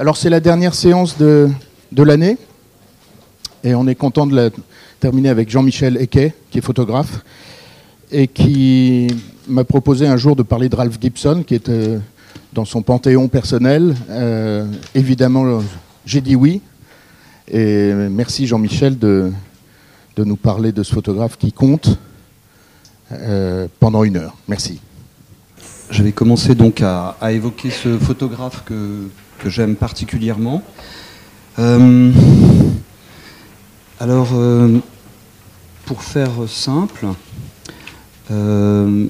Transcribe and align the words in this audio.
Alors 0.00 0.16
c'est 0.16 0.30
la 0.30 0.38
dernière 0.38 0.76
séance 0.76 1.18
de, 1.18 1.50
l'année 1.96 2.38
et 3.64 3.74
on 3.74 3.88
est 3.88 3.96
content 3.96 4.28
de 4.28 4.36
la 4.36 4.50
terminer 5.00 5.28
avec 5.28 5.50
Jean-Michel 5.50 5.96
Eke, 5.96 6.34
qui 6.52 6.58
est 6.58 6.60
photographe 6.60 7.24
et 8.12 8.28
qui 8.28 9.08
m'a 9.48 9.64
proposé 9.64 10.06
un 10.06 10.16
jour 10.16 10.36
de 10.36 10.44
parler 10.44 10.68
de 10.68 10.76
Ralph 10.76 10.98
Gibson, 11.00 11.42
qui 11.44 11.56
était 11.56 11.98
dans 12.52 12.64
son 12.64 12.82
panthéon 12.82 13.26
personnel. 13.26 13.96
Euh, 14.08 14.66
évidemment, 14.94 15.62
j'ai 16.06 16.20
dit 16.20 16.36
oui. 16.36 16.62
Et 17.50 17.92
merci 17.92 18.46
Jean-Michel 18.46 19.00
de, 19.00 19.32
nous 20.16 20.36
parler 20.36 20.70
de 20.70 20.84
ce 20.84 20.94
photographe 20.94 21.36
qui 21.36 21.50
compte 21.50 21.98
euh, 23.10 23.66
pendant 23.80 24.04
une 24.04 24.16
heure. 24.16 24.36
Merci. 24.46 24.80
J'avais 25.90 26.12
commencé 26.12 26.54
donc 26.54 26.82
à, 26.82 27.16
évoquer 27.32 27.70
ce 27.70 27.98
photographe 27.98 28.62
que, 28.64 29.08
que 29.38 29.48
j'aime 29.48 29.76
particulièrement. 29.76 30.62
Euh, 31.58 32.12
alors, 34.00 34.30
euh, 34.34 34.78
pour 35.86 36.02
faire 36.02 36.32
simple, 36.46 37.06
euh, 38.30 39.06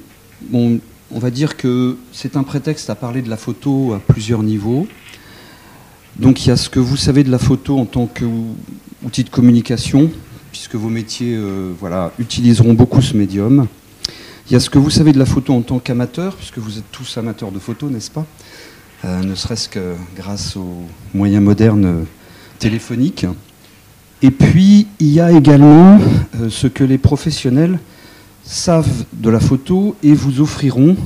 bon, 0.49 0.79
on 1.11 1.19
va 1.19 1.31
dire 1.31 1.57
que 1.57 1.97
c'est 2.11 2.37
un 2.37 2.43
prétexte 2.43 2.89
à 2.89 2.95
parler 2.95 3.21
de 3.21 3.29
la 3.29 3.37
photo 3.37 3.93
à 3.93 3.99
plusieurs 3.99 4.43
niveaux. 4.43 4.87
Donc 6.17 6.45
il 6.45 6.49
y 6.49 6.51
a 6.51 6.57
ce 6.57 6.69
que 6.69 6.79
vous 6.79 6.97
savez 6.97 7.23
de 7.23 7.31
la 7.31 7.39
photo 7.39 7.77
en 7.79 7.85
tant 7.85 8.07
qu'outil 8.07 9.23
de 9.23 9.29
communication, 9.29 10.09
puisque 10.51 10.75
vos 10.75 10.89
métiers 10.89 11.39
voilà, 11.79 12.11
utiliseront 12.19 12.73
beaucoup 12.73 13.01
ce 13.01 13.15
médium. 13.15 13.67
Il 14.49 14.53
y 14.53 14.55
a 14.55 14.59
ce 14.59 14.69
que 14.69 14.79
vous 14.79 14.89
savez 14.89 15.13
de 15.13 15.19
la 15.19 15.25
photo 15.25 15.53
en 15.53 15.61
tant 15.61 15.79
qu'amateur, 15.79 16.35
puisque 16.35 16.57
vous 16.57 16.77
êtes 16.77 16.91
tous 16.91 17.17
amateurs 17.17 17.51
de 17.51 17.59
photo, 17.59 17.89
n'est-ce 17.89 18.11
pas? 18.11 18.25
Euh, 19.05 19.21
Ne 19.23 19.35
serait-ce 19.35 19.69
que 19.69 19.95
grâce 20.15 20.55
aux 20.55 20.83
moyens 21.13 21.43
modernes 21.43 22.05
téléphoniques. 22.59 23.25
Et 24.21 24.31
puis, 24.31 24.87
il 24.99 25.07
y 25.07 25.21
a 25.21 25.31
également 25.31 25.97
euh, 26.39 26.49
ce 26.49 26.67
que 26.67 26.83
les 26.83 26.97
professionnels 26.97 27.79
savent 28.43 29.05
de 29.13 29.29
la 29.29 29.39
photo 29.39 29.95
et 30.03 30.13
vous 30.13 30.41
offriront 30.41 30.97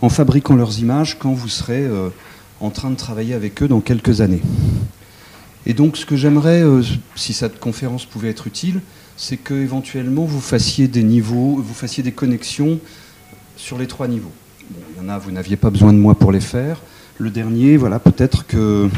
en 0.00 0.08
fabriquant 0.08 0.54
leurs 0.54 0.78
images 0.78 1.18
quand 1.18 1.32
vous 1.32 1.48
serez 1.48 1.84
euh, 1.84 2.10
en 2.60 2.70
train 2.70 2.90
de 2.90 2.96
travailler 2.96 3.34
avec 3.34 3.62
eux 3.62 3.68
dans 3.68 3.80
quelques 3.80 4.20
années. 4.20 4.42
Et 5.66 5.74
donc, 5.74 5.96
ce 5.96 6.06
que 6.06 6.14
j'aimerais, 6.14 6.62
euh, 6.62 6.82
si 7.16 7.32
cette 7.32 7.58
conférence 7.58 8.04
pouvait 8.04 8.30
être 8.30 8.46
utile, 8.46 8.80
c'est 9.16 9.36
qu'éventuellement 9.36 10.24
vous 10.24 10.40
fassiez 10.40 10.86
des 10.86 11.02
niveaux, 11.02 11.56
vous 11.56 11.74
fassiez 11.74 12.04
des 12.04 12.12
connexions 12.12 12.78
sur 13.56 13.78
les 13.78 13.86
trois 13.88 14.06
niveaux. 14.06 14.32
Il 14.70 15.02
y 15.02 15.04
en 15.04 15.08
a, 15.08 15.18
vous 15.18 15.32
n'aviez 15.32 15.56
pas 15.56 15.70
besoin 15.70 15.92
de 15.92 15.98
moi 15.98 16.14
pour 16.14 16.30
les 16.30 16.40
faire. 16.40 16.80
Le 17.18 17.30
dernier, 17.30 17.76
voilà, 17.76 17.98
peut-être 17.98 18.46
que. 18.46 18.88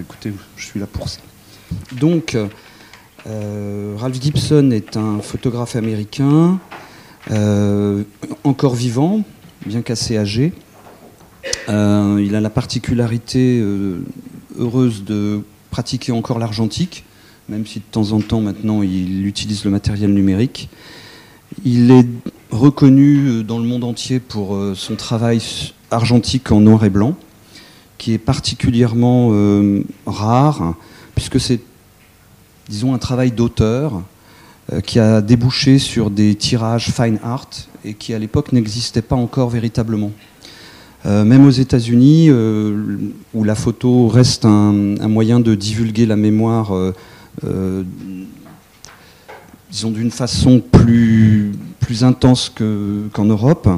écoutez, 0.00 0.32
je 0.56 0.64
suis 0.64 0.80
là 0.80 0.86
pour 0.86 1.08
ça. 1.08 1.20
Donc, 1.92 2.36
euh, 3.26 3.94
Ralph 3.98 4.20
Gibson 4.20 4.70
est 4.70 4.96
un 4.96 5.20
photographe 5.20 5.76
américain, 5.76 6.58
euh, 7.30 8.02
encore 8.44 8.74
vivant, 8.74 9.22
bien 9.66 9.82
qu'assez 9.82 10.16
âgé. 10.16 10.52
Euh, 11.68 12.22
il 12.24 12.34
a 12.34 12.40
la 12.40 12.50
particularité 12.50 13.60
euh, 13.60 14.04
heureuse 14.58 15.04
de 15.04 15.42
pratiquer 15.70 16.12
encore 16.12 16.38
l'argentique, 16.38 17.04
même 17.48 17.66
si 17.66 17.80
de 17.80 17.84
temps 17.90 18.12
en 18.12 18.20
temps 18.20 18.40
maintenant 18.40 18.82
il 18.82 19.26
utilise 19.26 19.64
le 19.64 19.70
matériel 19.70 20.12
numérique. 20.12 20.68
Il 21.64 21.90
est 21.90 22.06
reconnu 22.50 23.26
euh, 23.28 23.42
dans 23.42 23.58
le 23.58 23.64
monde 23.64 23.84
entier 23.84 24.20
pour 24.20 24.54
euh, 24.54 24.74
son 24.74 24.96
travail 24.96 25.40
argentique 25.90 26.52
en 26.52 26.60
noir 26.60 26.84
et 26.84 26.90
blanc, 26.90 27.16
qui 28.02 28.14
est 28.14 28.18
particulièrement 28.18 29.28
euh, 29.30 29.84
rare, 30.06 30.74
puisque 31.14 31.38
c'est 31.38 31.60
disons, 32.68 32.94
un 32.94 32.98
travail 32.98 33.30
d'auteur 33.30 34.02
euh, 34.72 34.80
qui 34.80 34.98
a 34.98 35.20
débouché 35.20 35.78
sur 35.78 36.10
des 36.10 36.34
tirages 36.34 36.90
fine 36.90 37.20
art 37.22 37.46
et 37.84 37.94
qui 37.94 38.12
à 38.12 38.18
l'époque 38.18 38.50
n'existait 38.50 39.02
pas 39.02 39.14
encore 39.14 39.50
véritablement. 39.50 40.10
Euh, 41.06 41.24
même 41.24 41.46
aux 41.46 41.52
États-Unis, 41.52 42.28
où 43.34 43.44
la 43.44 43.54
photo 43.54 44.08
reste 44.08 44.46
un, 44.46 44.72
moyen 45.06 45.38
de 45.38 45.54
divulguer 45.54 46.04
la 46.04 46.16
mémoire, 46.16 46.72
disons 49.70 49.92
d'une 49.92 50.10
façon 50.10 50.60
plus, 50.60 51.52
plus 51.78 52.02
intense 52.02 52.48
qu'en 52.48 53.24
qu 53.24 53.30
Europe, 53.30 53.68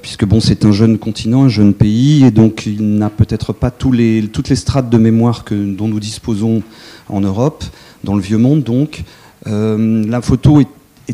puisque 0.00 0.24
bon, 0.24 0.40
c'est 0.40 0.64
un 0.64 0.72
jeune 0.72 0.96
continent, 0.96 1.44
un 1.44 1.48
jeune 1.48 1.74
pays, 1.74 2.24
et 2.24 2.30
donc 2.30 2.64
il 2.64 2.96
n'a 2.96 3.10
peut-être 3.10 3.52
pas 3.52 3.70
toutes 3.70 3.96
les 3.96 4.56
strates 4.56 4.88
de 4.88 4.96
mémoire 4.96 5.44
dont 5.50 5.88
nous 5.88 6.00
disposons 6.00 6.62
en 7.08 7.20
Europe 7.20 7.62
dans 8.04 8.14
le 8.14 8.22
vieux 8.22 8.38
monde 8.38 8.62
donc. 8.62 9.04
Euh, 9.46 10.04
la 10.06 10.20
photo 10.22 10.60
est, 10.60 10.68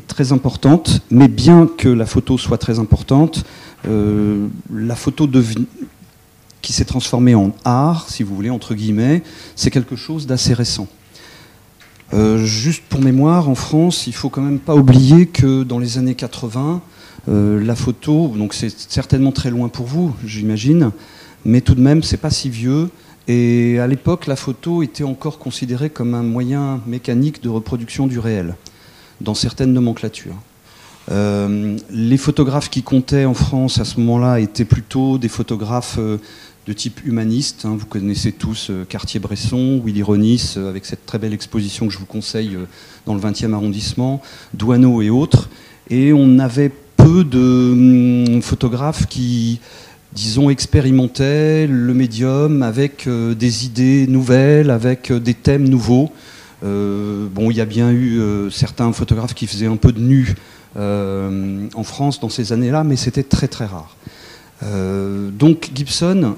très 0.07 0.33
importante, 0.33 1.03
mais 1.11 1.29
bien 1.29 1.69
que 1.77 1.89
la 1.89 2.07
photo 2.07 2.39
soit 2.39 2.57
très 2.57 2.79
importante, 2.79 3.45
euh, 3.87 4.47
la 4.73 4.97
photo 4.97 5.29
qui 6.63 6.73
s'est 6.73 6.87
transformée 6.87 7.35
en 7.35 7.53
art, 7.65 8.09
si 8.09 8.23
vous 8.23 8.35
voulez, 8.35 8.49
entre 8.49 8.75
guillemets, 8.75 9.23
c'est 9.55 9.71
quelque 9.71 9.97
chose 9.97 10.27
d'assez 10.27 10.55
récent. 10.55 10.89
Euh, 12.15 12.39
juste 12.39 12.85
pour 12.89 13.03
mémoire, 13.03 13.51
en 13.51 13.55
France, 13.55 14.07
il 14.07 14.15
faut 14.15 14.31
quand 14.31 14.41
même 14.41 14.61
pas 14.61 14.75
oublier 14.75 15.27
que 15.27 15.63
dans 15.63 15.79
les 15.79 15.99
années 15.99 16.15
80, 16.15 16.81
euh, 16.81 17.02
la 17.29 17.77
photo, 17.77 18.29
donc 18.37 18.53
c'est 18.53 18.71
certainement 18.91 19.33
très 19.33 19.51
loin 19.51 19.69
pour 19.69 19.87
vous, 19.87 20.15
j'imagine, 20.25 20.91
mais 21.45 21.61
tout 21.61 21.75
de 21.75 21.81
même, 21.81 22.03
c'est 22.03 22.17
pas 22.17 22.31
si 22.31 22.51
vieux. 22.51 22.91
Et 23.29 23.79
à 23.79 23.87
l'époque, 23.87 24.27
la 24.27 24.35
photo 24.37 24.83
était 24.83 25.05
encore 25.05 25.39
considérée 25.39 25.91
comme 25.91 26.15
un 26.15 26.25
moyen 26.25 26.81
mécanique 26.87 27.43
de 27.43 27.49
reproduction 27.49 28.07
du 28.07 28.19
réel, 28.19 28.57
dans 29.21 29.35
certaines 29.35 29.73
nomenclatures. 29.73 30.37
Euh, 31.11 31.79
les 31.91 32.17
photographes 32.17 32.71
qui 32.71 32.83
comptaient 32.83 33.25
en 33.25 33.35
France 33.35 33.79
à 33.79 33.85
ce 33.85 33.99
moment-là 34.01 34.41
étaient 34.41 34.65
plutôt 34.65 35.19
des 35.19 35.29
photographes 35.29 35.97
euh, 35.99 36.19
de 36.67 36.73
type 36.73 37.05
humaniste. 37.05 37.65
Hein. 37.65 37.77
Vous 37.79 37.87
connaissez 37.87 38.33
tous 38.33 38.69
euh, 38.71 38.85
Cartier-Bresson, 38.85 39.81
Willy 39.85 40.03
Ronis, 40.03 40.55
euh, 40.57 40.69
avec 40.69 40.85
cette 40.85 41.07
très 41.07 41.19
belle 41.19 41.33
exposition 41.33 41.87
que 41.87 41.93
je 41.93 41.99
vous 41.99 42.07
conseille 42.07 42.55
euh, 42.55 42.67
dans 43.07 43.15
le 43.15 43.21
20e 43.21 43.53
arrondissement, 43.53 44.23
Douaneau 44.55 45.03
et 45.03 45.11
autres. 45.11 45.49
Et 45.91 46.13
on 46.13 46.39
avait 46.39 46.71
peu 47.03 47.25
de 47.25 48.29
hum, 48.29 48.43
photographes 48.43 49.07
qui 49.07 49.61
disons, 50.13 50.51
expérimentait 50.51 51.67
le 51.67 51.95
médium 51.95 52.63
avec 52.63 53.07
euh, 53.07 53.35
des 53.35 53.65
idées 53.67 54.07
nouvelles, 54.07 54.71
avec 54.71 55.11
euh, 55.11 55.19
des 55.19 55.35
thèmes 55.35 55.69
nouveaux. 55.69 56.11
Euh, 56.65 57.29
bon, 57.33 57.51
il 57.51 57.57
y 57.57 57.61
a 57.61 57.65
bien 57.65 57.91
eu 57.91 58.21
certains 58.51 58.93
photographes 58.93 59.35
qui 59.35 59.47
faisaient 59.47 59.67
un 59.67 59.77
peu 59.77 59.93
de 59.93 60.01
nu 60.01 60.35
en 60.77 61.83
France 61.83 62.21
dans 62.21 62.29
ces 62.29 62.53
années-là, 62.53 62.85
mais 62.85 62.97
c'était 62.97 63.25
très 63.25 63.49
très 63.49 63.67
rare. 63.67 63.97
Donc 64.63 65.71
Gibson 65.75 66.37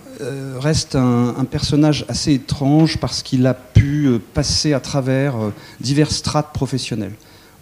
reste 0.59 0.97
un, 0.97 1.35
un, 1.39 1.45
personnage 1.45 2.07
assez 2.09 2.33
étrange 2.33 2.97
parce 2.97 3.23
qu'il 3.23 3.47
a 3.47 3.53
pu 3.53 4.19
passer 4.33 4.73
à 4.73 4.81
travers 4.81 5.35
divers 5.79 6.11
strates 6.11 6.55
professionnelles. 6.55 7.13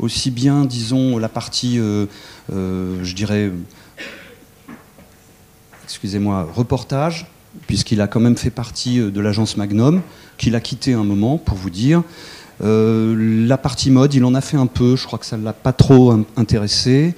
Aussi 0.03 0.31
bien, 0.31 0.67
disons, 0.67 1.17
la 1.17 1.29
partie, 1.29 1.79
je 2.51 3.15
dirais, 3.15 3.53
excusez-moi, 5.85 6.49
reportage, 6.55 7.27
puisqu'il 7.67 8.01
a 8.01 8.09
quand 8.09 8.21
même 8.21 8.37
fait 8.37 8.51
partie 8.51 8.99
de 8.99 9.21
l'agence 9.21 9.57
Magnum, 9.57 10.03
qu'il 10.39 10.57
a 10.57 10.61
quitté 10.61 10.93
un 10.93 11.05
moment, 11.05 11.39
pour 11.39 11.57
vous 11.57 11.71
dire. 11.71 12.03
Euh, 12.63 13.47
la 13.47 13.59
partie 13.59 13.91
mode, 13.91 14.15
il 14.15 14.25
en 14.25 14.35
a 14.35 14.41
fait 14.41 14.57
un 14.57 14.67
peu, 14.67 14.97
je 14.97 15.07
crois 15.07 15.19
que 15.19 15.27
ça 15.27 15.37
ne 15.37 15.45
l'a 15.45 15.53
pas 15.53 15.73
trop 15.73 16.15
intéressé. 16.37 17.15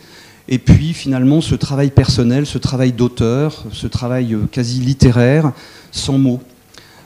Et 0.48 0.58
puis 0.58 0.92
finalement, 0.92 1.40
ce 1.40 1.54
travail 1.54 1.90
personnel, 1.90 2.46
ce 2.46 2.58
travail 2.58 2.92
d'auteur, 2.92 3.64
ce 3.72 3.86
travail 3.86 4.36
quasi 4.52 4.80
littéraire, 4.80 5.52
sans 5.90 6.18
mots. 6.18 6.40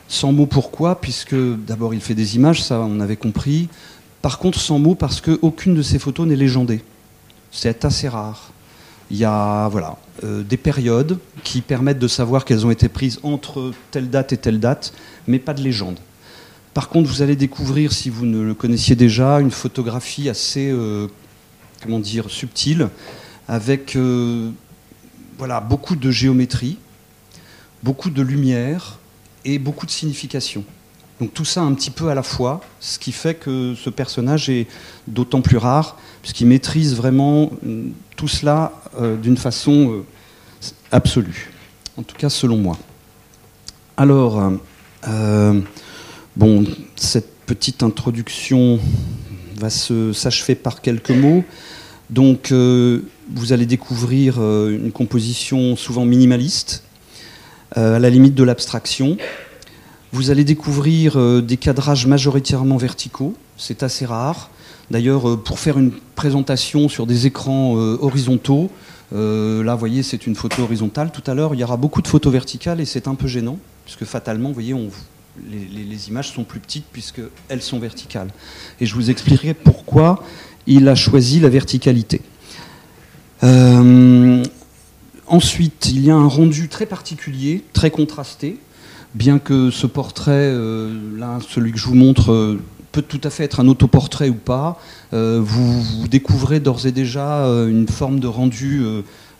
Sans 0.07 0.31
mots 0.33 0.45
pourquoi? 0.45 0.99
Puisque 0.99 1.35
d'abord 1.35 1.93
il 1.93 2.01
fait 2.01 2.15
des 2.15 2.35
images, 2.35 2.63
ça 2.63 2.79
on 2.79 2.99
avait 2.99 3.15
compris. 3.15 3.69
Par 4.21 4.37
contre, 4.39 4.59
sans 4.59 4.79
mots 4.79 4.95
parce 4.95 5.21
qu'aucune 5.21 5.75
de 5.75 5.81
ces 5.81 5.99
photos 5.99 6.27
n'est 6.27 6.35
légendée. 6.35 6.81
C'est 7.51 7.85
assez 7.85 8.09
rare. 8.09 8.51
Il 9.11 9.17
y 9.17 9.25
a 9.25 9.67
voilà, 9.69 9.97
euh, 10.23 10.43
des 10.43 10.57
périodes 10.57 11.17
qui 11.43 11.61
permettent 11.61 11.99
de 11.99 12.07
savoir 12.07 12.45
qu'elles 12.45 12.65
ont 12.65 12.71
été 12.71 12.89
prises 12.89 13.19
entre 13.23 13.71
telle 13.91 14.09
date 14.09 14.33
et 14.33 14.37
telle 14.37 14.59
date, 14.59 14.93
mais 15.27 15.39
pas 15.39 15.53
de 15.53 15.61
légende. 15.61 15.99
Par 16.73 16.89
contre, 16.89 17.09
vous 17.09 17.21
allez 17.21 17.35
découvrir, 17.35 17.91
si 17.91 18.09
vous 18.09 18.25
ne 18.25 18.41
le 18.41 18.53
connaissiez 18.53 18.95
déjà, 18.95 19.39
une 19.39 19.51
photographie 19.51 20.29
assez, 20.29 20.69
euh, 20.69 21.07
comment 21.81 21.99
dire, 21.99 22.29
subtile, 22.29 22.89
avec 23.47 23.95
euh, 23.95 24.51
voilà, 25.39 25.59
beaucoup 25.59 25.95
de 25.95 26.11
géométrie, 26.11 26.77
beaucoup 27.81 28.11
de 28.11 28.21
lumière 28.21 28.99
et 29.45 29.57
beaucoup 29.57 29.87
de 29.87 29.91
signification. 29.91 30.63
Donc 31.19 31.33
tout 31.33 31.45
ça 31.45 31.61
un 31.61 31.73
petit 31.73 31.91
peu 31.91 32.09
à 32.09 32.15
la 32.15 32.23
fois, 32.23 32.61
ce 32.79 32.97
qui 32.97 33.11
fait 33.11 33.35
que 33.35 33.75
ce 33.75 33.89
personnage 33.89 34.49
est 34.49 34.67
d'autant 35.07 35.41
plus 35.41 35.57
rare, 35.57 35.97
puisqu'il 36.21 36.47
maîtrise 36.47 36.95
vraiment 36.95 37.51
euh, 37.65 37.87
tout 38.15 38.29
cela 38.29 38.71
euh, 38.99 39.17
d'une 39.17 39.35
façon 39.35 39.91
euh, 39.91 40.03
absolue. 40.91 41.51
En 41.97 42.03
tout 42.03 42.15
cas, 42.15 42.29
selon 42.29 42.55
moi. 42.55 42.77
Alors, 43.97 44.53
bon, 46.37 46.63
cette 46.95 47.33
petite 47.45 47.83
introduction 47.83 48.79
va 49.57 49.69
s'achever 49.69 50.55
par 50.55 50.79
quelques 50.79 51.11
mots. 51.11 51.43
Donc, 52.09 52.53
vous 52.53 53.51
allez 53.51 53.65
découvrir 53.65 54.37
une 54.37 54.93
composition 54.93 55.75
souvent 55.75 56.05
minimaliste, 56.05 56.83
à 57.75 57.99
la 57.99 58.09
limite 58.09 58.35
de 58.35 58.43
l'abstraction. 58.43 59.17
Vous 60.11 60.31
allez 60.31 60.43
découvrir 60.43 61.41
des 61.43 61.57
cadrages 61.57 62.07
majoritairement 62.07 62.77
verticaux, 62.77 63.35
c'est 63.57 63.83
assez 63.83 64.05
rare. 64.05 64.49
D'ailleurs, 64.89 65.39
pour 65.43 65.59
faire 65.59 65.77
une 65.77 65.91
présentation 66.15 66.89
sur 66.89 67.05
des 67.05 67.27
écrans 67.27 67.73
horizontaux, 67.73 68.71
euh, 69.13 69.63
là, 69.63 69.73
vous 69.73 69.79
voyez, 69.79 70.03
c'est 70.03 70.27
une 70.27 70.35
photo 70.35 70.63
horizontale. 70.63 71.11
Tout 71.11 71.23
à 71.29 71.33
l'heure, 71.33 71.53
il 71.53 71.59
y 71.59 71.63
aura 71.63 71.77
beaucoup 71.77 72.01
de 72.01 72.07
photos 72.07 72.31
verticales 72.31 72.79
et 72.79 72.85
c'est 72.85 73.07
un 73.07 73.15
peu 73.15 73.27
gênant, 73.27 73.57
puisque 73.85 74.05
fatalement, 74.05 74.49
vous 74.49 74.53
voyez, 74.53 74.75
les, 75.49 76.09
images 76.09 76.31
sont 76.31 76.43
plus 76.43 76.59
petites 76.59 76.85
puisqu'elles 76.91 77.61
sont 77.61 77.79
verticales. 77.79 78.29
Et 78.79 78.85
je 78.85 78.95
vous 78.95 79.09
expliquerai 79.09 79.53
pourquoi 79.53 80.23
il 80.67 80.87
a 80.87 80.95
choisi 80.95 81.39
la 81.39 81.49
verticalité. 81.49 82.21
Euh, 83.43 84.43
ensuite, 85.27 85.89
il 85.89 86.03
y 86.03 86.11
a 86.11 86.15
un 86.15 86.27
rendu 86.27 86.67
très 86.67 86.85
particulier, 86.85 87.63
très 87.73 87.89
contrasté, 87.89 88.57
bien 89.13 89.39
que 89.39 89.71
ce 89.71 89.87
portrait, 89.87 90.51
euh, 90.53 91.17
là, 91.17 91.39
celui 91.47 91.71
que 91.71 91.77
je 91.77 91.85
vous 91.85 91.95
montre, 91.95 92.57
peut 92.91 93.01
tout 93.01 93.21
à 93.23 93.29
fait 93.29 93.43
être 93.43 93.59
un 93.59 93.67
autoportrait 93.67 94.29
ou 94.29 94.35
pas. 94.35 94.79
Euh, 95.13 95.39
vous, 95.41 96.07
découvrez 96.07 96.59
d'ores 96.59 96.85
et 96.85 96.91
déjà 96.91 97.45
euh, 97.45 97.67
une 97.67 97.87
forme 97.87 98.19
de 98.19 98.27
rendu 98.27 98.83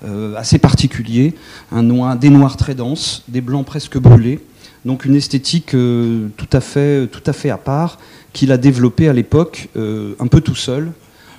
euh, 0.06 0.36
assez 0.36 0.60
particulier, 0.60 1.36
un 1.72 1.84
noir, 1.84 2.16
des 2.16 2.30
noirs 2.30 2.58
très 2.58 2.76
denses, 2.76 3.24
des 3.28 3.42
blancs 3.42 3.66
presque 3.66 3.98
brûlés. 3.98 4.40
Donc 4.86 5.04
une 5.04 5.16
esthétique 5.16 5.72
tout, 5.72 6.50
à 6.54 6.62
fait, 6.62 7.08
tout 7.08 7.24
à 7.26 7.34
fait 7.34 7.50
à 7.50 7.58
part 7.58 7.98
qu'il 8.32 8.54
a 8.54 8.58
développée 8.58 9.10
à 9.10 9.14
l'époque 9.14 9.68
un 9.76 10.28
peu 10.28 10.40
tout 10.40 10.56
seul, 10.56 10.94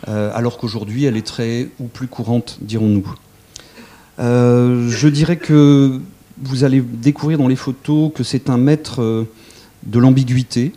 alors 0.06 0.59
qu'aujourd'hui 0.59 1.06
elle 1.06 1.17
est 1.17 1.26
très 1.26 1.69
ou 1.79 1.85
plus 1.85 2.06
courante, 2.06 2.59
dirons-nous. 2.61 3.15
je 4.19 5.09
dirais 5.09 5.38
que 5.38 6.00
vous 6.42 6.64
allez 6.64 6.81
découvrir 6.81 7.38
dans 7.38 7.48
les 7.48 7.56
photos 7.56 8.12
que 8.14 8.22
c'est 8.22 8.50
un 8.50 8.56
maître 8.56 9.26
de 9.84 9.98
l'ambiguïté, 9.98 10.72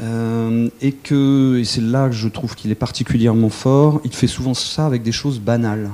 euh, 0.00 0.68
et 0.80 0.92
que, 0.92 1.60
c'est 1.64 1.80
là 1.80 2.08
que 2.08 2.14
je 2.14 2.28
trouve 2.28 2.54
qu'il 2.54 2.70
est 2.70 2.76
particulièrement 2.76 3.50
fort, 3.50 4.00
il 4.04 4.12
fait 4.12 4.28
souvent 4.28 4.54
ça 4.54 4.86
avec 4.86 5.02
des 5.02 5.12
choses 5.12 5.40
banales. 5.40 5.90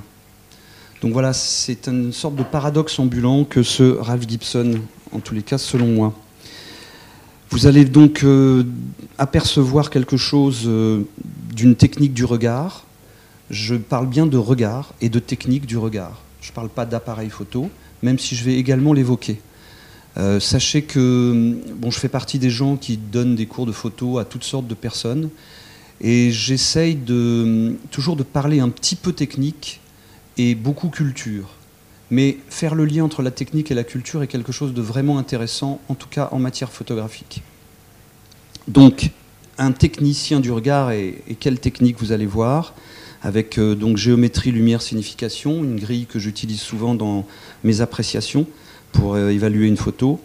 Donc 1.01 1.13
voilà, 1.13 1.33
c'est 1.33 1.87
une 1.87 2.13
sorte 2.13 2.37
de 2.37 2.43
paradoxe 2.43 2.99
ambulant 2.99 3.45
que 3.45 3.63
ce 3.63 3.83
Ralph 3.83 4.29
Gibson, 4.29 4.75
en 5.13 5.21
tous 5.21 5.35
les 5.35 5.43
cas 5.43 5.59
selon 5.59 5.87
moi. 5.87 6.15
Vous 7.51 7.67
allez 7.67 7.85
donc 7.85 8.25
euh, 8.25 8.65
apercevoir 9.17 9.91
quelque 9.91 10.17
chose 10.17 10.63
euh, 10.67 11.03
d'une 11.55 11.77
technique 11.77 12.13
du 12.13 12.25
regard. 12.25 12.85
Je 13.51 13.75
parle 13.75 14.07
bien 14.07 14.27
de 14.27 14.37
regard 14.37 14.93
et 15.01 15.09
de 15.09 15.19
technique 15.19 15.67
du 15.67 15.79
regard. 15.79 16.23
Je 16.41 16.51
ne 16.51 16.55
parle 16.55 16.69
pas 16.69 16.85
d'appareil 16.85 17.31
photo, 17.31 17.71
même 18.05 18.19
si 18.19 18.37
je 18.37 18.45
vais 18.45 18.55
également 18.55 18.93
l'évoquer. 18.93 19.41
Euh, 20.17 20.39
sachez 20.39 20.83
que 20.83 21.57
je 21.83 21.99
fais 21.99 22.09
partie 22.09 22.39
des 22.39 22.51
gens 22.51 22.77
qui 22.77 22.99
donnent 22.99 23.35
des 23.35 23.47
cours 23.47 23.67
de 23.67 23.73
photo 23.73 24.19
à 24.19 24.25
toutes 24.25 24.45
sortes 24.45 24.69
de 24.69 24.75
personnes 24.75 25.31
et 26.01 26.31
j'essaye 26.31 26.97
toujours 27.91 28.15
de 28.15 28.23
parler 28.23 28.61
un 28.61 28.69
petit 28.69 28.95
peu 28.95 29.13
technique 29.13 29.81
et 30.37 30.55
beaucoup 30.55 30.89
culture. 30.89 31.49
Mais 32.11 32.37
faire 32.51 32.75
le 32.75 32.85
lien 32.85 33.03
entre 33.03 33.23
la 33.23 33.31
technique 33.31 33.71
et 33.71 33.75
la 33.75 33.85
culture 33.85 34.23
est 34.23 34.29
quelque 34.29 34.53
chose 34.53 34.75
de 34.75 34.83
vraiment 34.83 35.19
intéressant, 35.19 35.81
en 35.89 35.95
tout 35.95 36.09
cas 36.09 36.29
en 36.31 36.39
matière 36.39 36.71
photographique. 36.71 37.43
Donc, 38.69 39.11
un 39.57 39.73
technicien 39.73 40.41
du 40.41 40.53
regard, 40.53 40.91
et, 40.93 41.23
quelle 41.41 41.59
technique 41.59 41.99
vous 41.99 42.13
allez 42.13 42.27
voir, 42.27 42.75
avec 43.25 43.59
euh, 43.59 43.75
donc 43.75 43.97
géométrie, 43.97 44.53
lumière, 44.53 44.83
signification, 44.83 45.65
une 45.65 45.81
grille 45.81 46.07
que 46.07 46.19
j'utilise 46.19 46.61
souvent 46.61 46.95
dans 46.95 47.27
mes 47.65 47.81
appréciations 47.81 48.47
pour 48.93 49.15
euh, 49.15 49.31
évaluer 49.31 49.67
une 49.67 49.79
photo. 49.79 50.21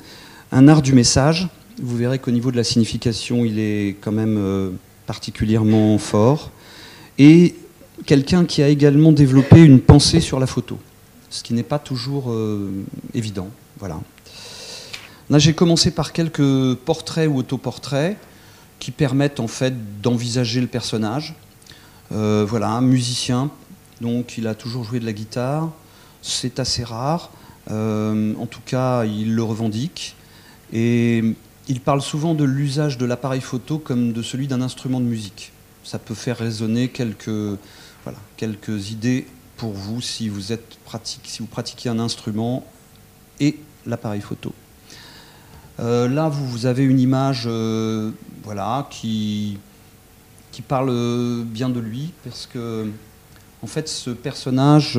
Un 0.52 0.68
art 0.68 0.82
du 0.82 0.92
message, 0.94 1.48
vous 1.82 1.96
verrez 1.96 2.20
qu'au 2.20 2.32
niveau 2.32 2.52
de 2.52 2.58
la 2.58 2.66
signification, 2.66 3.46
il 3.46 3.58
est 3.58 3.96
quand 4.02 4.12
même 4.12 4.36
euh, 4.38 4.70
particulièrement 5.08 5.98
fort. 5.98 6.52
Et 7.18 7.56
quelqu'un 8.06 8.44
qui 8.44 8.62
a 8.62 8.68
également 8.68 9.14
développé 9.14 9.64
une 9.64 9.80
pensée 9.80 10.20
sur 10.20 10.40
la 10.40 10.46
photo, 10.46 10.78
ce 11.30 11.42
qui 11.42 11.54
n'est 11.54 11.64
pas 11.64 11.80
toujours 11.80 12.34
évident. 13.14 13.50
Voilà. 13.78 14.00
Là, 15.30 15.38
j'ai 15.38 15.54
commencé 15.54 15.92
par 15.92 16.14
quelques 16.14 16.76
portraits 16.86 17.30
ou 17.30 17.38
autoportraits 17.38 18.18
qui 18.80 18.92
permettent 18.92 19.42
en 19.42 19.48
fait 19.48 19.74
d'envisager 20.02 20.62
le 20.62 20.68
personnage. 20.68 21.36
Voilà, 22.12 22.70
un 22.70 22.82
musicien, 22.82 23.52
donc 24.02 24.38
il 24.38 24.48
a 24.48 24.56
toujours 24.56 24.84
joué 24.84 25.00
de 25.00 25.06
la 25.06 25.14
guitare, 25.14 25.70
c'est 26.22 26.60
assez 26.60 26.84
rare. 26.84 27.32
Euh, 27.72 28.34
en 28.40 28.46
tout 28.46 28.62
cas, 28.66 29.06
il 29.06 29.36
le 29.36 29.44
revendique. 29.44 30.16
Et 30.72 31.24
il 31.68 31.82
parle 31.82 32.02
souvent 32.02 32.34
de 32.34 32.44
l'usage 32.44 32.98
de 32.98 33.06
l'appareil 33.06 33.42
photo 33.42 33.78
comme 33.78 34.14
de 34.14 34.22
celui 34.22 34.48
d'un 34.48 34.62
instrument 34.62 35.00
de 35.00 35.06
musique. 35.06 35.52
Ça 35.84 36.00
peut 36.00 36.16
faire 36.16 36.38
résonner 36.38 36.90
quelques, 36.90 37.58
idées 38.92 39.28
pour 39.58 39.74
vous 39.74 40.02
si 40.02 40.30
vous, 40.30 40.52
êtes 40.52 40.78
pratique, 40.86 41.22
si 41.26 41.40
vous 41.40 41.48
pratiquez 41.48 41.90
un 41.90 42.00
instrument 42.00 42.66
et 43.40 43.58
l'appareil 43.86 44.22
photo. 44.22 44.54
Euh, 45.80 46.08
là, 46.08 46.30
vous, 46.30 46.66
avez 46.66 46.84
une 46.84 47.00
image 47.00 47.44
euh, 47.46 48.12
voilà, 48.44 48.88
qui, 48.90 49.58
parle 50.62 51.44
bien 51.46 51.70
de 51.70 51.80
lui, 51.80 52.12
parce 52.24 52.48
que 52.48 52.88
en 53.62 53.68
fait, 53.68 53.90
ce 53.90 54.10
personnage 54.10 54.98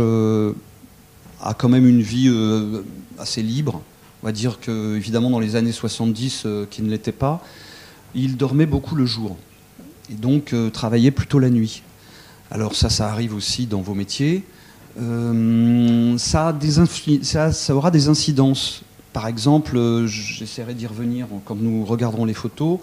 a 1.42 1.54
quand 1.54 1.68
même 1.68 1.86
une 1.86 2.02
vie 2.02 2.28
euh, 2.28 2.82
assez 3.18 3.42
libre. 3.42 3.82
On 4.22 4.26
va 4.26 4.32
dire 4.32 4.60
que, 4.60 4.96
évidemment, 4.96 5.30
dans 5.30 5.40
les 5.40 5.56
années 5.56 5.72
70, 5.72 6.42
euh, 6.44 6.66
qui 6.68 6.82
ne 6.82 6.90
l'était 6.90 7.12
pas, 7.12 7.42
il 8.14 8.36
dormait 8.36 8.66
beaucoup 8.66 8.94
le 8.94 9.06
jour. 9.06 9.36
Et 10.10 10.14
donc, 10.14 10.52
euh, 10.52 10.68
travaillait 10.70 11.10
plutôt 11.10 11.38
la 11.38 11.48
nuit. 11.50 11.82
Alors 12.50 12.74
ça, 12.74 12.90
ça 12.90 13.08
arrive 13.08 13.34
aussi 13.34 13.66
dans 13.66 13.80
vos 13.80 13.94
métiers. 13.94 14.44
Ça, 16.18 16.52
ça, 17.52 17.74
aura 17.74 17.90
des 17.92 18.08
incidences. 18.08 18.82
Par 19.12 19.28
exemple, 19.28 20.04
j'essaierai 20.06 20.74
d'y 20.74 20.88
revenir 20.88 21.28
quand 21.44 21.54
nous 21.54 21.84
regarderons 21.84 22.24
les 22.24 22.34
photos. 22.34 22.80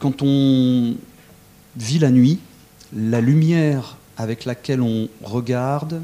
quand 0.00 0.22
on 0.22 0.94
vit 1.76 1.98
la 1.98 2.10
nuit, 2.10 2.38
la 2.94 3.20
lumière 3.20 3.96
avec 4.16 4.44
laquelle 4.44 4.82
on 4.82 5.08
regarde 5.22 6.00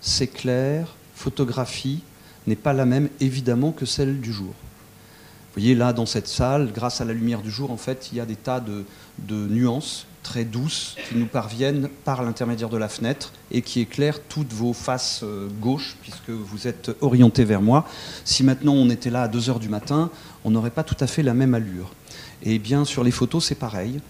s'éclaire, 0.00 0.94
photographie 1.14 2.02
n'est 2.46 2.56
pas 2.56 2.72
la 2.72 2.84
même 2.84 3.08
évidemment 3.20 3.72
que 3.72 3.86
celle 3.86 4.20
du 4.20 4.32
jour. 4.32 4.52
Vous 5.54 5.60
voyez 5.60 5.74
là 5.74 5.92
dans 5.92 6.06
cette 6.06 6.28
salle, 6.28 6.72
grâce 6.72 7.00
à 7.00 7.04
la 7.04 7.12
lumière 7.12 7.42
du 7.42 7.50
jour, 7.50 7.70
en 7.70 7.76
fait, 7.76 8.08
il 8.10 8.16
y 8.16 8.20
a 8.20 8.26
des 8.26 8.36
tas 8.36 8.60
de, 8.60 8.84
nuances 9.28 10.06
très 10.22 10.44
douces 10.44 10.96
qui 11.08 11.16
nous 11.16 11.26
parviennent 11.26 11.88
par 12.04 12.22
l'intermédiaire 12.22 12.70
de 12.70 12.78
la 12.78 12.88
fenêtre 12.88 13.32
et 13.50 13.60
qui 13.60 13.80
éclairent 13.80 14.22
toutes 14.28 14.52
vos 14.52 14.72
faces 14.72 15.20
euh, 15.24 15.48
gauches 15.60 15.96
puisque 16.00 16.30
vous 16.30 16.68
êtes 16.68 16.92
orienté 17.00 17.44
vers 17.44 17.60
moi. 17.60 17.86
Si 18.24 18.44
maintenant 18.44 18.72
on 18.72 18.88
était 18.88 19.10
là 19.10 19.24
à 19.24 19.28
2 19.28 19.50
heures 19.50 19.58
du 19.58 19.68
matin, 19.68 20.10
on 20.44 20.52
n'aurait 20.52 20.70
pas 20.70 20.84
tout 20.84 20.96
à 21.00 21.08
fait 21.08 21.24
la 21.24 21.34
même 21.34 21.54
allure. 21.54 21.90
Et 22.44 22.58
bien 22.58 22.84
sur 22.84 23.02
les 23.02 23.10
photos, 23.10 23.44
c'est 23.44 23.56
pareil. 23.56 24.00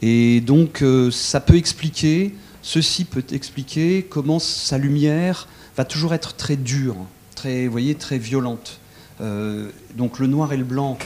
Et 0.00 0.40
donc 0.40 0.82
euh, 0.82 1.10
ça 1.10 1.40
peut 1.40 1.56
expliquer, 1.56 2.34
ceci 2.62 3.04
peut 3.04 3.24
expliquer 3.32 4.06
comment 4.08 4.38
sa 4.38 4.78
lumière 4.78 5.48
va 5.76 5.84
toujours 5.84 6.14
être 6.14 6.34
très 6.36 6.56
dure, 6.56 6.96
très, 7.34 7.66
voyez, 7.66 7.94
très 7.94 8.18
violente. 8.18 8.80
Euh, 9.20 9.70
donc 9.96 10.18
le 10.18 10.26
noir 10.26 10.52
et 10.52 10.56
le 10.56 10.64
blanc, 10.64 10.98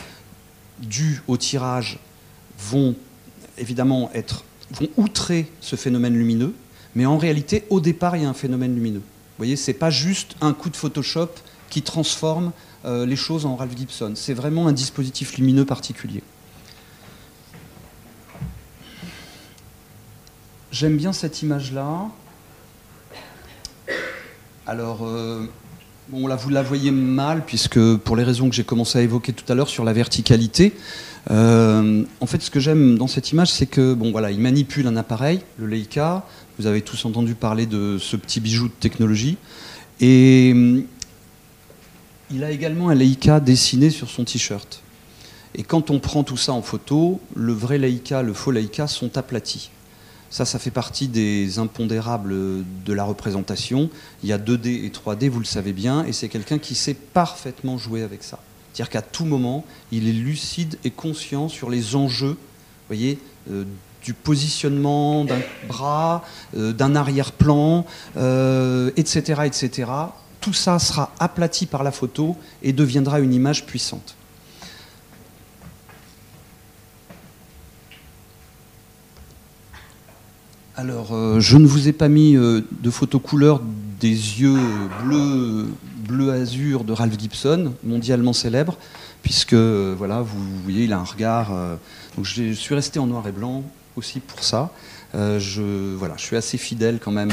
dû 0.81 1.23
au 1.27 1.37
tirage, 1.37 1.99
vont 2.59 2.95
évidemment 3.59 4.11
être, 4.15 4.45
vont 4.71 4.89
outrer 4.97 5.51
ce 5.61 5.77
phénomène 5.77 6.15
lumineux, 6.15 6.55
mais 6.95 7.07
en 7.07 7.19
réalité, 7.19 7.65
au 7.71 7.81
départ, 7.81 8.17
il 8.17 8.23
y 8.23 8.27
a 8.27 8.29
un 8.29 8.35
phénomène 8.35 8.75
lumineux. 8.75 9.01
Vous 9.01 9.39
voyez, 9.39 9.57
c'est 9.57 9.75
pas 9.75 9.91
juste 9.91 10.37
un 10.41 10.53
coup 10.53 10.71
de 10.71 10.77
Photoshop 10.77 11.31
qui 11.71 11.83
transforme 11.83 12.53
euh, 12.85 13.05
les 13.05 13.17
choses 13.17 13.47
en 13.47 13.57
Ralph 13.57 13.77
Gibson. 13.77 14.13
C'est 14.15 14.35
vraiment 14.35 14.69
un 14.69 14.73
dispositif 14.73 15.37
lumineux 15.37 15.65
particulier. 15.65 16.23
J'aime 20.75 20.97
bien 20.97 21.13
cette 21.13 21.41
image-là. 21.41 22.09
Alors, 24.67 25.07
euh, 25.07 25.49
bon, 26.09 26.27
là, 26.27 26.35
vous 26.35 26.49
la 26.49 26.65
voyez 26.65 26.91
mal, 26.91 27.45
puisque 27.47 27.79
pour 27.99 28.17
les 28.17 28.25
raisons 28.25 28.49
que 28.49 28.57
j'ai 28.57 28.65
commencé 28.65 28.99
à 28.99 29.03
évoquer 29.03 29.33
tout 29.33 29.45
à 29.53 29.55
l'heure 29.55 29.69
sur 29.69 29.85
la 29.85 29.93
verticalité, 29.93 30.75
euh, 31.31 32.03
en 32.21 32.27
fait, 32.27 32.43
ce 32.43 32.51
que 32.51 32.59
j'aime 32.59 32.99
dans 32.99 33.07
cette 33.07 33.31
image, 33.31 33.53
c'est 33.53 33.67
que, 33.67 33.95
bon, 33.95 34.11
voilà, 34.11 34.33
il 34.33 34.41
manipule 34.41 34.89
un 34.89 34.97
appareil, 34.97 35.43
le 35.59 35.69
Leica. 35.69 36.27
Vous 36.59 36.67
avez 36.67 36.83
tous 36.83 37.05
entendu 37.05 37.37
parler 37.37 37.67
de 37.67 37.97
ce 38.01 38.17
petit 38.17 38.41
bijou 38.41 38.67
de 38.67 38.73
technologie. 38.73 39.37
Et 40.01 40.49
il 42.33 42.43
a 42.43 42.51
également 42.51 42.89
un 42.89 42.97
Leica 42.97 43.39
dessiné 43.39 43.91
sur 43.91 44.11
son 44.11 44.25
t-shirt. 44.25 44.83
Et 45.55 45.63
quand 45.63 45.93
on 45.93 46.01
prend 46.01 46.25
tout 46.25 46.37
ça 46.37 46.53
en 46.53 46.63
photo, 46.63 47.21
le 47.37 47.53
vrai 47.53 47.79
Leica, 47.79 48.23
le 48.23 48.33
faux 48.33 48.51
Leica 48.51 48.89
sont 48.89 49.17
aplatis. 49.17 49.71
Ça, 50.31 50.45
ça 50.45 50.59
fait 50.59 50.71
partie 50.71 51.09
des 51.09 51.59
impondérables 51.59 52.35
de 52.85 52.93
la 52.93 53.05
représentation. 53.05 53.89
Il 54.23 54.29
y 54.29 54.33
a 54.33 54.39
2D 54.39 54.85
et 54.85 54.91
3D, 54.91 55.29
vous 55.29 55.39
le 55.39 55.45
savez 55.45 55.73
bien, 55.73 56.05
et 56.05 56.13
c'est 56.13 56.29
quelqu'un 56.29 56.59
qui 56.59 56.75
sait 56.75 56.95
parfaitement 56.95 57.79
jouer 57.79 58.03
avec 58.03 58.25
ça. 58.25 58.41
C'est-à-dire 58.73 58.91
qu'à 58.91 59.03
tout 59.03 59.25
moment, 59.25 59.65
il 59.93 60.09
est 60.09 60.13
lucide 60.13 60.79
et 60.83 60.91
conscient 60.91 61.49
sur 61.49 61.71
les 61.71 61.95
enjeux, 61.95 62.37
voyez, 62.89 63.21
euh, 63.51 63.65
du 64.03 64.15
positionnement 64.15 65.25
d'un 65.25 65.41
bras, 65.67 66.25
euh, 66.57 66.73
d'un 66.73 66.95
arrière-plan, 66.95 67.87
etc., 68.17 68.17
euh, 68.19 68.91
etc. 69.45 69.91
Tout 70.41 70.53
ça 70.53 70.79
sera 70.79 71.13
aplati 71.21 71.67
par 71.67 71.83
la 71.85 71.91
photo 71.91 72.37
et 72.63 72.73
deviendra 72.73 73.21
une 73.21 73.33
image 73.33 73.65
puissante. 73.65 74.17
Alors, 80.77 81.11
euh, 81.13 81.39
je 81.39 81.57
ne 81.57 81.69
vous 81.69 81.87
ai 81.87 81.93
pas 81.93 82.09
mis 82.09 82.37
euh, 82.37 82.63
de 82.83 82.91
photos 82.91 83.23
couleur 83.23 83.61
des 84.01 84.09
yeux 84.09 84.59
bleus, 85.05 85.69
bleu 86.05 86.33
azur 86.33 86.83
de 86.83 86.93
Ralph 86.93 87.17
Gibson, 87.17 87.75
mondialement 87.85 88.33
célèbre, 88.33 88.77
puisque 89.23 89.53
euh, 89.53 89.95
voilà, 89.97 90.21
vous, 90.21 90.37
voyez, 90.65 90.85
il 90.85 90.93
a 90.93 90.99
un 90.99 91.05
regard. 91.05 91.53
donc, 92.17 92.25
je 92.25 92.53
suis 92.53 92.75
resté 92.75 92.99
en 92.99 93.07
noir 93.07 93.29
et 93.29 93.33
blanc 93.33 93.63
aussi 93.95 94.19
pour 94.19 94.43
ça. 94.43 94.73
je, 95.15 95.97
suis 96.17 96.37
assez 96.37 96.59
fidèle 96.59 96.99
quand 97.01 97.13
même 97.13 97.31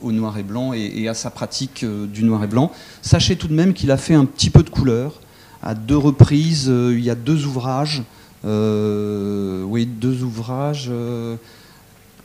au, 0.00 0.12
noir 0.12 0.38
et 0.38 0.44
blanc 0.44 0.72
et, 0.72 1.08
à 1.08 1.14
sa 1.14 1.30
pratique 1.30 1.84
du 1.84 2.22
noir 2.22 2.44
et 2.44 2.46
blanc. 2.46 2.70
Sachez 3.02 3.34
tout 3.34 3.48
de 3.48 3.54
même 3.54 3.74
qu'il 3.74 3.90
a 3.90 3.96
fait 3.96 4.14
un 4.14 4.24
petit 4.24 4.50
peu 4.50 4.62
de 4.62 4.70
couleur 4.70 5.20
à 5.64 5.74
deux 5.74 5.96
reprises. 5.96 6.66
il 6.68 7.00
y 7.00 7.10
a 7.10 7.16
deux 7.16 7.44
ouvrages. 7.44 8.04
oui, 8.44 9.84
deux 9.84 10.22
ouvrages 10.22 10.92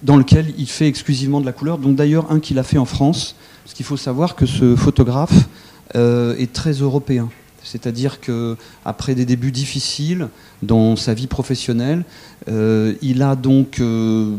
dans 0.03 0.17
lequel 0.17 0.53
il 0.57 0.67
fait 0.67 0.87
exclusivement 0.87 1.41
de 1.41 1.45
la 1.45 1.51
couleur, 1.51 1.77
donc 1.77 1.95
d'ailleurs 1.95 2.31
un 2.31 2.39
qu'il 2.39 2.59
a 2.59 2.63
fait 2.63 2.77
en 2.77 2.85
France, 2.85 3.35
parce 3.63 3.73
qu'il 3.73 3.85
faut 3.85 3.97
savoir 3.97 4.35
que 4.35 4.45
ce 4.45 4.75
photographe 4.75 5.47
euh, 5.95 6.35
est 6.37 6.53
très 6.53 6.73
européen. 6.73 7.29
C'est-à-dire 7.63 8.19
que 8.21 8.55
après 8.85 9.15
des 9.15 9.25
débuts 9.25 9.51
difficiles 9.51 10.29
dans 10.63 10.95
sa 10.95 11.13
vie 11.13 11.27
professionnelle, 11.27 12.05
euh, 12.47 12.95
il 13.01 13.21
a 13.21 13.35
donc 13.35 13.79
euh, 13.79 14.35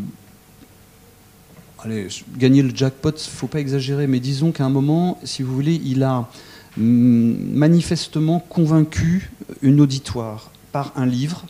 allez, 1.85 2.09
gagné 2.39 2.63
le 2.63 2.75
jackpot. 2.75 3.13
Faut 3.19 3.47
pas 3.47 3.61
exagérer, 3.61 4.07
mais 4.07 4.21
disons 4.21 4.53
qu'à 4.53 4.65
un 4.65 4.71
moment, 4.71 5.19
si 5.25 5.43
vous 5.43 5.55
voulez, 5.55 5.81
il 5.85 6.03
a 6.03 6.29
mm, 6.77 7.55
manifestement 7.55 8.41
convaincu 8.41 9.31
une 9.61 9.81
auditoire 9.81 10.51
par 10.73 10.93
un 10.97 11.07
livre 11.07 11.45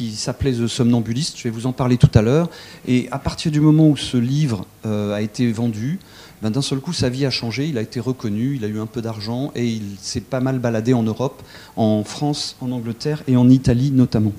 qui 0.00 0.12
s'appelait 0.12 0.52
The 0.52 0.66
Somnambuliste. 0.66 1.36
Je 1.36 1.44
vais 1.44 1.50
vous 1.50 1.66
en 1.66 1.72
parler 1.72 1.98
tout 1.98 2.10
à 2.14 2.22
l'heure. 2.22 2.48
Et 2.88 3.08
à 3.10 3.18
partir 3.18 3.52
du 3.52 3.60
moment 3.60 3.86
où 3.86 3.98
ce 3.98 4.16
livre 4.16 4.64
euh, 4.86 5.12
a 5.12 5.20
été 5.20 5.52
vendu, 5.52 5.98
ben, 6.40 6.50
d'un 6.50 6.62
seul 6.62 6.80
coup, 6.80 6.94
sa 6.94 7.10
vie 7.10 7.26
a 7.26 7.30
changé. 7.30 7.66
Il 7.66 7.76
a 7.76 7.82
été 7.82 8.00
reconnu, 8.00 8.56
il 8.56 8.64
a 8.64 8.68
eu 8.68 8.80
un 8.80 8.86
peu 8.86 9.02
d'argent 9.02 9.52
et 9.54 9.66
il 9.66 9.82
s'est 10.00 10.22
pas 10.22 10.40
mal 10.40 10.58
baladé 10.58 10.94
en 10.94 11.02
Europe, 11.02 11.42
en 11.76 12.02
France, 12.02 12.56
en 12.62 12.72
Angleterre 12.72 13.22
et 13.28 13.36
en 13.36 13.50
Italie 13.50 13.90
notamment. 13.90 14.32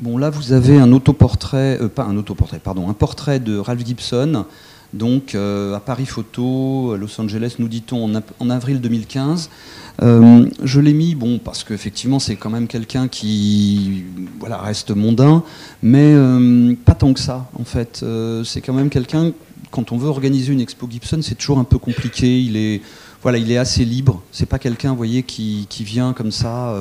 Bon, 0.00 0.18
là, 0.18 0.28
vous 0.28 0.52
avez 0.52 0.76
un 0.76 0.92
autoportrait, 0.92 1.78
euh, 1.80 1.88
pas 1.88 2.04
un 2.04 2.18
autoportrait, 2.18 2.58
pardon, 2.58 2.90
un 2.90 2.94
portrait 2.94 3.40
de 3.40 3.56
Ralph 3.56 3.86
Gibson, 3.86 4.44
donc 4.92 5.34
euh, 5.34 5.74
à 5.74 5.80
Paris 5.80 6.06
Photo, 6.06 6.92
à 6.94 6.98
Los 6.98 7.20
Angeles, 7.20 7.56
nous 7.58 7.68
dit-on, 7.68 8.10
en, 8.40 8.50
avril 8.50 8.80
2015. 8.80 9.50
Euh, 10.02 10.48
je 10.62 10.80
l'ai 10.80 10.94
mis, 10.94 11.14
bon, 11.14 11.38
parce 11.38 11.62
qu'effectivement, 11.62 12.18
c'est 12.18 12.36
quand 12.36 12.50
même 12.50 12.66
quelqu'un 12.66 13.06
qui 13.06 14.04
voilà, 14.38 14.58
reste 14.58 14.90
mondain, 14.90 15.42
mais 15.82 16.12
euh, 16.14 16.74
pas 16.84 16.94
tant 16.94 17.12
que 17.12 17.20
ça, 17.20 17.48
en 17.58 17.64
fait. 17.64 18.04
C'est 18.44 18.60
quand 18.60 18.72
même 18.72 18.90
quelqu'un, 18.90 19.32
quand 19.70 19.92
on 19.92 19.96
veut 19.96 20.08
organiser 20.08 20.52
une 20.52 20.60
expo 20.60 20.88
Gibson, 20.90 21.20
c'est 21.22 21.36
toujours 21.36 21.58
un 21.58 21.64
peu 21.64 21.78
compliqué. 21.78 22.40
Il 22.40 22.56
est, 22.56 22.80
voilà, 23.22 23.38
il 23.38 23.52
est 23.52 23.58
assez 23.58 23.84
libre. 23.84 24.22
C'est 24.32 24.46
pas 24.46 24.58
quelqu'un, 24.58 24.90
vous 24.90 24.96
voyez, 24.96 25.22
qui, 25.22 25.66
qui, 25.68 25.84
vient 25.84 26.14
comme 26.14 26.32
ça. 26.32 26.74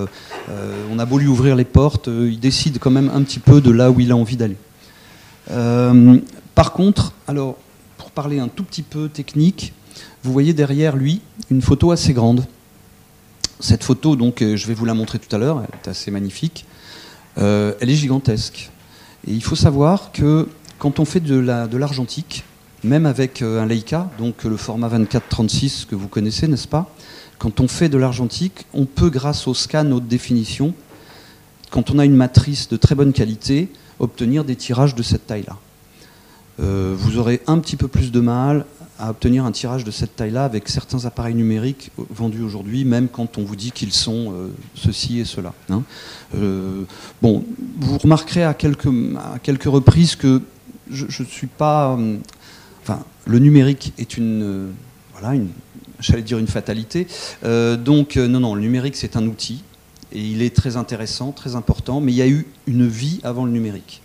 on 0.92 0.98
a 0.98 1.06
beau 1.06 1.20
lui 1.20 1.28
ouvrir 1.28 1.56
les 1.56 1.66
portes, 1.66 2.08
il 2.08 2.40
décide 2.40 2.80
quand 2.80 2.92
même 2.92 3.12
un 3.14 3.22
petit 3.22 3.40
peu 3.40 3.62
de 3.62 3.70
là 3.70 3.92
où 3.92 4.00
il 4.00 4.12
a 4.12 4.16
envie 4.16 4.38
d'aller. 4.38 4.58
par 6.56 6.72
contre, 6.74 7.14
alors, 7.28 7.58
parler 8.20 8.40
un 8.40 8.50
tout 8.50 8.66
petit 8.66 8.82
peu 8.82 9.08
technique, 9.08 9.72
vous 10.24 10.34
voyez 10.34 10.52
derrière 10.52 10.98
lui 10.98 11.22
une 11.50 11.62
photo 11.62 11.92
assez 11.92 12.12
grande. 12.12 12.44
Cette 13.62 13.82
photo, 13.82 14.18
donc, 14.18 14.42
euh, 14.42 14.58
je 14.58 14.68
vais 14.68 14.74
vous 14.74 14.84
la 14.84 14.94
montrer 14.94 15.20
tout 15.20 15.34
à 15.34 15.40
l'heure, 15.40 15.64
elle 15.64 15.80
est 15.80 15.88
assez 15.88 16.12
magnifique. 16.12 16.66
Euh, 17.38 17.76
elle 17.80 17.90
est 17.90 17.96
gigantesque. 17.96 18.72
Et 19.26 19.32
il 19.32 19.42
faut 19.42 19.56
savoir 19.56 20.12
que 20.12 20.50
quand 20.80 21.00
on 21.00 21.06
fait 21.06 21.22
de 21.22 21.38
l'argentique, 21.78 22.44
la, 22.84 22.90
même 22.90 23.06
avec 23.06 23.42
euh, 23.42 23.64
un 23.64 23.66
Leica, 23.66 24.12
donc 24.18 24.44
le 24.44 24.58
format 24.58 24.90
24-36 24.90 25.86
que 25.86 25.96
vous 25.96 26.10
connaissez, 26.10 26.50
n'est-ce 26.50 26.68
pas? 26.68 26.94
Quand 27.38 27.62
on 27.62 27.70
fait 27.70 27.88
de 27.88 27.98
l'argentique, 27.98 28.66
on 28.74 28.84
peut, 28.84 29.10
grâce 29.10 29.48
au 29.48 29.54
scan 29.54 29.90
haute 29.92 30.10
définition, 30.10 30.74
quand 31.70 31.90
on 31.90 32.00
a 32.00 32.04
une 32.04 32.18
matrice 32.18 32.68
de 32.68 32.76
très 32.76 32.96
bonne 32.96 33.14
qualité, 33.14 33.70
obtenir 33.98 34.44
des 34.44 34.58
tirages 34.58 34.94
de 34.94 35.04
cette 35.04 35.26
taille-là. 35.26 35.56
Vous 36.60 37.18
aurez 37.18 37.42
un 37.48 37.60
petit 37.60 37.78
peu 37.78 37.88
plus 37.88 38.12
de 38.12 38.20
mal 38.20 38.66
à 39.00 39.10
obtenir 39.12 39.46
un 39.46 39.52
tirage 39.52 39.86
de 39.86 39.92
cette 39.92 40.18
taille-là 40.18 40.44
avec 40.44 40.68
certains 40.68 41.06
appareils 41.06 41.34
numériques 41.34 41.92
vendus 42.10 42.42
aujourd'hui, 42.42 42.84
même 42.84 43.08
quand 43.08 43.38
on 43.38 43.44
vous 43.44 43.56
dit 43.56 43.72
qu'ils 43.72 43.94
sont 43.94 44.34
euh, 44.34 44.50
ceci 44.76 45.20
et 45.20 45.26
cela. 45.26 45.54
Hein. 45.70 45.84
Euh, 46.36 46.84
bon, 47.22 47.46
vous 47.80 47.98
remarquerez 47.98 48.44
à 48.44 48.54
quelques, 48.54 48.88
à 48.88 49.70
reprises 49.70 50.18
que 50.18 50.42
je 50.92 51.06
ne 51.06 51.28
suis 51.28 51.48
pas. 51.48 51.96
Euh, 51.98 52.18
enfin, 52.82 53.00
le 53.26 53.40
numérique 53.40 53.94
est 53.98 54.18
une. 54.18 54.72
voilà, 55.14 55.36
une, 55.36 55.48
j'allais 56.02 56.22
dire 56.22 56.38
une 56.38 56.48
fatalité. 56.48 57.08
donc, 57.44 58.18
non, 58.18 58.42
non, 58.42 58.54
le 58.54 58.62
numérique, 58.62 58.98
c'est 58.98 59.16
un 59.16 59.26
outil. 59.28 59.64
Et 60.12 60.20
il 60.20 60.42
est 60.42 60.56
très 60.56 60.76
intéressant, 60.76 61.32
très 61.32 61.56
important, 61.56 62.02
mais 62.02 62.12
il 62.12 62.16
y 62.16 62.22
a 62.24 62.28
eu 62.28 62.48
une 62.68 62.88
vie 62.88 63.22
avant 63.24 63.46
le 63.46 63.52
numérique. 63.52 64.02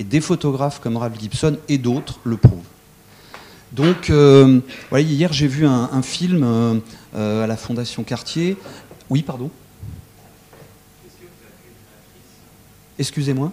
Et 0.00 0.04
des 0.04 0.22
photographes 0.22 0.80
comme 0.80 0.96
Ralph 0.96 1.20
Gibson 1.20 1.58
et 1.68 1.76
d'autres 1.76 2.20
le 2.24 2.38
prouvent. 2.38 2.64
Donc, 3.72 4.08
euh, 4.08 4.60
hier 4.96 5.30
j'ai 5.34 5.46
vu 5.46 5.66
un, 5.66 6.00
film 6.00 6.42
euh, 6.42 6.74
euh, 7.14 7.44
à 7.44 7.46
la 7.46 7.58
Fondation 7.58 8.02
Cartier. 8.02 8.56
Oui, 9.10 9.20
pardon 9.20 9.50
Excusez-moi 12.98 13.52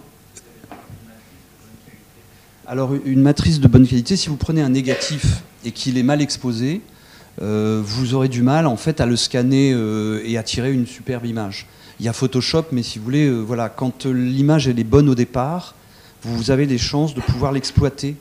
Alors, 2.66 2.94
une 3.04 3.20
matrice 3.20 3.60
de 3.60 3.68
bonne 3.68 3.86
qualité, 3.86 4.16
si 4.16 4.30
vous 4.30 4.36
prenez 4.36 4.62
un 4.62 4.70
négatif 4.70 5.42
et 5.66 5.70
qu'il 5.70 5.98
est 5.98 6.02
mal 6.02 6.22
exposé, 6.22 6.80
vous 7.42 8.14
aurez 8.14 8.28
du 8.28 8.42
mal 8.42 8.66
en 8.66 8.78
fait 8.78 9.02
à 9.02 9.06
le 9.06 9.16
scanner 9.16 9.76
et 10.24 10.38
à 10.38 10.42
tirer 10.42 10.72
une 10.72 10.86
superbe 10.86 11.26
image. 11.26 11.66
Il 12.00 12.06
y 12.06 12.08
a 12.08 12.14
Photoshop, 12.14 12.64
mais 12.72 12.82
si 12.82 12.98
vous 12.98 13.04
voulez, 13.04 13.30
voilà, 13.30 13.68
quand 13.68 14.06
l'image 14.06 14.66
est 14.66 14.84
bonne 14.84 15.08
au 15.08 15.14
départ, 15.14 15.74
vous 16.22 16.50
avez 16.50 16.66
des 16.66 16.78
chances 16.78 17.14
de 17.14 17.20
pouvoir 17.20 17.52
l'exploiter 17.52 18.16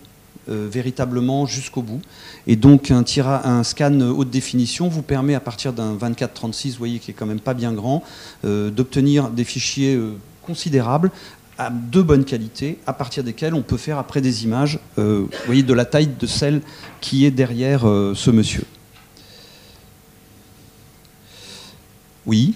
euh, 0.50 0.68
véritablement 0.72 1.46
jusqu'au 1.46 1.82
bout. 1.82 2.02
Et 2.46 2.56
donc 2.56 2.90
un, 2.90 3.64
scan 3.64 4.00
haute 4.00 4.30
définition 4.30 4.88
vous 4.88 5.02
permet 5.02 5.36
à 5.36 5.42
partir 5.42 5.74
d'un 5.74 5.96
24-36, 5.98 6.72
vous 6.72 6.78
voyez 6.78 7.00
qui 7.00 7.12
est 7.12 7.14
quand 7.14 7.26
même 7.26 7.42
pas 7.42 7.54
bien 7.54 7.74
grand, 7.74 8.02
euh, 8.46 8.70
d'obtenir 8.70 9.30
des 9.30 9.44
fichiers 9.44 9.96
euh, 9.96 10.14
considérables 10.44 11.12
à 11.58 11.70
de 11.70 12.02
bonne 12.02 12.24
qualité, 12.24 12.78
à 12.88 12.94
partir 12.94 13.26
desquels 13.26 13.56
on 13.56 13.62
peut 13.62 13.76
faire 13.76 13.98
après 13.98 14.22
des 14.22 14.46
images, 14.46 14.80
vous 14.96 15.28
voyez, 15.48 15.64
de 15.64 15.74
la 15.74 15.86
taille 15.86 16.08
de 16.08 16.28
celle 16.28 16.62
qui 17.02 17.26
est 17.26 17.32
derrière 17.32 17.82
ce 17.82 18.30
monsieur. 18.30 18.64
Oui. 22.28 22.54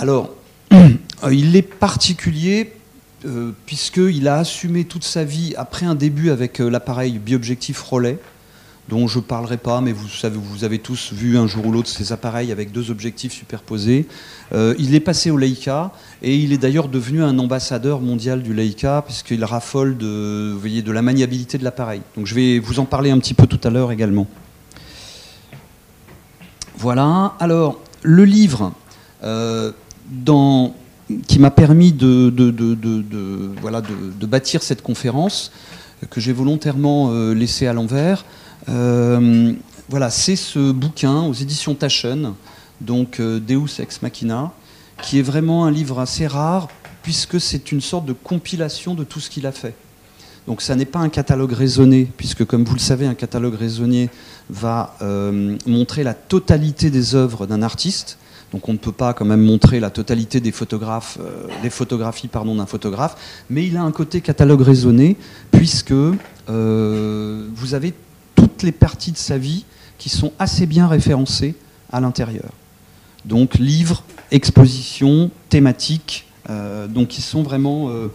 Alors, 0.00 0.30
euh, 0.72 1.34
il 1.34 1.56
est 1.56 1.62
particulier 1.62 2.72
euh, 3.26 3.50
puisqu'il 3.66 4.28
a 4.28 4.36
assumé 4.36 4.84
toute 4.84 5.02
sa 5.02 5.24
vie, 5.24 5.54
après 5.56 5.86
un 5.86 5.96
début 5.96 6.30
avec 6.30 6.60
euh, 6.60 6.70
l'appareil 6.70 7.18
biobjectif 7.18 7.82
Rollet, 7.82 8.20
dont 8.88 9.08
je 9.08 9.18
ne 9.18 9.24
parlerai 9.24 9.56
pas, 9.56 9.80
mais 9.80 9.90
vous, 9.90 10.08
savez, 10.08 10.38
vous 10.40 10.62
avez 10.62 10.78
tous 10.78 11.12
vu 11.12 11.36
un 11.36 11.48
jour 11.48 11.66
ou 11.66 11.72
l'autre 11.72 11.88
ces 11.88 12.12
appareils 12.12 12.52
avec 12.52 12.70
deux 12.70 12.92
objectifs 12.92 13.32
superposés. 13.32 14.06
il 14.52 14.94
est 14.94 15.00
passé 15.00 15.30
au 15.30 15.36
Leica 15.36 15.92
et 16.22 16.34
il 16.36 16.54
est 16.54 16.58
d'ailleurs 16.58 16.88
devenu 16.88 17.22
un 17.22 17.38
ambassadeur 17.38 18.00
mondial 18.00 18.42
du 18.42 18.54
Leica 18.54 19.02
puisqu'il 19.02 19.44
raffole 19.44 19.98
de, 19.98 20.54
voyez, 20.58 20.80
de 20.80 20.92
la 20.92 21.02
maniabilité 21.02 21.58
de 21.58 21.64
l'appareil. 21.64 22.00
Donc 22.16 22.26
je 22.26 22.34
vais 22.34 22.58
vous 22.60 22.78
en 22.78 22.86
parler 22.86 23.10
un 23.10 23.18
petit 23.18 23.34
peu 23.34 23.46
tout 23.46 23.60
à 23.62 23.68
l'heure 23.68 23.92
également. 23.92 24.26
Voilà, 26.78 27.34
alors 27.40 27.82
le 28.02 28.24
livre, 28.24 28.72
qui 31.26 31.38
m'a 31.38 31.50
permis 31.50 31.92
de, 31.92 32.32
voilà, 33.60 33.80
de, 33.80 34.26
bâtir 34.26 34.62
cette 34.62 34.82
conférence 34.82 35.52
que 36.10 36.20
j'ai 36.20 36.32
volontairement 36.32 37.10
euh, 37.10 37.34
laissée 37.34 37.66
à 37.66 37.72
l'envers. 37.72 38.24
Euh, 38.68 39.52
voilà, 39.88 40.10
c'est 40.10 40.36
ce 40.36 40.70
bouquin 40.70 41.22
aux 41.22 41.32
éditions 41.32 41.74
Taschen 41.74 42.34
donc 42.80 43.20
Deus 43.20 43.80
Ex 43.80 44.02
Machina, 44.02 44.52
qui 45.02 45.18
est 45.18 45.22
vraiment 45.22 45.64
un 45.64 45.70
livre 45.72 45.98
assez 45.98 46.28
rare, 46.28 46.68
puisque 47.02 47.40
c'est 47.40 47.72
une 47.72 47.80
sorte 47.80 48.04
de 48.04 48.12
compilation 48.12 48.94
de 48.94 49.02
tout 49.02 49.18
ce 49.18 49.30
qu'il 49.30 49.46
a 49.46 49.52
fait. 49.52 49.74
Donc 50.46 50.62
ça 50.62 50.76
n'est 50.76 50.84
pas 50.84 51.00
un 51.00 51.08
catalogue 51.08 51.52
raisonné, 51.52 52.08
puisque 52.16 52.44
comme 52.44 52.64
vous 52.64 52.74
le 52.74 52.80
savez, 52.80 53.06
un 53.06 53.14
catalogue 53.14 53.54
raisonné 53.54 54.10
va 54.48 54.96
montrer 55.66 56.04
la 56.04 56.14
totalité 56.14 56.90
des 56.90 57.16
œuvres 57.16 57.46
d'un 57.46 57.62
artiste. 57.62 58.18
Donc 58.52 58.68
on 58.68 58.72
ne 58.72 58.78
peut 58.78 58.92
pas 58.92 59.12
quand 59.12 59.24
même 59.24 59.42
montrer 59.42 59.78
la 59.80 59.90
totalité 59.90 60.40
des, 60.40 60.52
photographes, 60.52 61.18
des 61.62 61.70
photographies 61.70 62.28
d'un 62.32 62.66
photographe, 62.66 63.44
mais 63.50 63.66
il 63.66 63.76
a 63.76 63.82
un 63.82 63.92
côté 63.92 64.20
catalogue 64.22 64.62
raisonné, 64.62 65.16
puisque 65.50 65.92
vous 65.92 67.74
avez 67.74 67.92
toutes 68.34 68.62
les 68.62 68.72
parties 68.72 69.12
de 69.12 69.18
sa 69.18 69.36
vie 69.36 69.64
qui 69.98 70.08
sont 70.08 70.32
assez 70.38 70.64
bien 70.64 70.86
référencées 70.86 71.54
à 71.92 72.00
l'intérieur. 72.00 72.50
Donc 73.24 73.58
livres, 73.58 74.04
expositions, 74.30 75.30
thématiques, 75.48 76.26
euh, 76.50 76.86
donc 76.86 77.08
qui 77.08 77.20
sont 77.20 77.42
vraiment, 77.42 77.90
euh, 77.90 78.08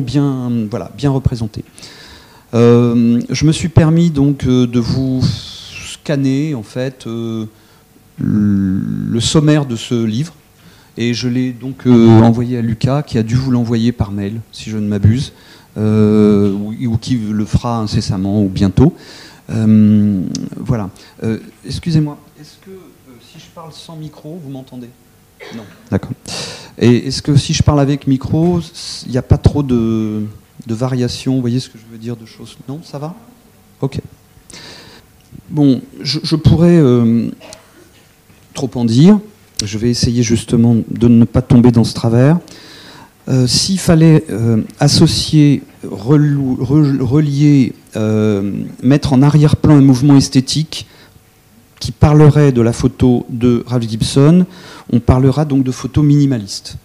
bien, 0.00 0.50
voilà, 0.70 0.90
représentés. 1.04 1.64
Euh, 2.54 3.20
je 3.28 3.44
me 3.44 3.52
suis 3.52 3.68
permis 3.68 4.10
donc 4.10 4.46
de 4.46 4.80
vous 4.80 5.22
scanner 5.92 6.54
en 6.54 6.62
fait 6.62 7.06
sommaire 9.20 9.66
de 9.66 9.76
ce 9.76 10.04
livre 10.04 10.34
et 10.96 11.14
je 11.14 11.28
l'ai 11.28 11.52
donc 11.52 11.86
envoyé 11.86 12.58
à 12.58 12.62
Lucas 12.62 13.02
qui 13.02 13.18
a 13.18 13.22
dû 13.22 13.34
vous 13.34 13.50
l'envoyer 13.50 13.92
par 13.92 14.12
mail 14.12 14.40
si 14.52 14.70
je 14.70 14.78
ne 14.78 14.86
m'abuse 14.86 15.32
ou, 15.76 16.72
ou, 16.72 16.98
qui 16.98 17.16
le 17.16 17.44
fera 17.44 17.78
incessamment 17.78 18.42
ou 18.42 18.48
bientôt. 18.48 18.94
voilà. 19.48 20.90
Excusez-moi, 21.64 22.18
est-ce 22.40 22.56
que 22.64 22.78
si 23.20 23.38
je 23.38 23.50
parle 23.54 23.72
sans 23.72 23.96
micro, 23.96 24.40
vous 24.42 24.50
m'entendez? 24.50 24.88
Non. 25.54 25.64
D'accord. 25.90 26.12
Et 26.78 27.08
est-ce 27.08 27.22
que 27.22 27.36
si 27.36 27.52
je 27.52 27.62
parle 27.62 27.80
avec 27.80 28.06
micro, 28.06 28.60
il 29.06 29.12
n'y 29.12 29.18
a 29.18 29.22
pas 29.22 29.38
trop 29.38 29.62
de, 29.62 30.24
de 30.66 30.74
variations 30.74 31.34
Vous 31.34 31.40
voyez 31.40 31.60
ce 31.60 31.68
que 31.68 31.78
je 31.78 31.84
veux 31.90 31.98
dire 31.98 32.16
de 32.16 32.26
choses? 32.26 32.56
Non, 32.68 32.80
ça 32.82 32.98
va? 32.98 33.14
Ok. 33.80 34.00
Bon, 35.48 35.80
je, 36.00 36.36
pourrais 36.36 36.76
euh, 36.76 37.30
trop 38.56 38.70
en 38.74 38.84
dire. 38.84 39.20
Je 39.64 39.78
vais 39.78 39.90
essayer 39.90 40.22
justement 40.22 40.76
de 40.90 41.08
ne 41.08 41.24
pas 41.24 41.42
tomber 41.42 41.70
dans 41.70 41.84
ce 41.84 41.94
travers. 41.94 42.38
Euh, 43.28 43.46
s'il 43.46 43.78
fallait 43.78 44.24
euh, 44.30 44.62
associer, 44.80 45.62
relier, 45.84 47.72
mettre 48.82 49.12
en 49.12 49.22
arrière-plan 49.22 49.76
un 49.76 49.80
mouvement 49.80 50.16
esthétique, 50.16 50.86
qui 51.80 51.92
parlerait 51.92 52.52
de 52.52 52.62
la 52.62 52.72
photo 52.72 53.26
de 53.28 53.62
Ralph 53.66 53.88
Gibson, 53.88 54.46
on 54.92 55.00
parlera 55.00 55.44
donc 55.44 55.62
de 55.62 55.70
photo 55.70 56.02
minimaliste. 56.02 56.76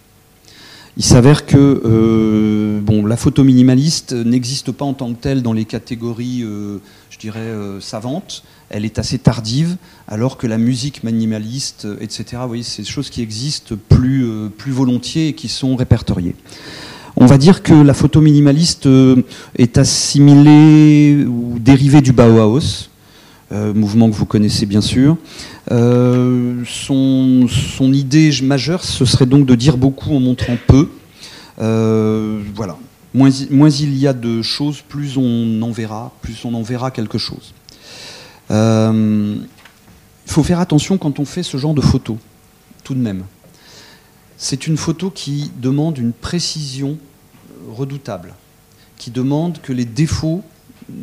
Il 0.98 1.04
s'avère 1.04 1.46
que 1.46 1.82
euh, 1.84 2.80
bon, 2.80 3.06
la 3.06 3.16
photo 3.16 3.44
minimaliste 3.44 4.12
n'existe 4.12 4.72
pas 4.72 4.84
en 4.84 4.92
tant 4.92 5.12
que 5.14 5.20
telle 5.20 5.42
dans 5.42 5.54
les 5.54 5.64
catégories, 5.64 6.42
euh, 6.42 6.78
je 7.08 7.18
dirais, 7.18 7.40
euh, 7.40 7.80
savantes. 7.80 8.44
Elle 8.72 8.84
est 8.84 8.98
assez 8.98 9.18
tardive, 9.18 9.76
alors 10.08 10.36
que 10.38 10.46
la 10.46 10.58
musique 10.58 11.04
minimaliste, 11.04 11.86
etc., 12.00 12.24
vous 12.42 12.48
voyez, 12.48 12.62
c'est 12.62 12.82
des 12.82 12.88
choses 12.88 13.10
qui 13.10 13.22
existent 13.22 13.76
plus, 13.88 14.26
plus 14.56 14.72
volontiers 14.72 15.28
et 15.28 15.32
qui 15.34 15.48
sont 15.48 15.76
répertoriées. 15.76 16.34
On 17.16 17.26
va 17.26 17.38
dire 17.38 17.62
que 17.62 17.74
la 17.74 17.94
photo 17.94 18.20
minimaliste 18.20 18.88
est 19.58 19.78
assimilée 19.78 21.26
ou 21.26 21.58
dérivée 21.58 22.00
du 22.00 22.12
Bauhaus, 22.12 22.88
euh, 23.52 23.74
mouvement 23.74 24.08
que 24.08 24.14
vous 24.14 24.24
connaissez 24.24 24.64
bien 24.64 24.80
sûr. 24.80 25.18
Euh, 25.70 26.62
son, 26.66 27.46
idée 27.92 28.30
majeure, 28.42 28.82
ce 28.82 29.04
serait 29.04 29.26
donc 29.26 29.44
de 29.44 29.54
dire 29.54 29.76
beaucoup 29.76 30.14
en 30.14 30.20
montrant 30.20 30.56
peu. 30.66 30.88
Euh, 31.60 32.40
voilà. 32.54 32.78
Moins, 33.12 33.30
moins, 33.50 33.68
il 33.68 33.94
y 33.98 34.06
a 34.06 34.14
de 34.14 34.40
choses, 34.40 34.80
plus 34.80 35.18
on 35.18 35.60
en 35.60 35.70
verra, 35.70 36.12
plus 36.22 36.46
on 36.46 36.54
en 36.54 36.62
verra 36.62 36.90
quelque 36.90 37.18
chose. 37.18 37.52
Il 38.50 39.46
faut 40.26 40.42
faire 40.42 40.60
attention 40.60 40.98
quand 40.98 41.18
on 41.18 41.24
fait 41.24 41.42
ce 41.42 41.56
genre 41.56 41.74
de 41.74 41.80
photo, 41.80 42.18
tout 42.84 42.94
de 42.94 43.00
même. 43.00 43.24
C'est 44.36 44.66
une 44.66 44.76
photo 44.76 45.10
qui 45.10 45.52
demande 45.58 45.98
une 45.98 46.12
précision 46.12 46.98
redoutable, 47.70 48.34
qui 48.96 49.10
demande 49.10 49.60
que 49.60 49.72
les 49.72 49.84
défauts 49.84 50.42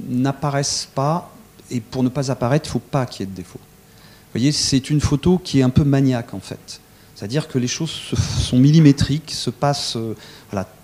n'apparaissent 0.10 0.90
pas 0.94 1.32
et 1.72 1.80
pour 1.80 2.04
ne 2.04 2.10
pas 2.10 2.32
apparaître, 2.32 2.66
il 2.68 2.70
ne 2.70 2.74
faut 2.74 2.80
pas 2.80 3.06
qu'il 3.06 3.22
y 3.22 3.24
ait 3.24 3.32
de 3.32 3.36
défaut. 3.36 3.60
Vous 3.60 4.40
voyez, 4.40 4.52
c'est 4.52 4.90
une 4.90 5.02
photo 5.02 5.38
qui 5.38 5.60
est 5.60 5.64
un 5.64 5.70
peu 5.70 5.84
maniaque 5.84 6.34
en 6.34 6.40
fait. 6.40 6.82
C'est-à-dire 7.16 7.48
que 7.48 7.58
les 7.58 7.68
choses 7.68 7.92
sont 7.92 8.58
millimétriques, 8.58 9.32
se 9.32 9.50
passent. 9.50 9.98
Euh, 9.98 10.16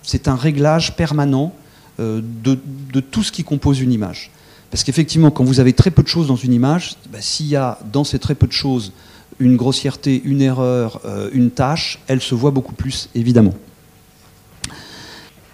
c'est 0.03 0.27
un 0.27 0.35
réglage 0.35 0.95
permanent 0.95 1.53
euh, 1.99 2.21
de, 2.21 2.99
tout 2.99 3.23
ce 3.23 3.31
qui 3.31 3.43
compose 3.43 3.79
une 3.79 3.93
image. 3.93 4.31
Parce 4.71 4.83
qu'effectivement, 4.83 5.31
quand 5.31 5.43
vous 5.43 5.59
avez 5.59 5.73
très 5.73 5.91
peu 5.91 6.03
de 6.03 6.07
choses 6.07 6.27
dans 6.27 6.35
une 6.35 6.53
image, 6.53 6.95
bah, 7.11 7.19
s'il 7.21 7.47
y 7.47 7.55
a 7.55 7.79
dans 7.91 8.03
ces 8.03 8.19
très 8.19 8.35
peu 8.35 8.47
de 8.47 8.51
choses 8.51 8.91
une 9.39 9.57
grossièreté, 9.57 10.21
une 10.23 10.41
erreur, 10.41 11.01
euh, 11.05 11.29
une 11.33 11.51
tâche, 11.51 11.99
elle 12.07 12.21
se 12.21 12.35
voit 12.35 12.51
beaucoup 12.51 12.73
plus, 12.73 13.09
évidemment. 13.15 13.53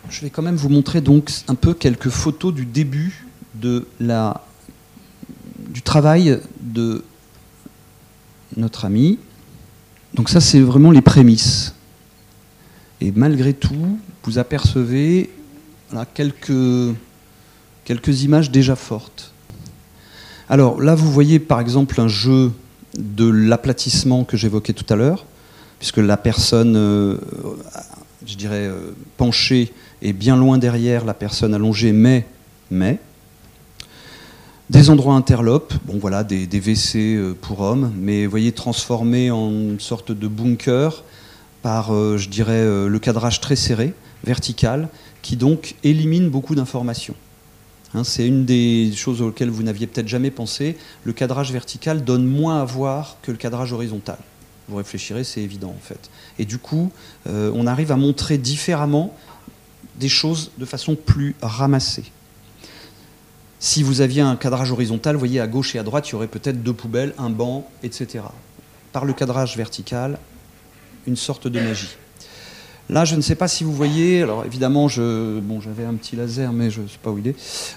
Je 0.10 0.21
vais 0.21 0.30
quand 0.30 0.41
même 0.41 0.56
vous 0.56 0.69
montrer 0.69 1.02
donc 1.02 1.32
un 1.47 1.56
peu 1.56 1.74
quelques 1.74 2.10
photos 2.10 2.54
du 2.54 2.65
début 2.65 3.26
de 3.56 3.88
la 4.00 4.41
du 5.69 5.82
travail 5.82 6.39
de 6.60 7.04
notre 8.58 8.86
ami. 8.86 9.19
Donc 10.13 10.30
ça, 10.30 10.41
c'est 10.41 10.60
vraiment 10.60 10.91
les 10.91 11.02
prémices. 11.02 11.74
Et 13.00 13.12
malgré 13.15 13.54
tout, 13.54 13.97
vous 14.24 14.38
apercevez 14.38 15.30
quelques, 16.13 16.95
quelques 17.86 18.24
images 18.24 18.52
déjà 18.52 18.76
fortes. 18.76 19.32
Alors 20.50 20.82
là, 20.82 20.96
vous 20.96 21.12
voyez 21.12 21.39
par 21.39 21.60
exemple 21.60 22.00
un 22.02 22.08
jeu 22.08 22.52
de 22.98 23.28
l'aplatissement 23.28 24.24
que 24.24 24.38
j'évoquais 24.38 24.74
tout 24.74 24.91
à 24.91 24.96
l'heure, 24.96 25.26
puisque 25.80 25.98
la 25.98 26.17
personne, 26.17 26.76
euh, 26.76 27.17
je 28.26 28.36
dirais, 28.36 28.67
euh, 28.67 28.91
penchée 29.17 29.72
est 30.02 30.13
bien 30.13 30.36
loin 30.36 30.58
derrière 30.58 31.06
la 31.06 31.13
personne 31.13 31.54
allongée, 31.54 31.94
mais, 31.94 32.26
mais, 32.70 33.00
des 34.70 34.89
endroits 34.89 35.15
interlopes, 35.15 35.74
bon 35.86 35.98
voilà, 36.00 36.24
des, 36.24 36.46
WC 36.48 37.15
euh, 37.15 37.34
pour 37.39 37.62
hommes, 37.62 37.91
mais 37.98 38.26
vous 38.26 38.32
voyez, 38.32 38.52
transformés 38.52 39.32
en 39.32 39.50
une 39.50 39.80
sorte 39.80 40.12
de 40.12 40.28
bunker 40.28 41.04
par, 41.62 41.94
je 42.17 42.28
dirais, 42.28 42.65
le 42.65 42.98
cadrage 42.98 43.39
très 43.39 43.56
serré, 43.56 43.94
vertical, 44.24 44.89
qui 45.22 45.38
donc 45.38 45.76
élimine 45.84 46.28
beaucoup 46.28 46.56
d'informations. 46.56 47.13
Hein, 47.94 48.04
c'est 48.04 48.26
une 48.26 48.46
des 48.46 48.92
choses 48.96 49.22
auxquelles 49.22 49.50
vous 49.50 49.64
n'aviez 49.64 49.88
peut-être 49.88 50.08
jamais 50.08 50.32
pensé. 50.32 50.78
Le 51.04 51.14
cadrage 51.14 51.52
vertical 51.52 52.04
donne 52.04 52.26
moins 52.26 52.62
à 52.62 52.66
voir 52.66 53.18
que 53.22 53.32
le 53.32 53.38
cadrage 53.38 53.74
horizontal. 53.74 54.18
Vous 54.70 54.78
réfléchirez, 54.78 55.24
c'est 55.24 55.42
évident 55.42 55.76
en 55.76 55.82
fait. 55.82 56.10
Et 56.40 56.46
du 56.46 56.58
coup, 56.58 56.92
on 57.26 57.68
arrive 57.68 57.92
à 57.92 57.98
montrer 57.98 58.38
différemment 58.38 59.14
des 60.00 60.08
choses 60.08 60.52
de 60.58 60.64
façon 60.64 60.96
plus 60.96 61.36
ramassée. 61.42 62.06
Si 63.60 63.84
vous 63.84 64.02
aviez 64.02 64.22
un 64.22 64.38
cadrage 64.38 64.72
horizontal, 64.72 65.16
vous 65.16 65.20
voyez 65.20 65.42
à 65.42 65.48
gauche 65.48 65.76
et 65.76 65.80
à 65.80 65.84
droite, 65.84 66.08
il 66.08 66.14
y 66.14 66.16
aurait 66.16 66.28
peut-être 66.28 66.64
deux 66.64 66.74
poubelles, 66.74 67.14
un 67.18 67.30
banc, 67.30 67.70
etc. 67.84 68.24
Par 68.94 69.04
le 69.04 69.14
cadrage 69.14 69.58
vertical, 69.58 70.18
une 71.06 71.18
sorte 71.18 71.48
de 71.48 71.60
magie. 71.60 71.98
Là, 72.89 73.06
je 73.06 73.15
ne 73.15 73.22
sais 73.22 73.36
pas 73.36 73.48
si 73.48 73.63
vous 73.63 73.74
voyez, 73.74 74.22
alors 74.22 74.46
évidemment, 74.46 74.88
bon, 74.98 75.62
j'avais 75.62 75.86
un 75.86 75.94
petit 75.94 76.15
laser, 76.17 76.52
mais 76.52 76.70
je 76.70 76.82
ne 76.82 76.88
sais 76.88 77.00
pas 77.02 77.10
où 77.10 77.20
il 77.20 77.28
est. 77.28 77.36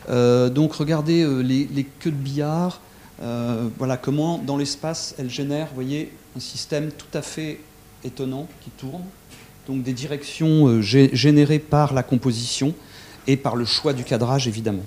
Euh, 0.08 0.50
donc 0.50 0.72
regardez 0.72 1.22
euh, 1.22 1.40
les, 1.40 1.86
queues 2.00 2.10
de 2.10 2.16
billard, 2.16 2.80
euh, 3.22 3.68
voilà 3.78 3.96
comment 3.96 4.38
dans 4.38 4.56
l'espace 4.56 5.14
elles 5.18 5.30
génèrent, 5.30 5.68
voyez, 5.72 6.10
un 6.36 6.40
système 6.40 6.90
tout 6.90 7.16
à 7.16 7.22
fait 7.22 7.60
étonnant 8.02 8.48
qui 8.62 8.70
tourne, 8.70 9.02
donc 9.68 9.84
des 9.84 9.92
directions 9.92 10.82
générées 10.82 11.60
par 11.60 11.94
la 11.94 12.02
composition 12.02 12.74
et 13.28 13.36
par 13.36 13.54
le 13.54 13.64
choix 13.64 13.92
du 13.92 14.02
cadrage, 14.02 14.48
évidemment. 14.48 14.84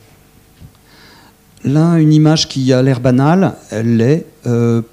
Là, 1.63 1.97
une 1.97 2.13
image 2.13 2.47
qui 2.49 2.71
a 2.73 2.81
l'air 2.83 2.99
banale, 2.99 3.55
elle 3.71 3.97
l'est. 3.97 4.25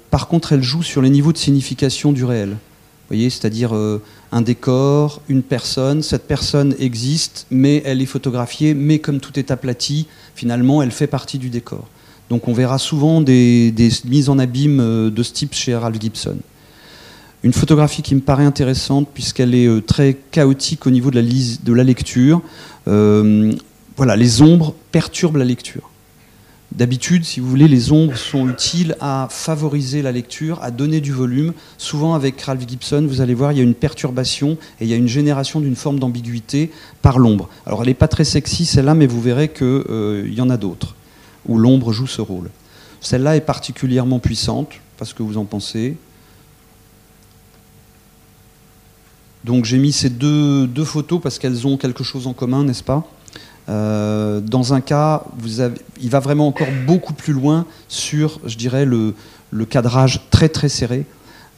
Par 0.09 0.27
contre, 0.27 0.53
elle 0.53 0.63
joue 0.63 0.81
sur 0.81 1.01
les 1.01 1.09
niveaux 1.09 1.33
de 1.33 1.37
signification 1.37 2.13
du 2.13 2.23
réel. 2.23 2.49
Vous 2.51 3.09
voyez, 3.09 3.29
c'est-à-dire 3.29 3.75
un 4.31 4.41
décor, 4.41 5.21
une 5.29 5.43
personne. 5.43 6.01
Cette 6.01 6.27
personne 6.27 6.75
existe, 6.79 7.47
mais 7.51 7.81
elle 7.85 8.01
est 8.01 8.05
photographiée, 8.05 8.73
mais 8.73 8.99
comme 8.99 9.19
tout 9.19 9.37
est 9.39 9.51
aplati, 9.51 10.07
finalement, 10.35 10.81
elle 10.81 10.91
fait 10.91 11.07
partie 11.07 11.37
du 11.37 11.49
décor. 11.49 11.87
Donc 12.29 12.47
on 12.47 12.53
verra 12.53 12.79
souvent 12.79 13.21
des, 13.21 13.73
mises 14.05 14.29
en 14.29 14.39
abîme 14.39 14.79
euh, 14.79 15.09
de 15.09 15.23
ce 15.23 15.31
type 15.33 15.53
chez 15.53 15.75
Ralph 15.75 15.99
Gibson. 15.99 16.37
Une 17.43 17.53
photographie 17.53 18.01
qui 18.01 18.15
me 18.15 18.21
paraît 18.21 18.45
intéressante 18.45 19.07
puisqu'elle 19.13 19.53
est 19.53 19.85
très 19.85 20.17
chaotique 20.31 20.87
au 20.87 20.89
niveau 20.89 21.11
de 21.11 21.19
la, 21.19 21.21
de 21.21 21.73
la 21.73 21.83
lecture. 21.83 22.41
voilà, 22.85 24.15
les 24.15 24.41
ombres 24.41 24.73
perturbent 24.91 25.37
la 25.37 25.45
lecture. 25.45 25.91
D'habitude, 26.75 27.23
si 27.23 27.39
vous 27.39 27.49
voulez, 27.49 27.69
les 27.69 27.93
ombres 27.93 28.17
sont 28.17 28.49
utiles 28.49 28.97
à 28.99 29.27
favoriser 29.31 30.01
la 30.01 30.11
lecture, 30.11 30.61
à 30.61 30.71
donner 30.71 30.99
du 30.99 31.13
volume. 31.13 31.53
Souvent, 31.77 32.15
avec 32.15 32.41
Ralph 32.41 32.67
Gibson, 32.67 33.05
vous 33.07 33.21
allez 33.21 33.33
voir, 33.33 33.53
il 33.53 33.59
y 33.59 33.61
a 33.61 33.63
une 33.63 33.73
perturbation 33.73 34.57
et 34.81 34.83
il 34.83 34.89
y 34.89 34.93
a 34.93 34.97
une 34.97 35.07
génération 35.07 35.61
d'une 35.61 35.77
forme 35.77 35.99
d'ambiguïté 35.99 36.71
par 37.01 37.17
l'ombre. 37.17 37.47
Alors, 37.65 37.81
elle 37.81 37.87
n'est 37.87 37.93
pas 37.93 38.09
très 38.09 38.25
sexy, 38.25 38.65
celle-là, 38.65 38.93
mais 38.93 39.07
vous 39.07 39.21
verrez 39.21 39.47
qu'il 39.47 39.65
euh, 39.65 40.29
y 40.29 40.41
en 40.41 40.49
a 40.49 40.57
d'autres 40.57 40.95
où 41.47 41.57
l'ombre 41.57 41.93
joue 41.93 42.07
ce 42.07 42.21
rôle. 42.21 42.49
Celle-là 42.99 43.37
est 43.37 43.41
particulièrement 43.41 44.19
puissante, 44.19 44.69
parce 44.97 45.13
que 45.13 45.23
vous 45.23 45.37
en 45.37 45.45
pensez. 45.45 45.95
Donc, 49.45 49.63
j'ai 49.63 49.77
mis 49.77 49.93
ces 49.93 50.09
deux, 50.09 50.67
deux 50.67 50.83
photos 50.83 51.21
parce 51.21 51.39
qu'elles 51.39 51.67
ont 51.67 51.77
quelque 51.77 52.03
chose 52.03 52.27
en 52.27 52.33
commun, 52.33 52.63
n'est-ce 52.63 52.83
pas? 52.83 53.07
Euh, 53.67 54.41
dans 54.41 54.73
un 54.73 54.81
cas, 54.81 55.23
il 56.01 56.09
va 56.09 56.19
vraiment 56.19 56.47
encore 56.47 56.67
beaucoup 56.85 57.13
plus 57.13 57.33
loin 57.33 57.65
sur, 57.87 58.39
je 58.45 58.57
dirais, 58.57 58.85
le, 58.85 59.13
cadrage 59.69 60.21
très 60.29 60.49
très 60.49 60.69
serré. 60.69 61.05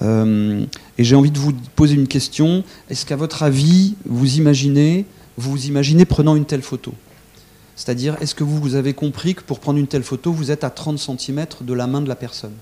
Euh, 0.02 0.65
et 0.98 1.04
j'ai 1.04 1.15
envie 1.15 1.32
de 1.32 1.39
vous 1.39 1.54
poser 1.76 1.96
une 1.96 2.08
question. 2.08 2.63
Est-ce 2.89 3.06
qu'à 3.06 3.15
votre 3.15 3.43
avis, 3.43 3.96
vous 4.06 4.38
imaginez, 4.38 5.06
vous, 5.38 5.65
imaginez 5.65 6.06
prenant 6.06 6.36
une 6.36 6.46
telle 6.46 6.62
photo? 6.62 6.93
C'est-à-dire, 7.76 8.15
est-ce 8.22 8.36
que 8.36 8.43
vous, 8.43 8.58
vous 8.58 8.76
avez 8.76 8.93
compris 8.93 9.36
que 9.36 9.41
pour 9.41 9.60
prendre 9.60 9.80
une 9.80 9.88
telle 9.88 10.04
photo, 10.04 10.32
vous 10.32 10.52
êtes 10.52 10.63
à 10.63 10.70
30 10.70 10.98
cm 11.00 11.46
de 11.62 11.74
la 11.74 11.88
main 11.88 12.02
de 12.02 12.10
la 12.10 12.15
personne? 12.15 12.54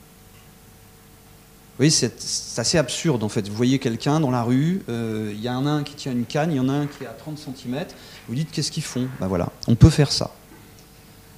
Vous 1.77 1.89
c'est 1.89 2.13
assez 2.57 2.77
absurde 2.77 3.21
en 3.23 3.27
fait. 3.27 3.49
Vous 3.49 3.55
voyez 3.55 3.79
quelqu'un 3.79 4.21
dans 4.21 4.31
la 4.31 4.43
rue, 4.43 4.81
euh, 4.87 5.33
il 5.33 5.41
y 5.41 5.49
en 5.49 5.65
a 5.65 5.69
un 5.69 5.83
qui 5.83 5.95
tient 5.95 6.13
une 6.13 6.23
canne, 6.23 6.51
il 6.51 6.55
y 6.55 6.59
en 6.59 6.69
a 6.69 6.73
un 6.73 6.87
qui 6.87 7.03
est 7.03 7.07
à 7.07 7.11
30 7.11 7.37
cm. 7.37 7.85
Vous 8.27 8.35
dites 8.35 8.49
qu'est-ce 8.51 8.71
qu'ils 8.71 8.83
font? 8.83 9.07
Ben 9.19 9.27
voilà, 9.27 9.51
on 9.67 9.75
peut 9.75 9.89
faire 9.89 10.11
ça. 10.11 10.31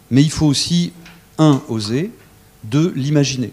Mais 0.09 0.21
il 0.23 0.31
faut 0.31 0.45
aussi, 0.45 0.93
un, 1.37 1.61
oser, 1.67 2.11
deux, 2.63 2.93
l'imaginer. 2.95 3.51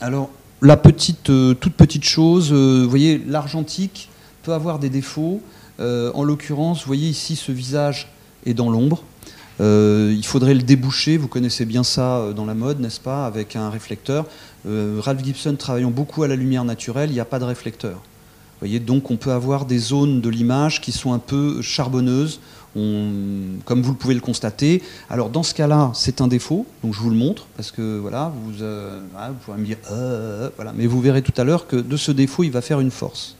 Alors, 0.00 0.30
la 0.62 0.76
petite, 0.76 1.30
euh, 1.30 1.54
toute 1.54 1.74
petite 1.74 2.04
chose, 2.04 2.50
euh, 2.52 2.82
vous 2.84 2.90
voyez, 2.90 3.18
l'argentique 3.26 4.08
peut 4.42 4.52
avoir 4.52 4.78
des 4.78 4.90
défauts. 4.90 5.42
en 5.80 6.24
l'occurrence, 6.24 6.80
vous 6.80 6.86
voyez 6.86 7.08
ici, 7.08 7.36
ce 7.36 7.52
visage 7.52 8.08
est 8.46 8.54
dans 8.54 8.70
l'ombre. 8.70 9.04
il 9.60 10.24
faudrait 10.24 10.54
le 10.54 10.62
déboucher, 10.62 11.16
vous 11.18 11.28
connaissez 11.28 11.64
bien 11.64 11.84
ça 11.84 12.32
dans 12.34 12.46
la 12.46 12.54
mode, 12.54 12.80
n'est-ce 12.80 13.00
pas, 13.00 13.26
avec 13.26 13.54
un 13.54 13.70
réflecteur. 13.70 14.26
Euh, 14.66 15.00
Ralph 15.00 15.24
Gibson 15.24 15.54
travaillant 15.56 15.90
beaucoup 15.90 16.22
à 16.22 16.28
la 16.28 16.36
lumière 16.36 16.64
naturelle, 16.64 17.10
il 17.10 17.14
n'y 17.14 17.20
a 17.20 17.24
pas 17.24 17.38
de 17.38 17.44
réflecteur. 17.44 18.02
Voyez, 18.60 18.80
donc 18.80 19.10
on 19.10 19.16
peut 19.16 19.32
avoir 19.32 19.66
des 19.66 19.78
zones 19.78 20.20
de 20.20 20.28
l'image 20.28 20.80
qui 20.80 20.92
sont 20.92 21.12
un 21.12 21.18
peu 21.18 21.62
charbonneuses, 21.62 22.40
comme 22.74 23.82
vous 23.82 23.92
le 23.92 23.96
pouvez 23.96 24.14
le 24.14 24.20
constater. 24.20 24.82
Alors 25.10 25.30
dans 25.30 25.42
ce 25.42 25.54
cas-là, 25.54 25.90
c'est 25.94 26.20
un 26.20 26.28
défaut, 26.28 26.66
donc 26.82 26.94
je 26.94 27.00
vous 27.00 27.10
le 27.10 27.16
montre, 27.16 27.46
parce 27.56 27.70
que 27.70 27.98
voilà, 27.98 28.32
vous, 28.44 28.62
euh, 28.62 29.00
pourrez 29.44 29.58
me 29.58 29.64
dire, 29.64 29.78
euh, 29.90 30.50
voilà, 30.56 30.72
mais 30.74 30.86
vous 30.86 31.00
verrez 31.00 31.22
tout 31.22 31.32
à 31.36 31.44
l'heure 31.44 31.66
que 31.66 31.76
de 31.76 31.96
ce 31.96 32.12
défaut, 32.12 32.44
il 32.44 32.50
va 32.50 32.60
faire 32.60 32.80
une 32.80 32.90
force. 32.90 33.36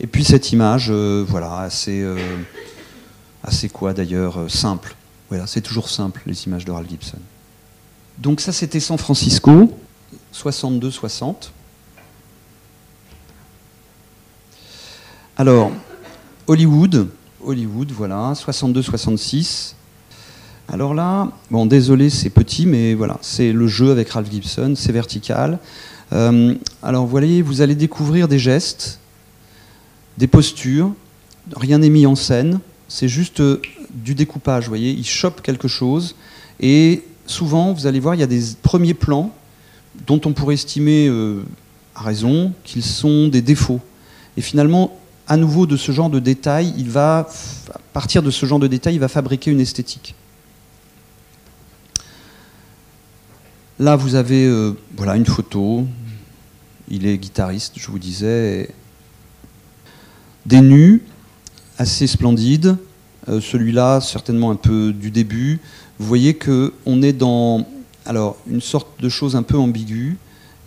Et 0.00 0.06
puis 0.06 0.24
cette 0.24 0.50
image, 0.50 0.90
voilà, 0.90 1.58
assez, 1.60 2.04
assez 3.44 3.68
quoi 3.68 3.92
d'ailleurs, 3.92 4.50
simple. 4.50 4.96
Voilà, 5.28 5.46
c'est 5.46 5.60
toujours 5.60 5.88
simple, 5.88 6.22
les 6.26 6.44
images 6.46 6.64
de 6.64 6.72
Ralph 6.72 6.88
Gibson. 6.88 7.18
Donc 8.18 8.40
ça, 8.40 8.52
c'était 8.52 8.80
San 8.80 8.98
Francisco, 8.98 9.72
62-60. 10.32 11.50
Alors, 15.36 15.72
Hollywood, 16.46 17.08
Hollywood, 17.44 17.90
voilà, 17.92 18.32
62-66. 18.34 19.74
Alors 20.68 20.94
là, 20.94 21.28
bon, 21.50 21.66
désolé, 21.66 22.10
c'est 22.10 22.30
petit, 22.30 22.66
mais 22.66 22.94
voilà, 22.94 23.18
c'est 23.20 23.52
le 23.52 23.66
jeu 23.66 23.90
avec 23.90 24.10
Ralph 24.10 24.30
Gibson, 24.30 24.74
c'est 24.76 24.92
vertical. 24.92 25.58
Euh, 26.12 26.54
alors, 26.82 27.04
vous 27.04 27.10
voyez, 27.10 27.42
vous 27.42 27.60
allez 27.60 27.74
découvrir 27.74 28.28
des 28.28 28.38
gestes, 28.38 29.00
des 30.18 30.26
postures, 30.26 30.94
rien 31.56 31.78
n'est 31.78 31.90
mis 31.90 32.06
en 32.06 32.14
scène, 32.14 32.60
c'est 32.88 33.08
juste 33.08 33.40
euh, 33.40 33.60
du 33.90 34.14
découpage, 34.14 34.64
vous 34.64 34.70
voyez, 34.70 34.90
il 34.90 35.06
chope 35.06 35.42
quelque 35.42 35.68
chose, 35.68 36.14
et 36.60 37.02
souvent, 37.26 37.72
vous 37.72 37.86
allez 37.86 38.00
voir, 38.00 38.14
il 38.14 38.20
y 38.20 38.24
a 38.24 38.28
des 38.28 38.42
premiers 38.62 38.94
plans 38.94 39.34
dont 40.06 40.20
on 40.24 40.32
pourrait 40.32 40.54
estimer, 40.54 41.08
euh, 41.08 41.42
à 41.94 42.02
raison, 42.02 42.52
qu'ils 42.64 42.82
sont 42.82 43.28
des 43.28 43.42
défauts. 43.42 43.80
Et 44.36 44.40
finalement, 44.40 44.98
à 45.28 45.36
nouveau, 45.36 45.66
de 45.66 45.76
ce 45.76 45.92
genre 45.92 46.10
de 46.10 46.18
détails, 46.18 46.74
il 46.76 46.90
va, 46.90 47.28
à 47.72 47.78
partir 47.92 48.22
de 48.22 48.30
ce 48.30 48.46
genre 48.46 48.58
de 48.58 48.66
détails, 48.66 48.94
il 48.94 49.00
va 49.00 49.08
fabriquer 49.08 49.50
une 49.50 49.60
esthétique. 49.60 50.14
Là, 53.78 53.96
vous 53.96 54.14
avez 54.14 54.46
euh, 54.46 54.72
voilà, 54.96 55.16
une 55.16 55.26
photo. 55.26 55.86
Il 56.88 57.06
est 57.06 57.18
guitariste, 57.18 57.74
je 57.76 57.90
vous 57.90 57.98
disais. 57.98 58.70
Des 60.46 60.60
nus, 60.60 61.02
assez 61.78 62.06
splendide. 62.06 62.76
Euh, 63.28 63.40
celui-là, 63.40 64.00
certainement 64.00 64.50
un 64.50 64.56
peu 64.56 64.92
du 64.92 65.10
début. 65.10 65.60
Vous 65.98 66.06
voyez 66.06 66.34
qu'on 66.34 67.02
est 67.02 67.12
dans 67.12 67.66
alors, 68.06 68.36
une 68.48 68.60
sorte 68.60 68.88
de 69.00 69.08
chose 69.08 69.36
un 69.36 69.42
peu 69.42 69.56
ambiguë, 69.56 70.16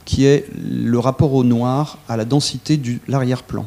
qui 0.05 0.25
est 0.25 0.45
le 0.55 0.97
rapport 0.99 1.33
au 1.33 1.43
noir, 1.43 1.97
à 2.07 2.17
la 2.17 2.25
densité 2.25 2.77
de 2.77 2.99
l'arrière-plan. 3.07 3.65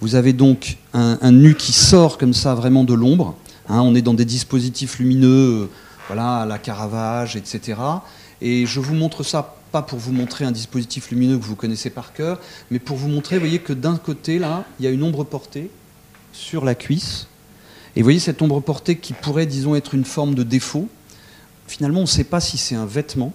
Vous 0.00 0.14
avez 0.14 0.32
donc 0.32 0.78
un, 0.94 1.32
nu 1.32 1.54
qui 1.54 1.72
sort 1.72 2.18
comme 2.18 2.32
ça 2.32 2.54
vraiment 2.54 2.84
de 2.84 2.94
l'ombre. 2.94 3.34
Hein. 3.68 3.80
on 3.82 3.94
est 3.94 4.02
dans 4.02 4.14
des 4.14 4.24
dispositifs 4.24 4.98
lumineux, 4.98 5.62
euh, 5.62 5.68
voilà, 6.06 6.46
la 6.46 6.58
Caravage, 6.58 7.36
etc. 7.36 7.78
Et 8.40 8.64
je 8.64 8.80
vous 8.80 8.94
montre 8.94 9.22
ça 9.22 9.54
pas 9.72 9.82
pour 9.82 9.98
vous 9.98 10.12
montrer 10.12 10.44
un 10.44 10.52
dispositif 10.52 11.10
lumineux 11.10 11.36
que 11.36 11.44
vous 11.44 11.56
connaissez 11.56 11.90
par 11.90 12.14
cœur, 12.14 12.40
mais 12.70 12.78
pour 12.78 12.96
vous 12.96 13.08
montrer, 13.08 13.36
vous 13.36 13.42
voyez 13.42 13.58
que 13.58 13.74
d'un 13.74 13.96
côté 13.96 14.38
là, 14.38 14.64
il 14.78 14.84
y 14.84 14.88
a 14.88 14.90
une 14.90 15.02
ombre 15.02 15.24
portée, 15.24 15.70
sur 16.32 16.64
la 16.64 16.74
cuisse. 16.74 17.26
Et 17.96 18.00
vous 18.00 18.04
voyez 18.04 18.20
cette 18.20 18.40
ombre 18.40 18.60
portée 18.60 18.96
qui 18.96 19.12
pourrait, 19.12 19.46
disons, 19.46 19.74
être 19.74 19.94
une 19.94 20.04
forme 20.04 20.34
de 20.34 20.42
défaut. 20.42 20.88
Finalement, 21.68 22.00
on 22.00 22.04
ne 22.04 22.08
sait 22.08 22.24
pas 22.24 22.40
si 22.40 22.56
c'est 22.56 22.74
un 22.74 22.86
vêtement, 22.86 23.32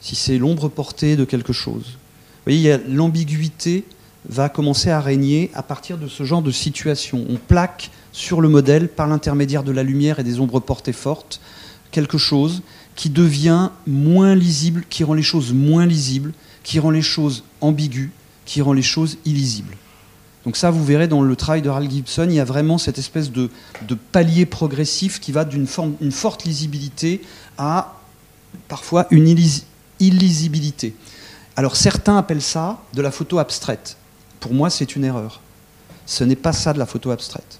si 0.00 0.16
c'est 0.16 0.38
l'ombre 0.38 0.68
portée 0.68 1.16
de 1.16 1.24
quelque 1.24 1.52
chose. 1.52 1.84
Vous 1.84 2.52
voyez, 2.52 2.76
l'ambiguïté 2.88 3.84
va 4.28 4.48
commencer 4.48 4.90
à 4.90 5.00
régner 5.00 5.50
à 5.54 5.62
partir 5.62 5.96
de 5.96 6.08
ce 6.08 6.24
genre 6.24 6.42
de 6.42 6.50
situation. 6.50 7.24
On 7.28 7.36
plaque 7.36 7.90
sur 8.12 8.40
le 8.40 8.48
modèle, 8.48 8.88
par 8.88 9.06
l'intermédiaire 9.06 9.62
de 9.62 9.72
la 9.72 9.82
lumière 9.82 10.18
et 10.18 10.24
des 10.24 10.40
ombres 10.40 10.60
portées 10.60 10.92
fortes, 10.92 11.40
quelque 11.90 12.18
chose 12.18 12.62
qui 12.96 13.08
devient 13.08 13.70
moins 13.86 14.34
lisible, 14.34 14.84
qui 14.90 15.04
rend 15.04 15.14
les 15.14 15.22
choses 15.22 15.52
moins 15.52 15.86
lisibles, 15.86 16.32
qui 16.64 16.80
rend 16.80 16.90
les 16.90 17.02
choses 17.02 17.44
ambiguës, 17.60 18.10
qui 18.46 18.62
rend 18.62 18.72
les 18.72 18.82
choses 18.82 19.18
illisibles. 19.24 19.76
Donc 20.44 20.56
ça, 20.56 20.70
vous 20.70 20.84
verrez 20.84 21.08
dans 21.08 21.22
le 21.22 21.36
travail 21.36 21.62
de 21.62 21.70
Ralph 21.70 21.90
Gibson, 21.90 22.26
il 22.28 22.34
y 22.34 22.40
a 22.40 22.44
vraiment 22.44 22.76
cette 22.76 22.98
espèce 22.98 23.30
de, 23.30 23.50
palier 24.12 24.44
progressif 24.44 25.20
qui 25.20 25.32
va 25.32 25.44
d'une 25.44 25.66
une 26.00 26.12
forte 26.12 26.44
lisibilité 26.44 27.22
à 27.56 28.00
parfois 28.68 29.06
une 29.10 29.34
illisibilité. 30.00 30.94
Alors 31.56 31.76
certains 31.76 32.18
appellent 32.18 32.42
ça 32.42 32.82
de 32.92 33.02
la 33.02 33.10
photo 33.10 33.38
abstraite. 33.38 33.96
Pour 34.40 34.52
moi, 34.52 34.70
c'est 34.70 34.96
une 34.96 35.04
erreur. 35.04 35.40
Ce 36.06 36.24
n'est 36.24 36.36
pas 36.36 36.52
ça 36.52 36.72
de 36.72 36.78
la 36.78 36.86
photo 36.86 37.10
abstraite. 37.10 37.58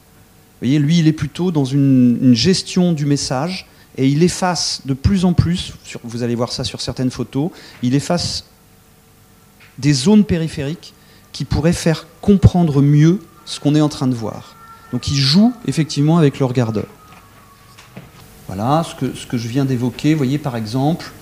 Vous 0.61 0.67
voyez, 0.67 0.79
lui, 0.79 0.99
il 0.99 1.09
est 1.09 1.13
plutôt 1.13 1.51
dans 1.51 1.65
une, 1.65 2.35
gestion 2.35 2.93
du 2.93 3.07
message 3.07 3.67
et 3.97 4.09
il 4.09 4.23
efface 4.23 4.83
de 4.85 4.95
plus 4.95 5.25
en 5.25 5.33
plus, 5.33 5.73
vous 6.03 6.23
allez 6.23 6.35
voir 6.35 6.53
ça 6.53 6.65
sur 6.65 6.81
certaines 6.81 7.11
photos, 7.11 7.51
il 7.83 7.95
efface 7.95 8.45
des 9.79 9.93
zones 9.93 10.25
périphériques 10.25 10.95
qui 11.35 11.45
pourrait 11.45 11.75
faire 11.75 12.07
comprendre 12.23 12.81
mieux 12.81 13.19
ce 13.45 13.61
qu'on 13.61 13.75
est 13.75 13.81
en 13.83 13.91
train 13.91 14.07
de 14.07 14.15
voir. 14.15 14.55
Donc 14.93 15.09
il 15.09 15.17
joue 15.17 15.53
effectivement 15.67 16.17
avec 16.17 16.39
le 16.39 16.47
regardeur. 16.47 16.87
Voilà 18.47 18.85
ce 18.85 19.27
que, 19.27 19.37
je 19.37 19.49
viens 19.49 19.65
d'évoquer. 19.65 20.15
Vous 20.15 20.19
voyez 20.19 20.39
par 20.39 20.57
exemple, 20.57 21.13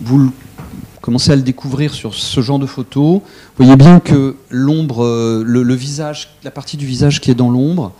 vous 0.00 0.32
commencez 1.02 1.30
à 1.30 1.36
le 1.36 1.42
découvrir 1.42 1.92
sur 1.92 2.14
ce 2.14 2.40
genre 2.40 2.58
de 2.58 2.66
photo. 2.66 3.22
Vous 3.22 3.64
voyez 3.64 3.76
bien 3.76 4.00
que 4.00 4.34
l'ombre, 4.48 5.04
euh, 5.04 5.44
le, 5.44 5.74
visage, 5.74 6.30
la 6.42 6.50
partie 6.50 6.78
du 6.78 6.86
visage 6.86 7.20
qui 7.20 7.30
est 7.30 7.34
dans 7.34 7.50
l'ombre, 7.50 7.92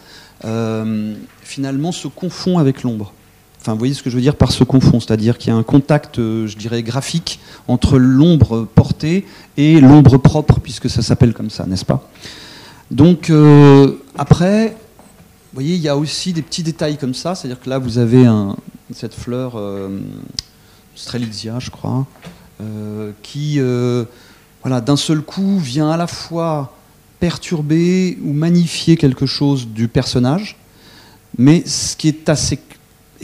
euh, 0.46 1.14
finalement 1.42 1.92
se 1.92 2.08
confond 2.08 2.58
avec 2.58 2.82
l'ombre. 2.82 3.12
Enfin, 3.60 3.72
vous 3.72 3.78
voyez 3.78 3.94
ce 3.94 4.02
que 4.02 4.08
je 4.08 4.16
veux 4.16 4.22
dire 4.22 4.36
par 4.36 4.52
se 4.52 4.64
confond, 4.64 5.00
c'est-à-dire 5.00 5.36
qu'il 5.36 5.52
y 5.52 5.52
a 5.52 5.56
un 5.56 5.62
contact, 5.62 6.18
euh, 6.18 6.46
je 6.46 6.56
dirais, 6.56 6.82
graphique 6.82 7.40
entre 7.68 7.98
l'ombre 7.98 8.66
portée 8.74 9.26
et 9.58 9.80
l'ombre 9.80 10.16
propre, 10.16 10.60
puisque 10.60 10.88
ça 10.88 11.02
s'appelle 11.02 11.34
comme 11.34 11.50
ça, 11.50 11.66
n'est-ce 11.66 11.84
pas? 11.84 12.08
Donc, 12.90 13.30
euh, 13.30 13.98
après, 14.18 14.68
vous 14.68 15.54
voyez, 15.54 15.74
il 15.74 15.80
y 15.80 15.88
a 15.88 15.96
aussi 15.96 16.32
des 16.32 16.42
petits 16.42 16.62
détails 16.62 16.96
comme 16.96 17.14
ça, 17.14 17.34
c'est-à-dire 17.34 17.60
que 17.60 17.70
là, 17.70 17.78
vous 17.78 17.98
avez 17.98 18.26
cette 18.92 19.14
fleur, 19.14 19.52
euh, 19.56 20.00
Strelitzia, 20.96 21.60
je 21.60 21.70
crois, 21.70 22.06
euh, 22.60 23.12
qui, 23.22 23.60
voilà, 24.62 24.80
d'un 24.80 24.96
seul 24.96 25.20
coup, 25.20 25.58
vient 25.58 25.90
à 25.90 25.96
la 25.96 26.06
fois 26.06 26.74
perturber 27.20 28.18
ou 28.24 28.32
magnifier 28.32 28.96
quelque 28.96 29.26
chose 29.26 29.68
du 29.68 29.86
personnage, 29.86 30.56
Mais 31.38 31.62
ce 31.64 31.94
qui 31.96 32.08
est 32.08 32.28
assez 32.28 32.58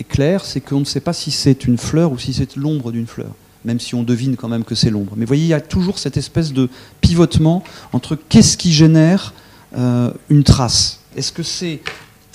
clair, 0.05 0.45
c'est 0.45 0.61
qu'on 0.61 0.81
ne 0.81 0.85
sait 0.85 1.01
pas 1.01 1.13
si 1.13 1.31
c'est 1.31 1.65
une 1.65 1.79
fleur 1.79 2.13
ou 2.13 2.19
si 2.19 2.33
c'est 2.33 2.57
l'ombre 2.57 2.93
d'une 2.93 3.07
fleur, 3.07 3.31
même 3.65 3.81
si 3.81 3.95
on 3.95 4.03
devine 4.03 4.37
quand 4.37 4.49
même 4.49 4.65
que 4.65 4.75
c'est 4.75 4.91
l'ombre. 4.91 5.15
Mais 5.17 5.25
voyez, 5.25 5.45
il 5.45 5.49
y 5.49 5.55
a 5.55 5.61
toujours 5.61 5.99
cette 5.99 6.17
espèce 6.17 6.53
de 6.53 6.69
pivotement 7.01 7.65
entre 7.93 8.17
qu'est-ce 8.29 8.57
qui 8.57 8.73
génère 8.73 9.35
euh, 9.77 10.11
une 10.29 10.45
trace. 10.45 11.01
Est-ce 11.17 11.33
que 11.33 11.43
c'est 11.43 11.81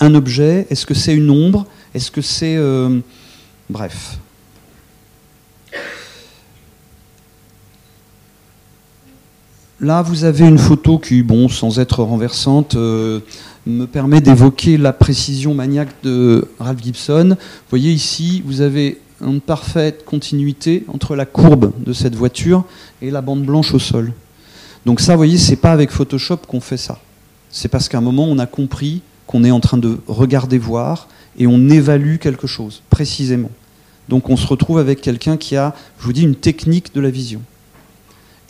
un 0.00 0.14
objet? 0.14 0.66
Est-ce 0.70 0.86
que 0.86 0.94
c'est 0.94 1.14
une 1.14 1.30
ombre? 1.30 1.66
Est-ce 1.94 2.10
que 2.10 2.20
c'est... 2.20 2.56
Euh, 2.56 3.00
bref. 3.70 4.18
Là, 9.82 10.00
vous 10.00 10.22
avez 10.22 10.46
une 10.46 10.58
photo 10.58 10.96
qui, 10.96 11.24
bon, 11.24 11.48
sans 11.48 11.80
être 11.80 12.04
renversante, 12.04 12.76
euh, 12.76 13.18
me 13.66 13.86
permet 13.86 14.20
d'évoquer 14.20 14.76
la 14.76 14.92
précision 14.92 15.54
maniaque 15.54 15.92
de 16.04 16.46
Ralph 16.60 16.80
Gibson. 16.80 17.30
Vous 17.30 17.68
voyez 17.68 17.90
ici, 17.90 18.44
vous 18.46 18.60
avez 18.60 19.00
une 19.20 19.40
parfaite 19.40 20.04
continuité 20.04 20.84
entre 20.86 21.16
la 21.16 21.26
courbe 21.26 21.72
de 21.84 21.92
cette 21.92 22.14
voiture 22.14 22.64
et 23.00 23.10
la 23.10 23.22
bande 23.22 23.42
blanche 23.42 23.74
au 23.74 23.80
sol. 23.80 24.12
Donc 24.86 25.00
ça, 25.00 25.14
vous 25.14 25.18
voyez, 25.18 25.36
c'est 25.36 25.56
pas 25.56 25.72
avec 25.72 25.90
Photoshop 25.90 26.36
qu'on 26.46 26.60
fait 26.60 26.76
ça. 26.76 27.00
C'est 27.50 27.66
parce 27.66 27.88
qu'à 27.88 27.98
un 27.98 28.02
moment, 28.02 28.26
on 28.28 28.38
a 28.38 28.46
compris 28.46 29.02
qu'on 29.26 29.42
est 29.42 29.50
en 29.50 29.58
train 29.58 29.78
de 29.78 29.98
regarder 30.06 30.58
voir 30.58 31.08
et 31.36 31.48
on 31.48 31.68
évalue 31.68 32.18
quelque 32.18 32.46
chose 32.46 32.82
précisément. 32.88 33.50
Donc 34.08 34.30
on 34.30 34.36
se 34.36 34.46
retrouve 34.46 34.78
avec 34.78 35.00
quelqu'un 35.00 35.36
qui 35.36 35.56
a, 35.56 35.74
je 35.98 36.04
vous 36.04 36.12
dis, 36.12 36.22
une 36.22 36.36
technique 36.36 36.94
de 36.94 37.00
la 37.00 37.10
vision. 37.10 37.42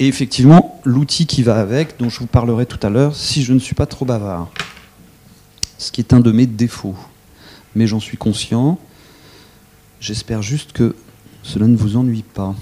Et 0.03 0.09
effectivement, 0.09 0.81
l'outil 0.85 1.27
qui 1.27 1.45
va 1.45 1.61
avec, 1.61 1.97
dont 2.01 2.09
je 2.09 2.19
vous 2.19 2.27
parlerai 2.27 2.67
tout 2.67 2.85
à 2.85 2.91
l'heure, 2.91 3.15
si 3.15 3.45
je 3.45 3.53
ne 3.53 3.61
suis 3.61 3.77
pas 3.77 3.87
trop 3.87 4.05
bavard. 4.05 4.51
Ce 5.79 5.93
qui 5.93 6.01
est 6.01 6.12
un 6.12 6.19
de 6.19 6.33
mes 6.33 6.47
défauts. 6.47 6.97
Mais 7.77 7.87
j'en 7.87 8.01
suis 8.01 8.17
conscient. 8.17 8.81
J'espère 10.01 10.43
juste 10.43 10.73
que 10.73 10.97
cela 11.45 11.69
ne 11.69 11.77
vous 11.77 11.97
ennuie 11.97 12.25
pas. 12.25 12.57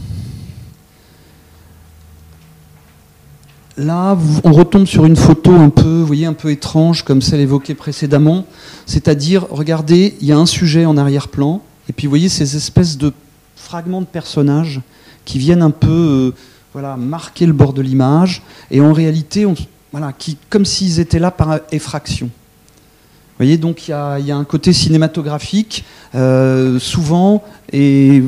Là, 3.79 4.19
on 4.45 4.53
retombe 4.53 4.85
sur 4.85 5.07
une 5.07 5.17
photo 5.17 5.55
un 5.55 5.71
peu, 5.71 6.01
vous 6.01 6.07
voyez, 6.07 6.27
un 6.27 6.35
peu 6.35 6.51
étrange, 6.51 7.05
comme 7.07 7.23
celle 7.23 7.41
évoquée 7.41 7.75
précédemment. 7.75 8.45
C'est-à-dire, 8.85 9.47
regardez, 9.49 10.15
il 10.21 10.27
y 10.27 10.33
a 10.33 10.37
un 10.37 10.45
sujet 10.45 10.85
en 10.85 10.99
arrière-plan, 10.99 11.63
et 11.89 11.95
puis 11.95 12.07
vous 12.07 12.11
voyez 12.11 12.29
ces 12.29 12.55
espèces 12.55 12.99
de 12.99 13.15
fragments 13.57 14.03
de 14.03 14.07
personnages 14.07 14.83
qui 15.25 15.39
viennent 15.39 15.63
un 15.63 15.71
peu 15.71 16.35
euh, 16.35 16.35
voilà, 16.73 16.97
marquer 16.97 17.47
le 17.47 17.53
bord 17.53 17.73
de 17.73 17.83
l'image, 17.83 18.43
et 18.71 18.81
en 18.81 18.93
réalité, 18.93 19.47
voilà, 19.93 20.13
qui, 20.13 20.37
comme 20.49 20.65
s'ils 20.65 21.01
étaient 21.01 21.19
là 21.19 21.31
par 21.31 21.61
effraction. 21.73 22.27
Vous 22.27 23.47
voyez, 23.47 23.57
donc 23.57 23.89
il 23.89 23.93
y, 23.93 23.95
a, 23.95 24.37
un 24.37 24.45
côté 24.45 24.73
cinématographique, 24.73 25.85
euh, 26.15 26.79
souvent, 26.79 27.43
et 27.73 28.23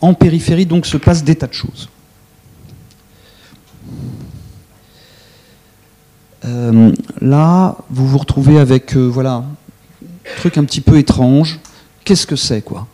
en 0.00 0.14
périphérie, 0.14 0.66
donc 0.66 0.86
se 0.86 0.96
passent 0.96 1.22
des 1.22 1.36
tas 1.36 1.46
de 1.46 1.52
choses. 1.52 1.88
Euh, 6.46 6.92
là, 7.20 7.76
vous 7.90 8.06
vous 8.06 8.18
retrouvez 8.18 8.58
avec, 8.58 8.96
euh, 8.96 9.06
voilà, 9.06 9.44
un 10.02 10.38
truc 10.38 10.58
un 10.58 10.64
petit 10.64 10.80
peu 10.80 10.98
étrange. 10.98 11.60
Qu'est-ce 12.04 12.26
que 12.26 12.36
c'est, 12.36 12.62
quoi? 12.62 12.86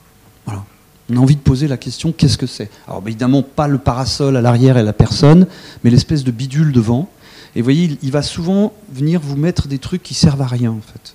On 1.11 1.16
a 1.16 1.20
envie 1.20 1.37
de 1.37 1.40
poser 1.40 1.66
la 1.66 1.77
question 1.77 2.12
qu'est-ce 2.12 2.38
que 2.38 2.46
c'est? 2.46 2.70
Alors, 2.87 3.03
évidemment, 3.05 3.42
pas 3.42 3.66
le 3.66 3.79
parasol 3.79 4.37
à 4.37 4.40
l'arrière 4.40 4.79
et 4.79 4.83
la 4.83 4.92
personne, 4.92 5.46
mais 5.83 5.90
l'espèce 5.90 6.23
de 6.23 6.31
bidule 6.31 6.73
devant. 6.73 7.09
Et 7.57 7.61
vous 7.61 7.64
voyez, 7.64 7.99
il, 8.03 8.12
va 8.12 8.23
souvent 8.23 8.73
venir 8.92 9.20
vous 9.20 9.37
mettre 9.37 9.66
des 9.66 9.79
trucs 9.79 10.05
qui 10.05 10.14
servent 10.14 10.42
à 10.42 10.46
rien, 10.46 10.70
en 10.70 10.81
fait. 10.81 11.14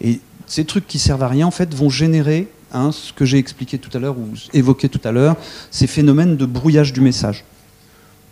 Et 0.00 0.20
ces 0.46 0.64
trucs 0.64 0.86
qui 0.86 0.98
servent 0.98 1.22
à 1.22 1.28
rien, 1.28 1.46
en 1.46 1.50
fait, 1.50 1.74
vont 1.74 1.90
générer 1.90 2.48
hein, 2.72 2.90
ce 2.90 3.12
que 3.12 3.26
j'ai 3.26 3.36
expliqué 3.36 3.78
tout 3.78 3.94
à 3.94 4.00
l'heure 4.00 4.16
ou 4.16 4.30
évoqué 4.54 4.88
tout 4.88 5.00
à 5.04 5.12
l'heure, 5.12 5.36
ces 5.70 5.86
phénomènes 5.86 6.38
de 6.38 6.46
brouillage 6.46 6.94
du 6.94 7.02
message. 7.02 7.44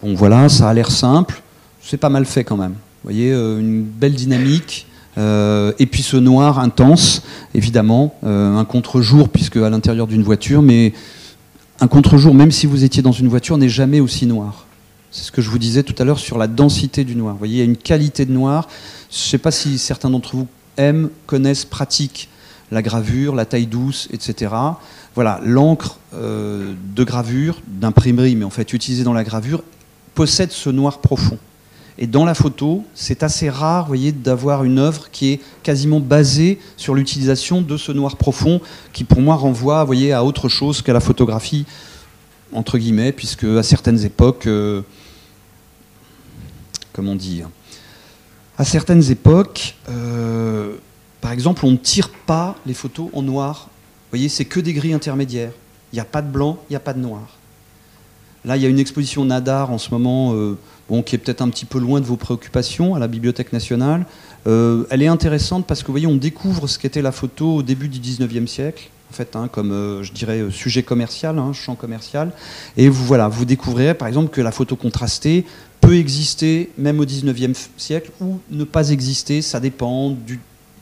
Bon, 0.03 0.15
voilà, 0.15 0.49
ça 0.49 0.71
a 0.71 0.75
l'air 0.75 0.91
simple, 0.91 1.43
c'est 1.83 1.99
pas 1.99 2.09
mal 2.09 2.25
fait 2.25 2.45
quand 2.45 2.57
même. 2.57 2.73
Vous 2.73 3.11
voyez, 3.13 3.33
euh, 3.33 3.61
une 3.61 3.83
belle 3.83 4.15
dynamique. 4.15 4.87
Euh, 5.19 5.73
et 5.79 5.87
puis 5.87 6.03
ce 6.03 6.17
noir 6.17 6.59
intense, 6.59 7.23
évidemment, 7.55 8.15
euh, 8.25 8.57
un 8.57 8.65
contre-jour, 8.65 9.29
puisque 9.29 9.57
à 9.57 9.71
l'intérieur 9.71 10.07
d'une 10.07 10.23
voiture, 10.23 10.63
mais 10.63 10.93
un 11.81 11.89
contre-jour, 11.89 12.35
même 12.35 12.51
si 12.51 12.67
vous 12.67 12.85
étiez 12.85 13.03
dans 13.03 13.13
une 13.13 13.29
voiture, 13.29 13.57
n'est 13.59 13.69
jamais 13.69 14.01
aussi 14.01 14.27
noir. 14.27 14.67
C'est 15.11 15.25
ce 15.25 15.33
que 15.33 15.41
je 15.41 15.49
vous 15.49 15.59
disais 15.59 15.83
tout 15.83 15.95
à 15.99 16.05
l'heure 16.05 16.19
sur 16.19 16.37
la 16.37 16.47
densité 16.47 17.05
du 17.05 17.17
noir. 17.17 17.35
Vous 17.35 17.39
voyez, 17.39 17.55
il 17.55 17.59
y 17.59 17.63
a 17.63 17.65
une 17.65 17.77
qualité 17.77 18.27
de 18.27 18.33
noir. 18.33 18.69
Je 19.11 19.17
ne 19.17 19.21
sais 19.21 19.39
pas 19.39 19.51
si 19.51 19.79
certains 19.79 20.11
d'entre 20.11 20.37
vous 20.37 20.49
aiment, 20.77 21.09
connaissent, 21.27 21.65
pratiquent 21.65 22.29
la 22.71 22.83
gravure, 22.83 23.35
la 23.35 23.47
taille 23.47 23.67
douce, 23.67 24.09
etc. 24.13 24.53
Voilà, 25.15 25.41
l'encre 25.45 25.99
de 26.13 27.05
gravure, 27.05 27.63
d'imprimerie, 27.69 28.35
mais 28.35 28.45
en 28.45 28.51
fait 28.51 28.73
utilisée 28.73 29.05
dans 29.05 29.13
la 29.13 29.23
gravure, 29.23 29.63
possède 30.15 30.51
ce 30.51 30.69
noir 30.69 30.99
profond. 30.99 31.39
Et 31.99 32.07
dans 32.07 32.25
la 32.25 32.35
photo, 32.35 32.85
c'est 32.95 33.23
assez 33.23 33.49
rare, 33.49 33.87
voyez, 33.87 34.13
d'avoir 34.13 34.65
une 34.65 34.79
œuvre 34.79 35.11
qui 35.11 35.33
est 35.33 35.41
quasiment 35.63 35.99
basée 35.99 36.59
sur 36.77 36.95
l'utilisation 36.95 37.63
de 37.63 37.77
ce 37.79 37.91
noir 37.91 38.17
profond, 38.17 38.61
qui 38.93 39.05
pour 39.05 39.21
moi 39.23 39.35
renvoie, 39.35 39.83
voyez, 39.85 40.13
à 40.13 40.23
autre 40.23 40.49
chose 40.49 40.83
qu'à 40.83 40.93
la 40.93 41.01
photographie, 41.01 41.65
entre 42.53 42.77
guillemets, 42.77 43.13
puisque 43.13 43.45
à 43.45 43.63
certaines 43.63 44.05
époques, 44.05 44.47
euh, 44.47 44.83
comment 46.93 47.15
dire, 47.15 47.49
à 48.59 48.65
certaines 48.65 49.11
époques, 49.11 49.77
euh, 49.89 50.77
par 51.23 51.33
exemple, 51.33 51.65
on 51.65 51.71
ne 51.71 51.77
tire 51.77 52.11
pas 52.11 52.57
les 52.67 52.75
photos 52.75 53.09
en 53.15 53.23
noir. 53.23 53.69
Vous 53.69 54.19
voyez, 54.19 54.29
c'est 54.29 54.45
que 54.45 54.61
des 54.61 54.75
grilles 54.75 54.93
intermédiaires. 54.93 55.53
Il 55.93 55.97
n'y 55.97 56.01
a 56.01 56.05
pas 56.05 56.21
de 56.21 56.31
blanc, 56.31 56.59
il 56.69 56.73
n'y 56.73 56.77
a 56.77 56.81
pas 56.81 56.93
de 56.93 57.01
noir. 57.01 57.37
Là, 58.45 58.57
il 58.57 58.63
y 58.63 58.67
a 58.67 58.69
une 58.69 58.79
exposition 58.79 59.25
Nadar 59.25 59.71
en 59.71 59.79
ce 59.79 59.91
moment. 59.91 60.35
Euh, 60.35 60.57
bon, 60.89 61.03
qui 61.03 61.15
est 61.15 61.19
peut-être 61.19 61.43
un 61.43 61.49
petit 61.49 61.65
peu 61.65 61.79
loin 61.79 62.01
de 62.01 62.07
vos 62.07 62.17
préoccupations 62.17 62.95
à 62.95 62.99
la 62.99 63.09
Bibliothèque 63.09 63.53
nationale. 63.53 64.07
Euh, 64.47 64.85
elle 64.91 65.03
est 65.03 65.09
intéressante 65.09 65.67
parce 65.67 65.83
que 65.83 65.89
vous 65.89 65.93
voyez, 65.93 66.07
on 66.07 66.17
découvre 66.17 66.67
ce 66.67 66.79
qu'était 66.79 67.03
la 67.03 67.13
photo 67.13 67.57
au 67.57 67.63
début 67.63 67.89
du 67.89 67.99
19e 67.99 68.47
siècle, 68.47 68.91
en 69.11 69.15
fait, 69.15 69.35
hein, 69.37 69.49
comme 69.51 69.73
euh, 69.73 70.03
je 70.03 70.13
dirais 70.13 70.41
euh, 70.41 70.51
sujet 70.51 70.83
commercial, 70.83 71.39
hein, 71.39 71.53
champ 71.53 71.75
commercial. 71.75 72.33
Et 72.77 72.89
vous, 72.89 73.05
voilà, 73.05 73.29
vous 73.29 73.45
découvrirez 73.45 73.95
par 73.95 74.09
exemple 74.09 74.31
que 74.31 74.41
la 74.41 74.53
photo 74.53 74.77
contrastée 74.77 75.45
peut 75.81 75.97
exister 75.97 76.71
même 76.79 77.01
au 77.01 77.05
19e 77.05 77.55
siècle 77.77 78.11
ou 78.21 78.39
ne 78.51 78.65
pas 78.65 78.91
exister, 78.91 79.43
ça 79.43 79.61
dépend 79.61 80.11
du, 80.11 80.41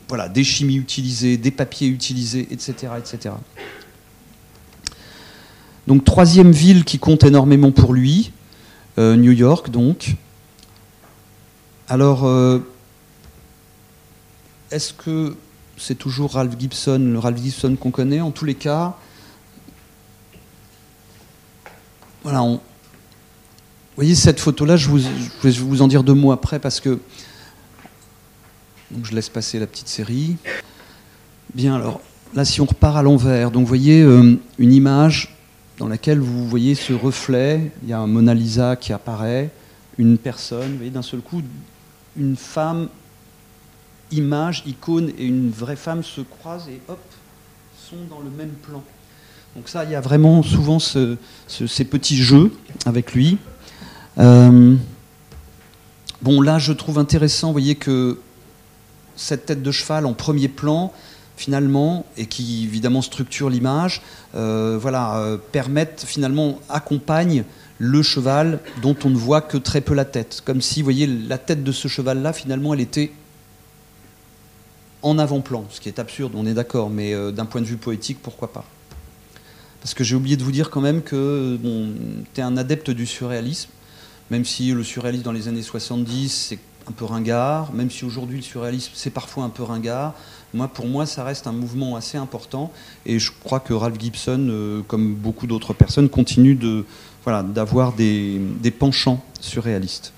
voilà, 0.08 0.28
des 0.28 0.44
chimies 0.44 0.76
utilisées, 0.76 1.36
des 1.36 1.50
papiers 1.50 1.88
utilisés, 1.88 2.46
etc. 2.50 2.92
etc. 2.98 3.34
Donc 5.86 6.04
troisième 6.04 6.52
ville 6.52 6.84
qui 6.84 6.98
compte 6.98 7.24
énormément 7.24 7.70
pour 7.70 7.92
lui, 7.92 8.32
euh, 8.98 9.16
New 9.16 9.32
York 9.32 9.70
donc. 9.70 10.16
Alors, 11.88 12.26
euh, 12.26 12.60
est-ce 14.70 14.92
que 14.92 15.36
c'est 15.76 15.96
toujours 15.96 16.32
Ralph 16.32 16.54
Gibson, 16.58 17.10
le 17.12 17.18
Ralph 17.18 17.42
Gibson 17.42 17.76
qu'on 17.76 17.90
connaît? 17.90 18.20
En 18.20 18.30
tous 18.30 18.44
les 18.44 18.54
cas, 18.54 18.96
voilà, 22.22 22.40
vous 22.40 22.60
voyez 23.96 24.14
cette 24.14 24.40
photo-là, 24.40 24.76
je, 24.76 24.90
vais 24.90 25.50
vous 25.50 25.82
en 25.82 25.88
dire 25.88 26.02
deux 26.02 26.14
mots 26.14 26.32
après 26.32 26.58
parce 26.58 26.80
que 26.80 26.98
je 29.02 29.14
laisse 29.14 29.28
passer 29.28 29.58
la 29.58 29.66
petite 29.66 29.88
série. 29.88 30.36
Bien, 31.54 31.74
alors 31.74 32.00
là, 32.34 32.44
si 32.44 32.60
on 32.60 32.64
repart 32.64 32.96
à 32.96 33.02
l'envers, 33.02 33.50
donc 33.50 33.62
vous 33.62 33.68
voyez 33.68 34.02
euh, 34.02 34.40
une 34.58 34.72
image 34.72 35.36
dans 35.78 35.88
laquelle 35.88 36.20
vous 36.20 36.48
voyez 36.48 36.74
ce 36.74 36.92
reflet, 36.92 37.72
il 37.82 37.88
y 37.88 37.92
a 37.92 37.98
un 37.98 38.06
Mona 38.06 38.34
Lisa 38.34 38.76
qui 38.76 38.92
apparaît, 38.92 39.50
une 39.98 40.18
personne, 40.18 40.72
vous 40.72 40.76
voyez 40.76 40.90
d'un 40.90 41.02
seul 41.02 41.20
coup, 41.20 41.42
une 42.16 42.36
femme, 42.36 42.88
image, 44.12 44.62
icône 44.66 45.10
et 45.18 45.26
une 45.26 45.50
vraie 45.50 45.76
femme 45.76 46.02
se 46.02 46.20
croisent 46.20 46.68
et 46.68 46.80
hop, 46.88 47.00
sont 47.90 47.96
dans 48.08 48.20
le 48.20 48.30
même 48.30 48.52
plan. 48.62 48.82
Donc 49.56 49.68
ça, 49.68 49.84
il 49.84 49.90
y 49.90 49.94
a 49.94 50.00
vraiment 50.00 50.42
souvent 50.42 50.78
ces 50.78 51.84
petits 51.84 52.22
jeux 52.22 52.52
avec 52.86 53.14
lui. 53.14 53.38
Euh, 54.18 54.74
bon, 56.22 56.40
là, 56.40 56.58
je 56.58 56.72
trouve 56.72 56.98
intéressant, 56.98 57.48
vous 57.48 57.54
voyez 57.54 57.74
que 57.74 58.18
cette 59.16 59.46
tête 59.46 59.62
de 59.62 59.70
cheval 59.70 60.06
en 60.06 60.12
premier 60.12 60.48
plan, 60.48 60.92
finalement, 61.36 62.06
et 62.16 62.26
qui 62.26 62.64
évidemment 62.64 63.02
structure 63.02 63.50
l'image, 63.50 64.02
euh, 64.34 64.78
voilà, 64.80 65.18
euh, 65.18 65.36
permettent 65.36 66.04
finalement, 66.06 66.60
accompagnent 66.68 67.44
le 67.78 68.02
cheval 68.02 68.60
dont 68.82 68.96
on 69.04 69.10
ne 69.10 69.16
voit 69.16 69.40
que 69.40 69.56
très 69.56 69.80
peu 69.80 69.94
la 69.94 70.04
tête. 70.04 70.42
Comme 70.44 70.60
si, 70.60 70.80
vous 70.80 70.84
voyez, 70.84 71.06
la 71.06 71.38
tête 71.38 71.64
de 71.64 71.72
ce 71.72 71.88
cheval-là, 71.88 72.32
finalement, 72.32 72.72
elle 72.72 72.80
était 72.80 73.12
en 75.02 75.18
avant-plan, 75.18 75.66
ce 75.70 75.80
qui 75.80 75.88
est 75.88 75.98
absurde, 75.98 76.32
on 76.34 76.46
est 76.46 76.54
d'accord, 76.54 76.88
mais 76.88 77.12
euh, 77.12 77.30
d'un 77.30 77.44
point 77.44 77.60
de 77.60 77.66
vue 77.66 77.76
poétique, 77.76 78.18
pourquoi 78.22 78.52
pas? 78.52 78.64
Parce 79.80 79.92
que 79.92 80.02
j'ai 80.02 80.16
oublié 80.16 80.38
de 80.38 80.42
vous 80.42 80.52
dire 80.52 80.70
quand 80.70 80.80
même 80.80 81.02
que 81.02 81.58
bon, 81.60 81.92
tu 82.32 82.40
es 82.40 82.42
un 82.42 82.56
adepte 82.56 82.90
du 82.90 83.04
surréalisme, 83.04 83.68
même 84.30 84.46
si 84.46 84.72
le 84.72 84.82
surréalisme 84.82 85.24
dans 85.24 85.32
les 85.32 85.46
années 85.48 85.60
70, 85.60 86.28
c'est 86.30 86.58
un 86.88 86.92
peu 86.92 87.04
ringard, 87.04 87.72
même 87.74 87.90
si 87.90 88.06
aujourd'hui 88.06 88.38
le 88.38 88.42
surréalisme 88.42 88.92
c'est 88.94 89.10
parfois 89.10 89.44
un 89.44 89.50
peu 89.50 89.62
ringard. 89.62 90.14
Pour 90.72 90.86
moi, 90.86 91.04
ça 91.04 91.24
reste 91.24 91.46
un 91.46 91.52
mouvement 91.52 91.96
assez 91.96 92.16
important, 92.16 92.70
et 93.06 93.18
je 93.18 93.32
crois 93.42 93.60
que 93.60 93.74
Ralph 93.74 93.98
Gibson, 93.98 94.46
euh, 94.48 94.82
comme 94.86 95.14
beaucoup 95.14 95.46
d'autres 95.46 95.74
personnes, 95.74 96.08
continue 96.08 96.56
d'avoir 97.26 97.92
des, 97.92 98.40
penchants 98.78 99.22
surréalistes. 99.40 100.12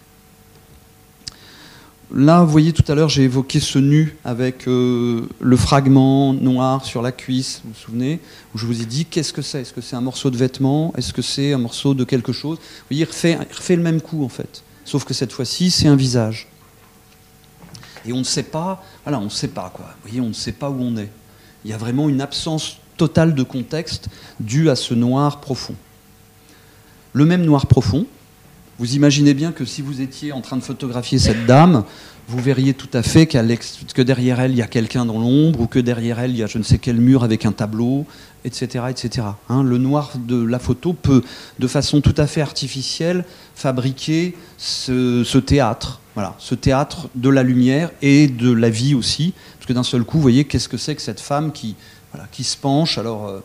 Là, 2.14 2.44
vous 2.44 2.51
voyez, 2.51 2.72
tout 2.72 2.85
à 2.87 2.94
l'heure, 2.94 3.09
j'ai 3.09 3.25
évoqué 3.25 3.59
ce 3.59 3.79
nu 3.81 4.16
avec 4.25 4.68
euh, 4.68 5.27
le 5.40 5.57
fragment 5.57 6.33
noir 6.35 6.85
sur 6.85 7.03
la 7.03 7.11
cuisse, 7.11 7.62
vous 7.64 7.72
vous 7.72 7.79
souvenez 7.79 8.20
Où 8.55 8.59
je 8.59 8.66
vous 8.66 8.81
ai 8.81 8.85
dit, 8.85 9.07
qu'est-ce 9.07 9.33
que 9.33 9.42
c'est? 9.42 9.62
Est-ce 9.62 9.72
que 9.72 9.81
c'est 9.81 9.96
un 9.96 10.01
morceau 10.03 10.31
de 10.31 10.37
vêtement? 10.37 10.92
Est-ce 10.96 11.12
que 11.12 11.22
c'est 11.22 11.53
un 11.53 11.59
morceau 11.59 11.94
de 11.94 12.05
quelque 12.05 12.33
chose? 12.33 12.59
Vous 12.59 12.96
voyez, 12.96 13.03
il 13.03 13.49
refait 13.51 13.77
le 13.77 13.83
même 13.83 14.01
coup, 14.01 14.22
en 14.22 14.29
fait. 14.29 14.62
Sauf 14.85 15.05
que 15.05 15.14
cette 15.14 15.33
fois-ci, 15.33 15.70
c'est 15.72 15.88
un 15.88 15.96
visage. 15.96 16.46
Et 18.07 18.12
on 18.12 18.19
ne 18.19 18.25
sait 18.25 18.45
pas, 18.45 18.85
voilà, 19.05 19.19
on 19.19 19.25
ne 19.25 19.29
sait 19.31 19.49
pas, 19.49 19.71
quoi. 19.75 19.87
Vous 19.87 20.09
voyez, 20.09 20.21
on 20.21 20.29
ne 20.29 20.35
sait 20.35 20.53
pas 20.53 20.71
où 20.71 20.81
on 20.81 20.97
est. 20.97 21.11
Il 21.64 21.71
y 21.71 21.75
a 21.75 21.77
vraiment 21.77 22.09
une 22.09 22.21
absence 22.21 22.79
totale 22.97 23.35
de 23.35 23.42
contexte 23.42 24.09
due 24.40 24.71
à 24.71 24.77
ce 24.77 24.95
noir 24.95 25.40
profond. 25.40 25.75
Le 27.12 27.25
même 27.25 27.45
noir 27.45 27.66
profond, 27.66 28.07
vous 28.79 28.95
imaginez 28.95 29.35
bien 29.35 29.53
que 29.53 29.64
si 29.64 29.83
vous 29.83 30.01
étiez 30.01 30.33
en 30.33 30.40
train 30.40 30.57
de 30.57 30.62
photographier 30.62 31.19
cette 31.19 31.47
dame, 31.47 31.85
vous 32.29 32.41
verriez 32.41 32.75
tout 32.75 32.89
à 32.93 33.03
fait 33.03 33.27
que 33.27 34.03
derrière 34.03 34.41
elle, 34.41 34.51
il 34.51 34.57
y 34.57 34.62
a 34.62 34.67
quelqu'un 34.67 35.05
dans 35.05 35.19
l'ombre, 35.19 35.61
ou 35.61 35.67
que 35.67 35.79
derrière 35.79 36.19
elle, 36.19 36.33
il 36.33 36.39
y 36.39 36.43
a 36.43 36.47
je 36.47 36.59
ne 36.59 36.65
sais 36.65 36.79
quel 36.79 36.97
mur 36.97 37.23
avec 37.23 37.47
un 37.47 37.53
tableau, 37.53 38.05
etc. 38.45 38.87
etc. 38.91 39.27
Hein, 39.49 39.62
le 39.62 39.79
noir 39.79 40.12
de 40.17 40.43
la 40.43 40.59
photo 40.59 40.93
peut, 40.93 41.23
de 41.59 41.67
façon 41.69 42.01
tout 42.01 42.15
à 42.17 42.27
fait 42.27 42.41
artificielle, 42.41 43.25
fabriquer 43.55 44.35
ce, 44.59 45.39
théâtre. 45.39 46.01
Voilà, 46.15 46.35
ce 46.39 46.55
théâtre 46.55 47.09
de 47.15 47.29
la 47.29 47.43
lumière 47.43 47.91
et 48.03 48.27
de 48.27 48.51
la 48.51 48.71
vie 48.71 48.95
aussi. 48.95 49.33
Parce 49.59 49.67
que 49.67 49.73
d'un 49.73 49.83
seul 49.85 50.03
coup, 50.03 50.17
vous 50.17 50.23
voyez, 50.23 50.45
qu'est-ce 50.45 50.69
que 50.69 50.79
c'est 50.79 50.97
que 50.97 51.03
cette 51.03 51.21
femme 51.21 51.53
qui, 51.53 51.77
se 52.43 52.57
penche 52.57 52.99
Alors 52.99 53.29
euh, 53.29 53.41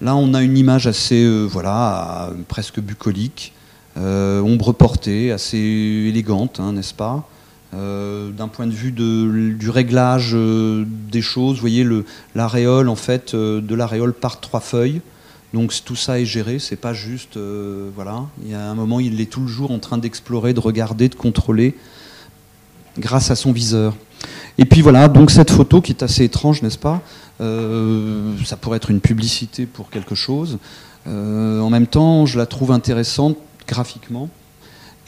là, 0.00 0.16
on 0.16 0.34
a 0.34 0.42
une 0.42 0.56
image 0.56 0.86
assez, 0.88 1.22
euh, 1.22 1.44
voilà, 1.44 2.30
presque 2.48 2.80
bucolique. 2.80 3.52
Euh, 3.96 4.40
ombre 4.40 4.72
portée, 4.72 5.32
assez 5.32 5.58
élégante, 5.58 6.60
hein, 6.60 6.72
n'est-ce 6.72 6.94
pas? 6.94 7.28
Euh, 7.74 8.30
D'un 8.30 8.48
point 8.48 8.66
de 8.66 8.72
vue 8.72 8.92
du 8.92 9.70
réglage 9.70 10.30
euh, 10.34 10.84
des 10.86 11.22
choses, 11.22 11.56
vous 11.56 11.60
voyez, 11.60 11.86
l'aréole, 12.34 12.88
en 12.88 12.96
fait, 12.96 13.34
de 13.34 13.74
l'aréole 13.74 14.14
par 14.14 14.40
trois 14.40 14.60
feuilles. 14.60 15.00
Donc 15.54 15.72
tout 15.84 15.96
ça 15.96 16.20
est 16.20 16.26
géré, 16.26 16.58
c'est 16.58 16.76
pas 16.76 16.92
juste, 16.92 17.38
voilà. 17.94 18.26
Il 18.44 18.50
y 18.50 18.54
a 18.54 18.68
un 18.68 18.74
moment, 18.74 19.00
il 19.00 19.18
est 19.18 19.30
toujours 19.30 19.70
en 19.70 19.78
train 19.78 19.96
d'explorer, 19.96 20.52
de 20.52 20.60
regarder, 20.60 21.08
de 21.08 21.14
contrôler, 21.14 21.74
grâce 22.98 23.30
à 23.30 23.34
son 23.34 23.52
viseur. 23.52 23.96
Et 24.58 24.66
puis 24.66 24.82
voilà, 24.82 25.08
donc 25.08 25.30
cette 25.30 25.50
photo 25.50 25.80
qui 25.80 25.92
est 25.92 26.02
assez 26.02 26.24
étrange, 26.24 26.60
n'est-ce 26.60 26.76
pas? 26.76 27.00
Ça 27.38 28.56
pourrait 28.60 28.76
être 28.76 28.90
une 28.90 29.00
publicité 29.00 29.64
pour 29.64 29.88
quelque 29.88 30.14
chose. 30.14 30.58
en 31.06 31.70
même 31.70 31.86
temps, 31.86 32.26
je 32.26 32.36
la 32.36 32.44
trouve 32.44 32.70
intéressante 32.70 33.38
graphiquement. 33.66 34.28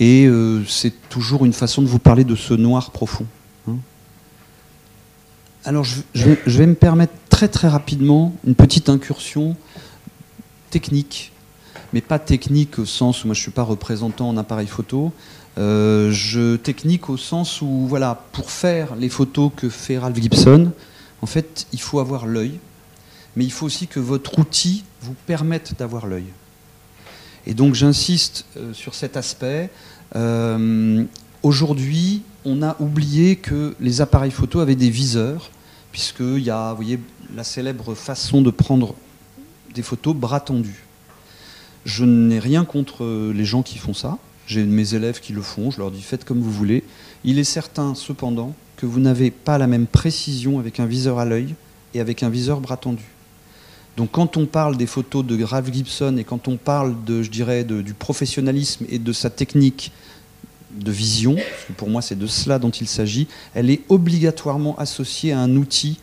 Et 0.00 0.24
euh, 0.26 0.64
c'est 0.66 0.94
toujours 1.10 1.44
une 1.44 1.52
façon 1.52 1.82
de 1.82 1.86
vous 1.86 1.98
parler 1.98 2.24
de 2.24 2.34
ce 2.34 2.54
noir 2.54 2.90
profond. 2.90 3.26
Hein. 3.68 3.76
Alors 5.64 5.84
je, 5.84 6.00
vais, 6.46 6.66
me 6.66 6.74
permettre 6.74 7.12
très 7.28 7.48
très 7.48 7.68
rapidement 7.68 8.34
une 8.46 8.54
petite 8.54 8.88
incursion 8.88 9.56
technique, 10.70 11.32
mais 11.92 12.00
pas 12.00 12.18
technique 12.18 12.78
au 12.78 12.86
sens 12.86 13.22
où 13.22 13.26
moi 13.26 13.34
je 13.34 13.40
ne 13.40 13.42
suis 13.42 13.50
pas 13.50 13.62
représentant 13.62 14.30
en 14.30 14.38
appareil 14.38 14.66
photo. 14.66 15.12
Euh, 15.58 16.10
je 16.10 16.56
technique 16.56 17.10
au 17.10 17.18
sens 17.18 17.60
où 17.60 17.86
voilà, 17.86 18.24
pour 18.32 18.50
faire 18.50 18.96
les 18.96 19.10
photos 19.10 19.52
que 19.54 19.68
fait 19.68 19.98
Ralph 19.98 20.18
Gibson, 20.18 20.72
en 21.20 21.26
fait, 21.26 21.66
il 21.74 21.80
faut 21.80 22.00
avoir 22.00 22.24
l'œil, 22.24 22.58
mais 23.36 23.44
il 23.44 23.52
faut 23.52 23.66
aussi 23.66 23.86
que 23.86 24.00
votre 24.00 24.38
outil 24.38 24.84
vous 25.02 25.14
permette 25.26 25.74
d'avoir 25.78 26.06
l'œil. 26.06 26.26
Et 27.46 27.55
donc 27.55 27.74
j'insiste 27.74 28.44
euh, 28.57 28.72
sur 28.72 28.94
cet 28.94 29.16
aspect. 29.16 29.70
Euh, 30.16 31.05
aujourd'hui, 31.42 32.22
on 32.44 32.62
a 32.62 32.76
oublié 32.81 33.37
que 33.37 33.74
les 33.81 34.00
appareils 34.00 34.31
photo 34.31 34.61
avaient 34.61 34.76
des 34.76 34.90
viseurs, 34.90 35.50
puisqu'il 35.92 36.42
y 36.42 36.50
a, 36.50 36.74
vous 36.74 36.85
la 37.35 37.44
célèbre 37.44 37.94
façon 37.94 38.42
de 38.42 38.50
prendre 38.50 38.94
des 39.74 39.83
photos 39.83 40.14
bras 40.14 40.40
tendus. 40.40 40.85
Je 41.85 42.05
n'ai 42.05 42.38
rien 42.38 42.64
contre 42.64 43.33
les 43.33 43.44
gens 43.44 43.62
qui 43.62 43.79
font 43.79 43.94
ça. 43.94 44.18
J'ai 44.46 44.64
mes 44.64 44.94
élèves 44.94 45.20
qui 45.20 45.33
le 45.33 45.42
font, 45.42 45.70
je 45.70 45.79
leur 45.79 45.90
dis 45.90 46.03
faites 46.03 46.24
comme 46.24 46.40
vous 46.40 46.50
voulez. 46.50 46.83
Il 47.22 47.38
est 47.38 47.44
certain 47.44 47.94
cependant 47.94 48.55
que 48.76 48.85
vous 48.85 48.98
n'avez 48.98 49.31
pas 49.31 49.59
la 49.59 49.66
même 49.66 49.87
précision 49.87 50.59
avec 50.59 50.81
un 50.81 50.87
viseur 50.87 51.18
à 51.18 51.24
l'œil 51.24 51.55
et 51.94 52.00
avec 52.00 52.22
un 52.22 52.31
viseur 52.31 52.61
bras 52.61 52.76
tendu. 52.76 53.05
Donc 53.96 54.12
quand 54.12 54.37
on 54.37 54.46
parle 54.46 54.76
des 54.76 54.87
photos 54.87 55.24
de 55.24 55.37
Grave 55.37 55.72
Gibson 55.72 56.16
et 56.16 56.24
quand 56.24 56.48
on 56.48 56.57
parle 56.57 56.94
de, 57.05 57.22
je 57.22 57.31
dirais, 57.31 57.64
du 57.64 57.94
professionnalisme 57.94 58.87
et 58.88 58.98
de 58.98 59.12
sa 59.12 59.31
technique 59.31 59.92
de 60.70 60.92
vision, 60.92 61.35
parce 61.35 61.64
que 61.66 61.72
pour 61.72 61.88
moi 61.88 62.00
c'est 62.00 62.18
de 62.18 62.26
cela 62.26 62.59
dont 62.59 62.70
il 62.70 62.87
s'agit, 62.87 63.26
elle 63.55 63.70
est 63.70 63.83
obligatoirement 63.88 64.76
associée 64.79 65.33
à 65.33 65.40
un 65.40 65.57
outil 65.57 65.98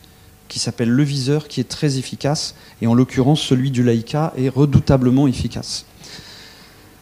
qui 0.48 0.58
s'appelle 0.58 0.90
le 0.90 1.02
viseur, 1.02 1.48
qui 1.48 1.60
est 1.60 1.68
très 1.68 1.98
efficace, 1.98 2.54
et 2.80 2.86
en 2.86 2.94
l'occurrence 2.94 3.40
celui 3.40 3.70
du 3.70 3.82
Leica 3.82 4.32
est 4.36 4.48
redoutablement 4.48 5.26
efficace. 5.26 5.84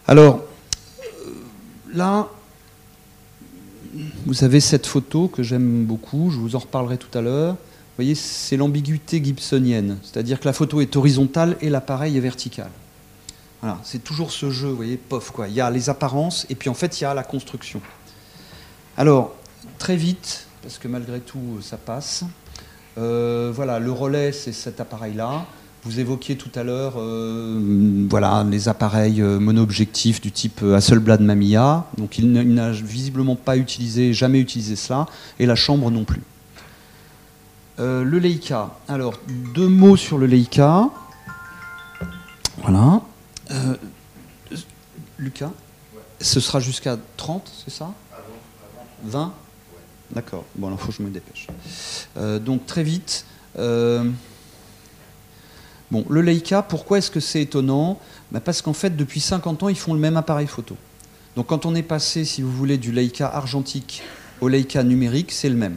Alors, 0.07 0.45
euh, 1.01 1.31
là, 1.95 2.29
vous 4.27 4.45
avez 4.45 4.61
cette 4.61 4.87
photo 4.87 5.29
que 5.29 5.43
j'aime 5.43 5.85
beaucoup, 5.85 6.31
je 6.31 6.39
vous 6.39 6.57
en 6.57 6.61
reparlerai 6.61 6.99
tout 6.99 7.17
à 7.17 7.23
l'heure 7.23 7.57
voyez, 7.97 8.15
c'est 8.15 8.57
l'ambiguïté 8.57 9.23
gibsonienne. 9.23 9.99
C'est-à-dire 10.03 10.39
que 10.39 10.45
la 10.45 10.53
photo 10.53 10.81
est 10.81 10.97
horizontale 10.97 11.57
et 11.61 11.71
l'appareil 11.71 12.17
est 12.17 12.21
vertical. 12.21 12.69
Voilà, 13.63 13.79
c'est 13.85 14.05
toujours 14.05 14.33
ce 14.33 14.51
jeu, 14.51 14.69
vous 14.69 14.77
voyez, 14.77 14.97
pof, 14.97 15.31
quoi. 15.31 15.49
Il 15.49 15.55
y 15.55 15.61
a 15.61 15.71
les 15.71 15.89
apparences 15.89 16.47
et 16.51 16.55
puis 16.55 16.69
en 16.69 16.75
fait, 16.75 17.01
il 17.01 17.05
y 17.05 17.07
a 17.07 17.15
la 17.15 17.23
construction. 17.23 17.81
Alors, 18.97 19.35
très 19.79 19.97
vite, 19.97 20.47
parce 20.63 20.79
que 20.79 20.89
malgré 20.89 21.21
tout, 21.21 21.59
ça 21.63 21.77
passe. 21.77 22.25
Euh, 22.99 23.53
voilà, 23.55 23.79
le 23.79 23.93
relais, 23.93 24.33
c'est 24.33 24.53
cet 24.53 24.81
appareil-là. 24.81 25.47
Vous 25.85 26.01
évoquiez 26.01 26.37
tout 26.37 26.51
à 26.55 26.65
l'heure 26.65 26.95
euh, 26.97 28.07
voilà, 28.11 28.45
les 28.51 28.69
appareils 28.69 29.23
euh, 29.23 29.39
mono-objectifs 29.39 30.21
du 30.21 30.33
type 30.33 30.63
Hasselblad 30.63 31.21
Mamiya. 31.21 31.87
Donc 31.97 32.19
il 32.19 32.33
n'a 32.33 32.73
visiblement 32.73 33.37
pas 33.37 33.57
utilisé, 33.57 34.13
jamais 34.13 34.41
utilisé 34.41 34.77
cela, 34.77 35.07
et 35.39 35.47
la 35.47 35.55
chambre 35.55 35.91
non 35.91 36.05
plus. 36.05 36.23
Euh, 37.79 38.05
le 38.05 38.19
Leica. 38.19 38.71
Alors, 38.89 39.15
deux 39.29 39.69
mots 39.69 39.97
sur 39.97 40.17
le 40.17 40.27
Leica. 40.27 40.89
Voilà. 42.63 43.03
Euh, 43.51 43.77
Lucas 45.19 45.53
Ce 46.21 46.41
sera 46.41 46.59
jusqu'à 46.61 46.97
30, 47.17 47.51
c'est 47.65 47.71
ça 47.73 47.93
20 49.05 49.33
D'accord. 50.13 50.45
Bon, 50.55 50.69
alors 50.69 50.79
il 50.81 50.85
faut 50.85 50.93
que 50.93 50.99
je 50.99 51.03
me 51.03 51.11
dépêche. 51.11 51.49
Euh, 52.17 52.39
donc, 52.39 52.65
très 52.65 52.83
vite. 52.83 53.27
bon, 53.57 54.15
le 55.91 56.21
Leica, 56.23 56.63
pourquoi 56.63 56.99
est-ce 56.99 57.11
que 57.11 57.21
c'est 57.21 57.43
étonnant? 57.43 58.01
Bah, 58.33 58.41
Parce 58.41 58.63
qu'en 58.63 58.73
fait, 58.73 58.97
depuis 58.97 59.21
50 59.21 59.65
ans, 59.65 59.69
ils 59.69 59.79
font 59.79 59.93
le 59.93 60.01
même 60.01 60.17
appareil 60.17 60.47
photo. 60.47 60.77
Donc, 61.35 61.49
quand 61.49 61.67
on 61.67 61.75
est 61.75 61.83
passé, 61.83 62.25
si 62.25 62.41
vous 62.41 62.53
voulez, 62.53 62.79
du 62.79 62.91
Leica 62.91 63.29
argentique 63.29 64.03
au 64.41 64.49
Leica 64.49 64.83
numérique, 64.83 65.31
c'est 65.31 65.51
le 65.51 65.57
même 65.57 65.77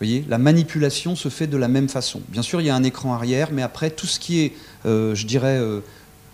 voyez, 0.00 0.24
la 0.28 0.38
manipulation 0.38 1.16
se 1.16 1.28
fait 1.28 1.46
de 1.46 1.56
la 1.56 1.68
même 1.68 1.88
façon. 1.88 2.20
Bien 2.28 2.42
sûr, 2.42 2.60
il 2.60 2.66
y 2.66 2.70
a 2.70 2.74
un 2.74 2.82
écran 2.82 3.14
arrière, 3.14 3.50
mais 3.52 3.62
après, 3.62 3.90
tout 3.90 4.06
ce 4.06 4.18
qui 4.18 4.40
est, 4.40 4.52
euh, 4.86 5.14
je 5.14 5.26
dirais, 5.26 5.58
euh, 5.58 5.80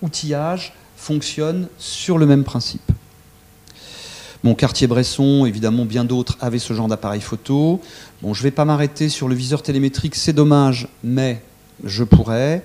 outillage 0.03 0.73
fonctionne 0.96 1.68
sur 1.79 2.18
le 2.18 2.27
même 2.27 2.44
principe. 2.44 2.92
Mon 4.42 4.55
Cartier-Bresson, 4.55 5.44
évidemment, 5.44 5.85
bien 5.85 6.05
d'autres 6.05 6.38
avaient 6.40 6.59
ce 6.59 6.73
genre 6.73 6.88
d'appareil 6.88 7.20
photo. 7.20 7.81
Bon, 8.23 8.33
je 8.33 8.40
ne 8.40 8.44
vais 8.44 8.51
pas 8.51 8.64
m'arrêter 8.64 9.11
sur 9.11 9.29
le 9.29 9.35
viseur 9.35 9.62
télémétrique, 9.62 10.14
c'est 10.14 10.33
dommage, 10.33 10.89
mais 11.05 11.43
je 11.84 12.05
pourrais. 12.05 12.62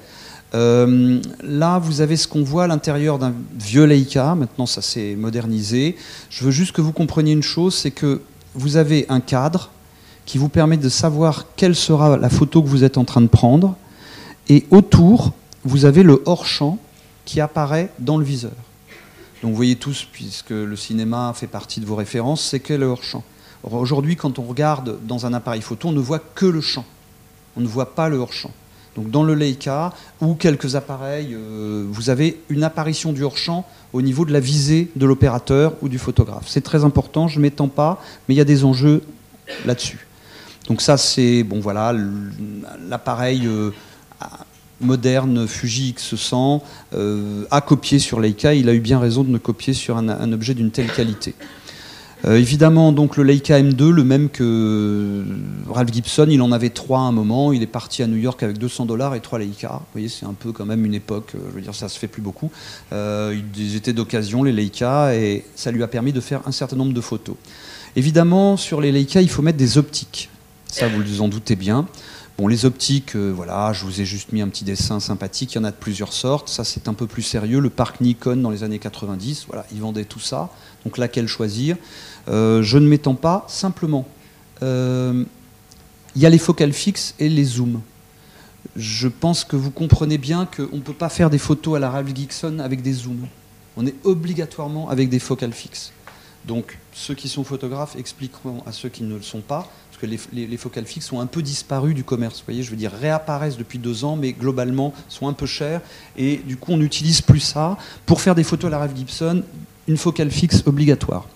Euh, 0.54 1.20
là, 1.42 1.80
vous 1.80 2.00
avez 2.00 2.16
ce 2.16 2.30
qu'on 2.30 2.44
voit 2.44 2.64
à 2.64 2.68
l'intérieur 2.68 3.20
d'un 3.20 3.34
vieux 3.60 3.84
Leica. 3.84 4.36
Maintenant, 4.36 4.66
ça 4.66 4.82
s'est 4.82 5.16
modernisé. 5.18 5.98
Je 6.30 6.46
veux 6.46 6.52
juste 6.52 6.72
que 6.72 6.82
vous 6.82 6.94
compreniez 6.94 7.34
une 7.34 7.44
chose, 7.44 7.76
c'est 7.76 7.92
que 7.92 8.22
vous 8.54 8.78
avez 8.78 9.06
un 9.10 9.20
cadre 9.20 9.72
qui 10.26 10.38
vous 10.38 10.50
permet 10.50 10.78
de 10.78 10.90
savoir 10.90 11.46
quelle 11.56 11.76
sera 11.76 12.18
la 12.18 12.30
photo 12.30 12.62
que 12.62 12.68
vous 12.68 12.84
êtes 12.84 12.98
en 12.98 13.06
train 13.06 13.22
de 13.22 13.28
prendre. 13.28 13.76
Et 14.50 14.66
autour, 14.72 15.34
vous 15.64 15.86
avez 15.86 16.04
le 16.04 16.22
hors-champ 16.26 16.78
qui 17.26 17.42
apparaît 17.42 17.92
dans 18.00 18.18
le 18.18 18.26
viseur. 18.26 18.52
Donc 19.42 19.52
vous 19.52 19.56
voyez 19.56 19.76
tous, 19.76 20.08
puisque 20.12 20.52
le 20.52 20.76
cinéma 20.76 21.34
fait 21.36 21.48
partie 21.48 21.80
de 21.80 21.86
vos 21.86 21.96
références, 21.96 22.44
c'est 22.44 22.60
que 22.60 22.74
le 22.74 22.86
hors-champ. 22.86 23.24
Aujourd'hui, 23.64 24.16
quand 24.16 24.38
on 24.38 24.44
regarde 24.44 24.98
dans 25.04 25.26
un 25.26 25.34
appareil 25.34 25.62
photo, 25.62 25.90
on 25.90 25.92
ne 25.92 26.00
voit 26.00 26.20
que 26.20 26.46
le 26.46 26.62
champ. 26.62 26.86
On 27.58 27.62
ne 27.62 27.68
voit 27.68 27.96
pas 27.96 28.10
le 28.10 28.18
hors-champ. 28.18 28.52
Donc 28.96 29.10
dans 29.10 29.24
le 29.24 29.34
Leica 29.34 29.94
ou 30.22 30.36
quelques 30.36 30.76
appareils, 30.76 31.34
euh, 31.34 31.86
vous 31.90 32.10
avez 32.10 32.40
une 32.50 32.64
apparition 32.64 33.12
du 33.12 33.24
hors-champ 33.24 33.66
au 33.92 34.02
niveau 34.02 34.24
de 34.24 34.32
la 34.32 34.40
visée 34.40 34.90
de 34.96 35.06
l'opérateur 35.06 35.74
ou 35.82 35.90
du 35.90 36.00
photographe. 36.00 36.46
C'est 36.48 36.64
très 36.64 36.84
important, 36.84 37.28
je 37.28 37.38
ne 37.38 37.44
m'étends 37.44 37.68
pas, 37.68 38.02
mais 38.28 38.36
il 38.36 38.38
y 38.38 38.42
a 38.42 38.46
des 38.46 38.64
enjeux 38.64 39.04
là-dessus. 39.66 40.08
Donc 40.68 40.82
ça 40.82 40.98
c'est 40.98 41.44
bon 41.44 41.60
voilà 41.60 41.94
l'appareil 42.90 43.46
euh, 43.46 43.72
moderne 44.82 45.48
Fuji 45.48 45.96
X100 45.98 46.62
euh, 46.94 47.46
a 47.52 47.62
copié 47.62 48.00
sur 48.00 48.20
Leica. 48.20 48.54
Il 48.54 48.70
a 48.70 48.74
eu 48.74 48.80
bien 48.80 49.00
raison 49.00 49.24
de 49.24 49.30
ne 49.30 49.38
copier 49.38 49.74
sur 49.74 49.98
un 49.98 50.32
objet 50.32 50.54
d'une 50.54 50.72
telle 50.72 50.92
qualité. 50.92 51.34
Euh, 52.26 52.38
évidemment, 52.38 52.92
donc 52.92 53.18
le 53.18 53.24
Leica 53.24 53.60
M2, 53.62 53.90
le 53.90 54.04
même 54.04 54.30
que 54.30 55.24
Ralph 55.70 55.94
Gibson, 55.94 56.28
il 56.30 56.42
en 56.42 56.52
avait 56.52 56.70
trois 56.70 57.00
à 57.00 57.04
un 57.04 57.12
moment. 57.12 57.52
Il 57.52 57.62
est 57.62 57.68
parti 57.68 58.02
à 58.02 58.08
New 58.08 58.18
York 58.18 58.42
avec 58.42 58.58
200 58.58 58.86
dollars 58.86 59.14
et 59.16 59.20
trois 59.20 59.38
Leica. 59.38 59.74
Vous 59.74 59.86
voyez, 59.94 60.10
c'est 60.10 60.26
un 60.26 60.34
peu 60.34 60.52
quand 60.52 60.66
même 60.66 60.86
une 60.86 60.96
époque. 60.96 61.34
Euh, 61.36 61.40
je 61.50 61.56
veux 61.56 61.62
dire, 61.62 61.76
ça 61.76 61.88
se 61.88 62.00
fait 62.00 62.08
plus 62.08 62.22
beaucoup. 62.22 62.50
Ils 62.92 63.76
étaient 63.76 63.94
d'occasion 63.94 64.44
les 64.44 64.54
Leica 64.54 65.14
et 65.16 65.46
ça 65.56 65.72
lui 65.72 65.84
a 65.84 65.88
permis 65.88 66.14
de 66.14 66.22
faire 66.22 66.42
un 66.48 66.52
certain 66.52 66.76
nombre 66.76 66.94
de 66.94 67.02
photos. 67.02 67.36
Évidemment, 67.96 68.58
sur 68.58 68.82
les 68.82 68.92
Leica, 68.92 69.22
il 69.22 69.30
faut 69.30 69.42
mettre 69.42 69.58
des 69.58 69.78
optiques. 69.78 70.30
Ça, 70.76 70.90
vous 70.90 71.02
vous 71.02 71.22
en 71.22 71.30
doutez 71.30 71.56
bien. 71.56 71.88
Bon, 72.38 72.48
les 72.50 72.66
optiques, 72.66 73.16
voilà, 73.16 73.72
je 73.72 73.86
vous 73.86 74.02
ai 74.02 74.06
juste 74.06 74.34
mis 74.34 74.42
un 74.42 74.50
petit 74.50 74.66
dessin 74.66 75.00
sympathique. 75.00 75.54
Il 75.54 75.56
y 75.56 75.62
en 75.62 75.64
a 75.64 75.72
de 75.72 75.78
plusieurs 75.78 76.12
sortes. 76.12 76.50
Ça, 76.50 76.66
c'est 76.66 76.90
un 76.90 76.94
peu 76.94 77.08
plus 77.08 77.22
sérieux. 77.22 77.62
Le 77.62 77.70
parc 77.70 78.02
Nikon 78.02 78.36
dans 78.36 78.50
les 78.50 78.64
années 78.64 78.78
90, 78.78 79.46
voilà, 79.48 79.66
ils 79.72 79.80
vendaient 79.80 80.04
tout 80.04 80.20
ça. 80.20 80.50
Donc, 80.84 80.98
laquelle 80.98 81.30
choisir? 81.30 81.78
Euh, 82.28 82.62
je 82.62 82.78
ne 82.78 82.90
m'étends 82.90 83.16
pas, 83.16 83.46
simplement. 83.48 84.06
Euh, 84.64 85.24
il 86.18 86.22
y 86.22 86.26
a 86.26 86.30
les 86.30 86.38
focales 86.38 86.74
fixes 86.74 87.16
et 87.20 87.30
les 87.30 87.46
zooms. 87.46 87.80
Je 88.76 89.08
pense 89.08 89.46
que 89.46 89.56
vous 89.56 89.72
comprenez 89.72 90.18
bien 90.18 90.46
qu'on 90.46 90.76
ne 90.76 90.82
peut 90.82 90.92
pas 90.92 91.08
faire 91.08 91.30
des 91.30 91.38
photos 91.38 91.78
à 91.78 91.80
la 91.80 91.90
Ralph 91.90 92.14
Gibson 92.14 92.60
avec 92.60 92.82
des 92.82 92.92
zooms. 92.92 93.28
On 93.78 93.88
est 93.88 93.96
obligatoirement 94.04 94.90
avec 94.90 95.08
des 95.08 95.20
focales 95.20 95.54
fixes. 95.54 95.94
Donc 96.46 96.78
ceux 96.94 97.16
qui 97.16 97.28
sont 97.28 97.44
photographes 97.44 97.96
expliqueront 97.96 98.62
à 98.66 98.72
ceux 98.72 98.90
qui 98.90 99.04
ne 99.04 99.16
le 99.16 99.22
sont 99.22 99.42
pas, 99.42 99.68
parce 99.96 100.12
que 100.12 100.36
les, 100.36 100.58
focales 100.58 100.86
fixes 100.86 101.08
sont 101.08 101.22
un 101.22 101.26
peu 101.26 101.42
disparues 101.42 101.94
du 101.94 102.04
commerce. 102.04 102.40
Vous 102.40 102.46
voyez, 102.48 102.64
je 102.64 102.70
veux 102.70 102.76
dire, 102.76 102.92
réapparaissent 102.92 103.58
depuis 103.58 103.80
deux 103.80 104.04
ans, 104.04 104.18
mais 104.18 104.34
globalement 104.34 104.94
sont 105.08 105.28
un 105.30 105.34
peu 105.34 105.46
chères. 105.46 105.80
Et 106.18 106.38
du 106.46 106.58
coup, 106.58 106.74
on 106.74 106.78
n'utilise 106.78 107.22
plus 107.22 107.40
ça. 107.40 107.78
Pour 108.06 108.20
faire 108.20 108.36
des 108.36 108.44
photos 108.44 108.68
à 108.68 108.72
la 108.72 108.80
Ralph 108.80 108.96
Gibson, 108.96 109.44
une 109.88 109.96
focale 109.96 110.32
fixe 110.32 110.64
obligatoire. 110.66 111.28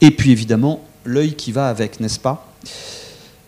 Et 0.00 0.12
puis 0.12 0.30
évidemment, 0.30 0.84
l'œil 1.04 1.34
qui 1.34 1.50
va 1.50 1.68
avec, 1.68 1.98
n'est-ce 1.98 2.20
pas? 2.20 2.52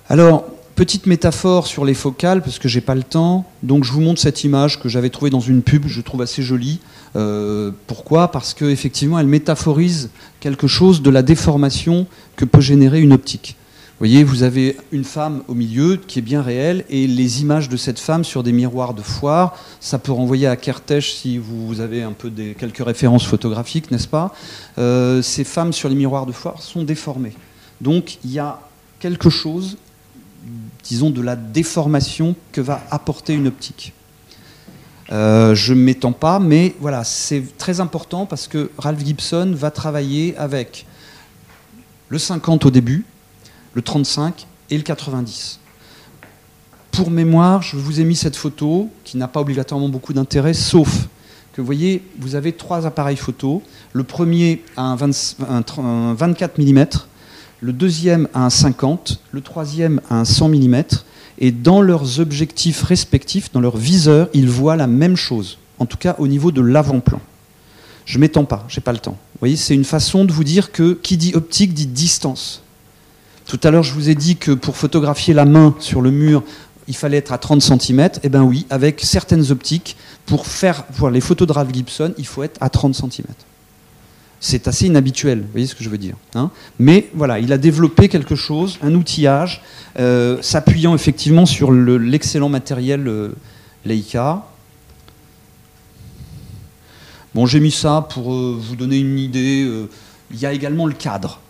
Alors, 0.08 0.46
petite 0.74 1.06
métaphore 1.06 1.68
sur 1.68 1.84
les 1.84 1.94
focales, 1.94 2.42
parce 2.42 2.58
que 2.58 2.66
j'ai 2.66 2.80
pas 2.80 2.96
le 2.96 3.04
temps. 3.04 3.44
Donc 3.62 3.84
je 3.84 3.92
vous 3.92 4.00
montre 4.00 4.20
cette 4.20 4.42
image 4.42 4.80
que 4.80 4.88
j'avais 4.88 5.10
trouvée 5.10 5.30
dans 5.30 5.38
une 5.38 5.62
pub, 5.62 5.86
je 5.86 6.00
trouve 6.00 6.22
assez 6.22 6.42
jolie. 6.42 6.80
Euh, 7.14 7.70
pourquoi? 7.86 8.32
Parce 8.32 8.54
qu'effectivement, 8.54 9.20
elle 9.20 9.28
métaphorise 9.28 10.10
quelque 10.40 10.66
chose 10.66 11.00
de 11.00 11.10
la 11.10 11.22
déformation 11.22 12.08
que 12.34 12.44
peut 12.44 12.60
générer 12.60 13.00
une 13.00 13.12
optique. 13.12 13.56
Vous 13.99 14.05
voyez, 14.05 14.24
vous 14.24 14.42
avez 14.42 14.76
une 14.92 15.05
femme 15.05 15.42
au 15.49 15.55
milieu 15.55 15.97
qui 15.97 16.18
est 16.18 16.22
bien 16.22 16.42
réelle 16.42 16.84
et 16.90 17.07
les 17.07 17.40
images 17.40 17.70
de 17.70 17.78
cette 17.78 17.99
femme 17.99 18.24
sur 18.24 18.42
des 18.42 18.53
miroirs 18.53 18.92
de 18.92 19.01
foire, 19.01 19.57
ça 19.80 19.99
peut 19.99 20.12
renvoyer 20.12 20.47
à 20.47 20.55
Kertész 20.57 21.14
si 21.14 21.38
vous 21.38 21.80
avez 21.80 22.03
un 22.03 22.12
peu 22.12 22.28
des, 22.28 22.55
quelques 22.55 22.84
références 22.84 23.24
photographiques, 23.24 23.90
n'est-ce 23.90 24.07
pas? 24.07 24.34
Euh, 24.76 25.22
Ces 25.22 25.44
femmes 25.44 25.72
sur 25.72 25.88
les 25.88 25.94
miroirs 25.94 26.26
de 26.26 26.32
foire 26.32 26.61
sont 26.61 26.84
déformées. 26.84 27.32
Donc 27.80 28.18
il 28.22 28.32
y 28.32 28.38
a 28.38 28.61
quelque 28.99 29.30
chose, 29.30 29.78
disons, 30.84 31.09
de 31.09 31.22
la 31.22 31.34
déformation 31.34 32.36
que 32.53 32.61
va 32.61 32.82
apporter 32.90 33.32
une 33.32 33.47
optique. 33.47 33.94
Euh, 35.11 35.55
je 35.55 35.72
ne 35.72 35.80
m'étends 35.80 36.12
pas, 36.12 36.38
mais 36.38 36.74
voilà, 36.80 37.03
c'est 37.03 37.44
très 37.57 37.80
important 37.80 38.26
parce 38.26 38.47
que 38.47 38.70
Ralph 38.76 39.03
Gibson 39.03 39.55
va 39.57 39.70
travailler 39.70 40.36
avec 40.36 40.84
le 42.11 42.18
50 42.18 42.66
au 42.66 42.70
début, 42.70 43.07
le 43.76 43.82
35 43.82 44.46
et 44.70 44.78
le 44.78 44.82
90. 44.82 45.60
Pour 46.92 47.10
mémoire, 47.10 47.60
je 47.60 47.76
vous 47.76 48.00
ai 48.00 48.04
mis 48.04 48.16
cette 48.16 48.34
photo 48.34 48.88
qui 49.04 49.18
n'a 49.18 49.28
pas 49.28 49.40
obligatoirement 49.40 49.90
beaucoup 49.90 50.14
d'intérêt, 50.14 50.54
sauf 50.54 51.08
que 51.52 51.60
vous 51.60 51.66
voyez, 51.66 52.02
vous 52.18 52.36
avez 52.36 52.52
trois 52.52 52.86
appareils 52.86 53.18
photo. 53.18 53.62
Le 53.92 54.02
premier 54.02 54.62
a 54.78 54.82
un, 54.82 56.14
24 56.14 56.58
mm, 56.58 56.86
le 57.60 57.72
deuxième 57.74 58.28
a 58.32 58.46
un 58.46 58.50
50, 58.50 59.20
le 59.30 59.42
troisième 59.42 60.00
a 60.08 60.20
un 60.20 60.24
100 60.24 60.48
mm, 60.48 60.82
et 61.38 61.52
dans 61.52 61.82
leurs 61.82 62.18
objectifs 62.18 62.82
respectifs, 62.82 63.52
dans 63.52 63.60
leur 63.60 63.76
viseur, 63.76 64.30
ils 64.32 64.48
voient 64.48 64.76
la 64.76 64.86
même 64.86 65.16
chose, 65.16 65.58
en 65.78 65.84
tout 65.84 65.98
cas 65.98 66.16
au 66.18 66.28
niveau 66.28 66.50
de 66.50 66.62
l'avant-plan. 66.62 67.20
Je 68.06 68.18
m'étends 68.18 68.46
pas, 68.46 68.64
j'ai 68.68 68.80
pas 68.80 68.92
le 68.92 69.00
temps. 69.00 69.18
Vous 69.34 69.40
voyez, 69.40 69.56
c'est 69.56 69.74
une 69.74 69.84
façon 69.84 70.24
de 70.24 70.32
vous 70.32 70.44
dire 70.44 70.72
que 70.72 70.94
qui 70.94 71.18
dit 71.18 71.34
optique 71.34 71.74
dit 71.74 71.86
distance. 71.86 72.62
Tout 73.47 73.61
à 73.62 73.70
l'heure, 73.70 73.84
je 73.84 73.92
vous 73.92 74.09
ai 74.09 74.16
dit 74.16 74.36
que 74.36 74.51
pour 74.51 74.76
photographier 74.76 75.32
la 75.32 75.44
main 75.44 75.74
sur 75.78 76.03
le 76.03 76.11
mur, 76.11 76.42
il 76.88 76.97
fallait 76.97 77.18
être 77.18 77.32
à 77.32 77.38
30 77.38 77.62
cm. 77.62 78.11
Eh 78.24 78.28
bien 78.28 78.42
oui, 78.42 78.66
avec 78.70 79.01
certaines 79.01 79.53
optiques, 79.53 79.97
pour 80.26 80.47
faire 80.47 80.84
pour 80.86 81.11
les 81.11 81.20
photos 81.20 81.47
de 81.47 81.53
Ralph 81.53 81.72
Gibson, 81.72 82.12
il 82.18 82.26
faut 82.26 82.42
être 82.42 82.59
à 82.61 82.68
30 82.68 82.94
cm. 82.94 83.26
C'est 84.40 84.66
assez 84.68 84.86
inhabituel, 84.86 85.42
vous 85.42 85.53
voyez 85.53 85.66
ce 85.66 85.76
que 85.76 85.84
je 85.84 85.88
veux 85.88 85.99
dire. 85.99 86.16
Hein. 86.34 86.51
Mais 86.78 87.09
voilà, 87.14 87.38
il 87.38 87.53
a 87.53 87.59
développé 87.59 88.09
quelque 88.09 88.34
chose, 88.34 88.78
un 88.82 88.94
outillage, 88.94 89.62
euh, 89.99 90.42
s'appuyant 90.42 90.94
effectivement 90.94 91.47
sur 91.47 91.72
l'excellent 91.72 92.49
matériel 92.49 93.07
euh, 93.07 93.28
Leica. 93.84 94.44
Bon, 97.34 97.47
j'ai 97.47 97.61
mis 97.61 97.70
ça 97.70 98.07
pour 98.11 98.34
euh, 98.34 98.59
vous 98.61 98.76
donner 98.76 98.99
une 98.99 99.18
idée. 99.18 99.68
il 100.32 100.38
y 100.38 100.47
a 100.47 100.53
également 100.53 100.86
le 100.86 100.94
cadre. 100.94 101.40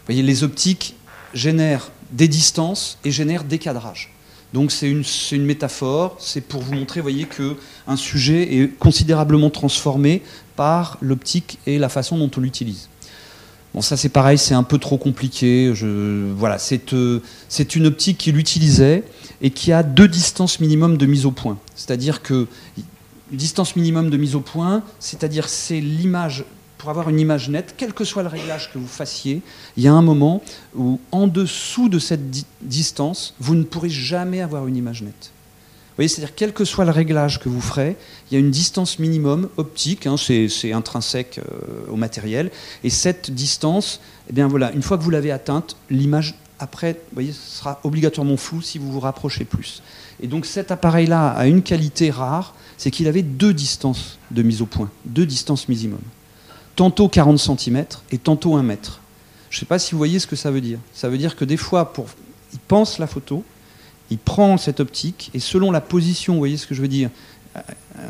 Vous 0.00 0.14
voyez, 0.14 0.22
les 0.22 0.44
optiques, 0.44 0.94
génère 1.34 1.90
des 2.12 2.28
distances 2.28 2.98
et 3.04 3.10
génère 3.10 3.44
des 3.44 3.58
cadrages. 3.58 4.12
Donc 4.54 4.72
c'est 4.72 4.88
une, 4.88 5.44
métaphore, 5.44 6.16
c'est 6.18 6.40
pour 6.40 6.62
vous 6.62 6.74
montrer, 6.74 7.00
voyez, 7.00 7.26
qu'un 7.26 7.96
sujet 7.96 8.56
est 8.56 8.78
considérablement 8.78 9.50
transformé 9.50 10.22
par 10.56 10.96
l'optique 11.02 11.58
et 11.66 11.78
la 11.78 11.90
façon 11.90 12.16
dont 12.16 12.30
on 12.36 12.40
l'utilise. 12.40 12.88
Bon, 13.74 13.82
ça 13.82 13.98
c'est 13.98 14.08
pareil, 14.08 14.38
c'est 14.38 14.54
un 14.54 14.62
peu 14.62 14.78
trop 14.78 14.96
compliqué. 14.96 15.72
Je, 15.74 16.32
voilà, 16.32 16.58
c'est 16.58 16.94
euh, 16.94 17.20
une 17.74 17.86
optique 17.86 18.16
qu'il 18.16 18.38
utilisait 18.38 19.04
et 19.42 19.50
qui 19.50 19.72
a 19.72 19.82
deux 19.82 20.08
distances 20.08 20.60
minimum 20.60 20.96
de 20.96 21.04
mise 21.04 21.26
au 21.26 21.30
point. 21.30 21.58
C'est-à-dire 21.74 22.22
que 22.22 22.46
distance 23.30 23.76
minimum 23.76 24.08
de 24.08 24.16
mise 24.16 24.34
au 24.34 24.40
point, 24.40 24.82
c'est-à-dire 24.98 25.50
c'est 25.50 25.80
l'image 25.80 26.46
pour 26.78 26.90
avoir 26.90 27.08
une 27.08 27.20
image 27.20 27.50
nette, 27.50 27.74
quel 27.76 27.92
que 27.92 28.04
soit 28.04 28.22
le 28.22 28.28
réglage 28.28 28.72
que 28.72 28.78
vous 28.78 28.86
fassiez, 28.86 29.42
il 29.76 29.82
y 29.82 29.88
a 29.88 29.92
un 29.92 30.02
moment 30.02 30.42
où, 30.76 31.00
en 31.10 31.26
dessous 31.26 31.88
de 31.88 31.98
cette 31.98 32.30
distance, 32.62 33.34
vous 33.40 33.56
ne 33.56 33.64
pourrez 33.64 33.90
jamais 33.90 34.40
avoir 34.40 34.66
une 34.68 34.76
image 34.76 35.02
nette. 35.02 35.32
Vous 35.32 36.02
voyez, 36.02 36.08
c'est-à-dire, 36.08 36.36
quel 36.36 36.52
que 36.52 36.64
soit 36.64 36.84
le 36.84 36.92
réglage 36.92 37.40
que 37.40 37.48
vous 37.48 37.60
ferez, 37.60 37.96
il 38.30 38.34
y 38.34 38.36
a 38.36 38.40
une 38.40 38.52
distance 38.52 39.00
minimum 39.00 39.48
optique, 39.56 40.06
hein, 40.06 40.14
c'est 40.16 40.72
intrinsèque 40.72 41.40
euh, 41.40 41.90
au 41.90 41.96
matériel, 41.96 42.52
et 42.84 42.90
cette 42.90 43.32
distance, 43.32 44.00
eh 44.30 44.32
bien 44.32 44.46
voilà, 44.46 44.70
une 44.72 44.82
fois 44.82 44.96
que 44.96 45.02
vous 45.02 45.10
l'avez 45.10 45.32
atteinte, 45.32 45.76
l'image 45.90 46.36
après, 46.60 46.92
vous 46.92 47.14
voyez, 47.14 47.32
sera 47.32 47.80
obligatoirement 47.82 48.36
floue 48.36 48.62
si 48.62 48.78
vous 48.78 48.92
vous 48.92 49.00
rapprochez 49.00 49.44
plus. 49.44 49.82
Et 50.20 50.28
donc 50.28 50.46
cet 50.46 50.70
appareil-là 50.70 51.30
a 51.30 51.46
une 51.46 51.62
qualité 51.62 52.10
rare, 52.10 52.54
c'est 52.76 52.92
qu'il 52.92 53.08
avait 53.08 53.22
deux 53.22 53.52
distances 53.52 54.18
de 54.30 54.42
mise 54.42 54.62
au 54.62 54.66
point, 54.66 54.90
deux 55.04 55.26
distances 55.26 55.68
minimum 55.68 56.00
tantôt 56.78 57.08
40 57.08 57.40
cm 57.40 57.84
et 58.12 58.18
tantôt 58.18 58.54
1 58.54 58.62
mètre. 58.62 59.00
Je 59.50 59.56
ne 59.56 59.60
sais 59.60 59.66
pas 59.66 59.80
si 59.80 59.90
vous 59.90 59.98
voyez 59.98 60.20
ce 60.20 60.28
que 60.28 60.36
ça 60.36 60.52
veut 60.52 60.60
dire. 60.60 60.78
Ça 60.94 61.08
veut 61.08 61.18
dire 61.18 61.34
que 61.34 61.44
des 61.44 61.56
fois, 61.56 61.92
il 62.52 62.60
pense 62.60 63.00
la 63.00 63.08
photo, 63.08 63.42
il 64.10 64.18
prend 64.18 64.56
cette 64.58 64.78
optique, 64.78 65.32
et 65.34 65.40
selon 65.40 65.72
la 65.72 65.80
position, 65.80 66.34
vous 66.34 66.38
voyez 66.38 66.56
ce 66.56 66.68
que 66.68 66.76
je 66.76 66.80
veux 66.80 66.86
dire, 66.86 67.10
euh, 67.56 67.60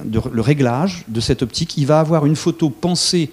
le 0.05 0.43
réglage 0.43 1.07
de 1.09 1.19
cette 1.19 1.41
optique, 1.41 1.79
il 1.79 1.87
va 1.87 1.99
avoir 1.99 2.27
une 2.27 2.37
photo 2.37 2.69
pensée 2.69 3.31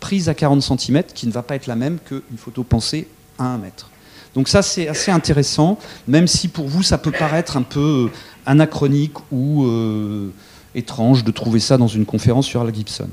prise 0.00 0.28
à 0.28 0.34
40 0.34 0.60
cm 0.60 1.04
qui 1.14 1.28
ne 1.28 1.32
va 1.32 1.44
pas 1.44 1.54
être 1.54 1.68
la 1.68 1.76
même 1.76 2.00
qu'une 2.00 2.22
photo 2.36 2.64
pensée 2.64 3.06
à 3.38 3.44
1 3.44 3.58
mètre. 3.58 3.88
Donc 4.34 4.48
ça, 4.48 4.62
c'est 4.62 4.88
assez 4.88 5.12
intéressant, 5.12 5.78
même 6.08 6.26
si 6.26 6.48
pour 6.48 6.66
vous, 6.66 6.82
ça 6.82 6.98
peut 6.98 7.12
paraître 7.12 7.56
un 7.56 7.62
peu 7.62 8.10
euh, 8.10 8.18
anachronique 8.46 9.14
ou 9.30 9.64
euh, 9.64 10.30
étrange 10.74 11.22
de 11.22 11.30
trouver 11.30 11.60
ça 11.60 11.78
dans 11.78 11.86
une 11.86 12.04
conférence 12.04 12.46
sur 12.46 12.62
Al 12.62 12.74
Gibson. 12.74 13.08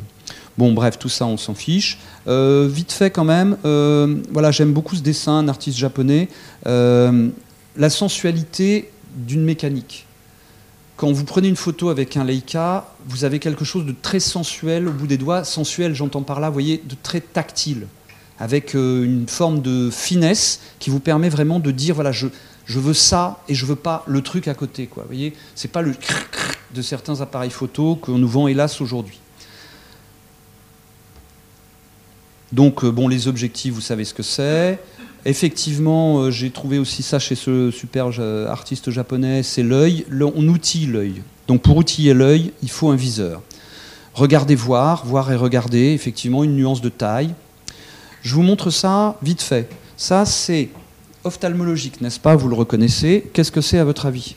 Bon, 0.57 0.71
bref, 0.73 0.99
tout 0.99 1.09
ça, 1.09 1.25
on 1.25 1.37
s'en 1.37 1.55
fiche. 1.55 1.97
Euh, 2.27 2.69
vite 2.71 2.91
fait, 2.91 3.09
quand 3.09 3.23
même, 3.23 3.57
euh, 3.65 4.17
voilà, 4.31 4.51
j'aime 4.51 4.71
beaucoup 4.71 4.95
ce 4.95 5.01
dessin, 5.01 5.33
un 5.39 5.47
artiste 5.47 5.77
japonais. 5.77 6.29
Euh, 6.67 7.29
la 7.75 7.89
sensualité 7.89 8.91
d'une 9.15 9.43
mécanique. 9.43 10.05
Quand 10.95 11.11
vous 11.11 11.23
prenez 11.23 11.47
une 11.47 11.55
photo 11.55 11.89
avec 11.89 12.15
un 12.17 12.23
Leica, 12.23 12.87
vous 13.07 13.25
avez 13.25 13.39
quelque 13.39 13.65
chose 13.65 13.85
de 13.85 13.95
très 13.99 14.19
sensuel 14.19 14.87
au 14.87 14.91
bout 14.91 15.07
des 15.07 15.17
doigts. 15.17 15.43
Sensuel, 15.43 15.95
j'entends 15.95 16.21
par 16.21 16.39
là, 16.39 16.51
voyez, 16.51 16.83
de 16.87 16.95
très 17.01 17.19
tactile, 17.19 17.87
avec 18.39 18.75
une 18.75 19.25
forme 19.27 19.61
de 19.61 19.89
finesse 19.89 20.59
qui 20.77 20.91
vous 20.91 20.99
permet 20.99 21.29
vraiment 21.29 21.59
de 21.59 21.71
dire, 21.71 21.95
voilà, 21.95 22.11
je, 22.11 22.27
Je 22.65 22.79
veux 22.79 22.93
ça 22.93 23.39
et 23.49 23.55
je 23.55 23.65
veux 23.65 23.75
pas 23.75 24.03
le 24.05 24.21
truc 24.21 24.47
à 24.47 24.53
côté. 24.53 24.85
Quoi. 24.85 25.03
Vous 25.03 25.09
voyez, 25.09 25.33
c'est 25.55 25.71
pas 25.71 25.81
le 25.81 25.95
de 26.73 26.81
certains 26.81 27.21
appareils 27.21 27.51
photo 27.51 27.95
qu'on 27.95 28.17
nous 28.17 28.27
vend 28.27 28.47
hélas 28.47 28.81
aujourd'hui. 28.81 29.19
Donc, 32.53 32.83
euh, 32.83 32.91
bon, 32.91 33.07
les 33.07 33.27
objectifs, 33.27 33.73
vous 33.73 33.81
savez 33.81 34.05
ce 34.05 34.13
que 34.13 34.21
c'est. 34.21 34.79
Effectivement, 35.25 36.19
euh, 36.19 36.31
j'ai 36.31 36.51
trouvé 36.51 36.77
aussi 36.77 37.01
ça 37.01 37.17
chez 37.17 37.33
ce 37.33 37.71
super 37.71 38.11
artiste 38.47 38.91
japonais, 38.91 39.41
c'est 39.41 39.63
l'œil. 39.63 40.05
On 40.21 40.47
outille 40.47 40.85
l'œil. 40.85 41.23
Donc, 41.47 41.63
pour 41.63 41.77
outiller 41.77 42.13
l'œil, 42.13 42.53
il 42.61 42.69
faut 42.69 42.89
un 42.91 42.95
viseur. 42.95 43.41
Regardez 44.13 44.53
voir, 44.53 45.03
voir 45.03 45.31
et 45.31 45.35
regarder, 45.35 45.93
effectivement, 45.93 46.43
une 46.43 46.55
nuance 46.55 46.81
de 46.81 46.89
taille. 46.89 47.33
Je 48.21 48.35
vous 48.35 48.43
montre 48.43 48.69
ça 48.69 49.17
vite 49.23 49.41
fait. 49.41 49.67
Ça, 49.97 50.23
c'est 50.25 50.69
ophtalmologique, 51.23 52.01
n'est-ce 52.01 52.19
pas? 52.19 52.35
Vous 52.35 52.49
le 52.49 52.55
reconnaissez. 52.55 53.31
Qu'est-ce 53.33 53.51
que 53.51 53.61
c'est 53.61 53.79
à 53.79 53.83
votre 53.83 54.05
avis? 54.05 54.35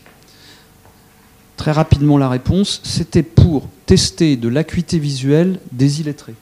Très 1.58 1.72
rapidement, 1.72 2.16
la 2.16 2.30
réponse, 2.30 2.80
c'était 2.82 3.22
pour 3.22 3.68
tester 3.84 4.36
de 4.36 4.48
l'acuité 4.48 4.98
visuelle 4.98 5.60
des 5.70 6.00
illettrés. 6.00 6.34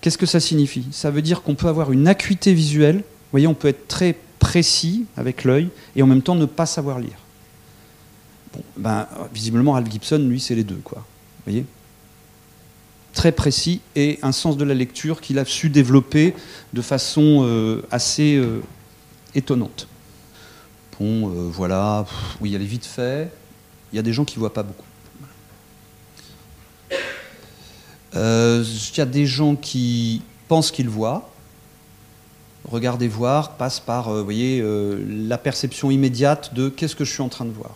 Qu'est-ce 0.00 0.18
que 0.18 0.26
ça 0.26 0.40
signifie? 0.40 0.86
Ça 0.92 1.10
veut 1.10 1.22
dire 1.22 1.42
qu'on 1.42 1.54
peut 1.54 1.68
avoir 1.68 1.92
une 1.92 2.06
acuité 2.06 2.54
visuelle, 2.54 2.98
vous 2.98 3.32
voyez, 3.32 3.46
on 3.46 3.54
peut 3.54 3.68
être 3.68 3.88
très 3.88 4.16
précis 4.38 5.06
avec 5.16 5.44
l'œil 5.44 5.68
et 5.96 6.02
en 6.02 6.06
même 6.06 6.22
temps 6.22 6.36
ne 6.36 6.46
pas 6.46 6.66
savoir 6.66 7.00
lire. 7.00 7.18
Bon, 8.52 8.62
ben, 8.76 9.06
visiblement, 9.34 9.72
Ralph 9.72 9.90
Gibson, 9.90 10.18
lui, 10.18 10.40
c'est 10.40 10.54
les 10.54 10.64
deux, 10.64 10.80
quoi. 10.82 10.98
Vous 10.98 11.52
voyez? 11.52 11.66
Très 13.12 13.32
précis 13.32 13.80
et 13.96 14.18
un 14.22 14.32
sens 14.32 14.56
de 14.56 14.64
la 14.64 14.74
lecture 14.74 15.20
qu'il 15.20 15.38
a 15.38 15.44
su 15.44 15.68
développer 15.68 16.34
de 16.72 16.82
façon 16.82 17.40
euh, 17.42 17.82
assez 17.90 18.36
euh, 18.36 18.62
étonnante. 19.34 19.88
Bon, 21.00 21.28
euh, 21.28 21.48
voilà, 21.50 22.06
oui, 22.40 22.54
elle 22.54 22.62
est 22.62 22.66
vite 22.66 22.86
fait. 22.86 23.30
Il 23.92 23.96
y 23.96 23.98
a 23.98 24.02
des 24.02 24.12
gens 24.12 24.24
qui 24.24 24.36
ne 24.36 24.40
voient 24.40 24.54
pas 24.54 24.62
beaucoup. 24.62 24.84
Euh, 26.92 26.96
il 28.14 28.96
y 28.96 29.00
a 29.00 29.06
des 29.06 29.26
gens 29.26 29.56
qui 29.56 30.22
pensent 30.48 30.70
qu'ils 30.70 30.88
voient. 30.88 31.30
Regarder 32.64 33.08
voir 33.08 33.52
passe 33.56 33.80
par 33.80 34.08
euh, 34.08 34.22
voyez, 34.22 34.60
euh, 34.60 35.02
la 35.26 35.38
perception 35.38 35.90
immédiate 35.90 36.52
de 36.54 36.68
qu'est-ce 36.68 36.96
que 36.96 37.04
je 37.04 37.12
suis 37.12 37.22
en 37.22 37.28
train 37.28 37.44
de 37.44 37.50
voir. 37.50 37.74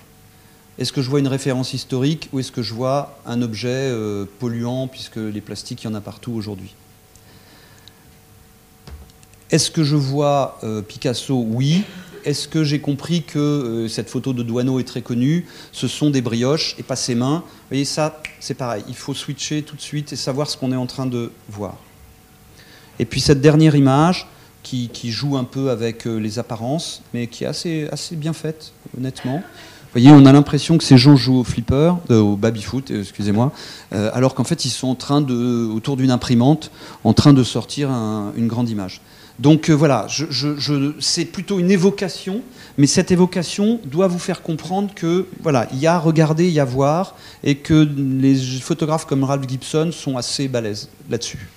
Est-ce 0.79 0.93
que 0.93 1.01
je 1.01 1.09
vois 1.09 1.21
une 1.21 1.29
référence 1.29 1.75
historique 1.75 2.29
ou 2.33 2.41
est-ce 2.41 2.53
que 2.53 2.63
je 2.63 2.75
vois 2.75 3.19
un 3.27 3.43
objet 3.43 3.93
polluant 4.39 4.89
puisque 4.89 5.17
les 5.17 5.43
plastiques, 5.43 5.85
il 5.85 5.87
y 5.87 5.91
en 5.91 5.95
a 5.95 6.01
partout 6.01 6.33
aujourd'hui? 6.33 6.75
Est-ce 9.51 9.71
que 9.71 9.85
je 9.85 9.97
vois 9.97 10.59
Picasso? 10.89 11.45
Oui. 11.47 11.85
Est-ce 12.25 12.49
que 12.49 12.63
j'ai 12.65 12.81
compris 12.81 13.23
que 13.23 13.39
euh, 13.39 13.89
cette 13.89 14.09
photo 14.09 14.33
de 14.33 14.43
Douaneau 14.43 14.79
est 14.79 14.85
très 14.85 15.03
connue 15.03 15.47
Ce 15.73 15.89
sont 15.89 16.11
des 16.11 16.23
brioches 16.23 16.77
et 16.79 16.83
pas 16.83 16.97
ses 16.97 17.15
mains? 17.15 17.43
Vous 17.47 17.69
voyez, 17.71 17.85
ça, 17.85 18.23
c'est 18.41 18.55
pareil. 18.55 18.85
Il 18.89 18.95
faut 18.95 19.15
switcher 19.15 19.63
tout 19.63 19.77
de 19.77 19.81
suite 19.81 20.13
et 20.13 20.17
savoir 20.17 20.49
ce 20.49 20.57
qu'on 20.57 20.73
est 20.73 20.77
en 20.77 20.87
train 20.87 21.07
de 21.07 21.33
voir. 21.49 21.77
Et 22.99 23.05
puis 23.05 23.21
cette 23.21 23.41
dernière 23.41 23.75
image, 23.75 24.27
qui, 24.63 25.11
joue 25.11 25.37
un 25.37 25.45
peu 25.45 25.71
avec 25.71 26.07
euh, 26.07 26.19
les 26.19 26.39
apparences, 26.39 27.03
mais 27.13 27.27
qui 27.27 27.43
est 27.43 27.49
assez, 27.49 27.89
assez 27.91 28.15
bien 28.15 28.33
faite, 28.33 28.73
honnêtement. 28.97 29.39
Vous 29.39 30.01
voyez, 30.01 30.11
on 30.11 30.25
a 30.25 30.33
l'impression 30.33 30.79
que 30.79 30.85
ces 30.85 30.97
gens 30.97 31.17
jouent 31.17 31.41
au 31.41 31.45
flipper, 31.45 31.95
euh, 32.11 32.21
au 32.21 32.37
baby-foot, 32.37 32.93
excusez-moi, 32.93 33.53
alors 33.91 34.35
qu'en 34.35 34.45
fait, 34.45 34.65
ils 34.65 34.71
sont 34.71 34.87
en 34.87 34.95
train 34.95 35.21
de, 35.21 35.67
autour 35.67 35.97
d'une 35.97 36.13
imprimante, 36.13 36.71
en 37.05 37.13
train 37.13 37.35
de 37.35 37.43
sortir 37.43 37.91
une 37.91 38.47
grande 38.47 38.71
image. 38.71 39.03
Donc 39.43 39.71
euh, 39.71 39.73
voilà, 39.73 40.07
c'est 41.01 41.25
plutôt 41.25 41.59
une 41.59 41.73
évocation, 41.73 42.43
mais 42.79 42.87
cette 42.87 43.11
évocation 43.11 43.81
doit 43.85 44.07
vous 44.07 44.21
faire 44.21 44.41
comprendre 44.41 44.95
que 44.95 45.27
voilà, 45.43 45.69
il 45.73 45.81
y 45.81 45.89
a 45.89 45.97
à 45.97 45.99
regarder, 45.99 46.47
il 46.47 46.53
y 46.53 46.61
a 46.61 46.63
à 46.63 46.65
voir, 46.65 47.17
et 47.43 47.57
que 47.57 47.89
les 47.97 48.37
photographes 48.37 49.05
comme 49.05 49.25
Ralph 49.25 49.49
Gibson 49.49 49.91
sont 49.91 50.17
assez 50.17 50.47
balèzes 50.47 50.91
là-dessus. 51.11 51.49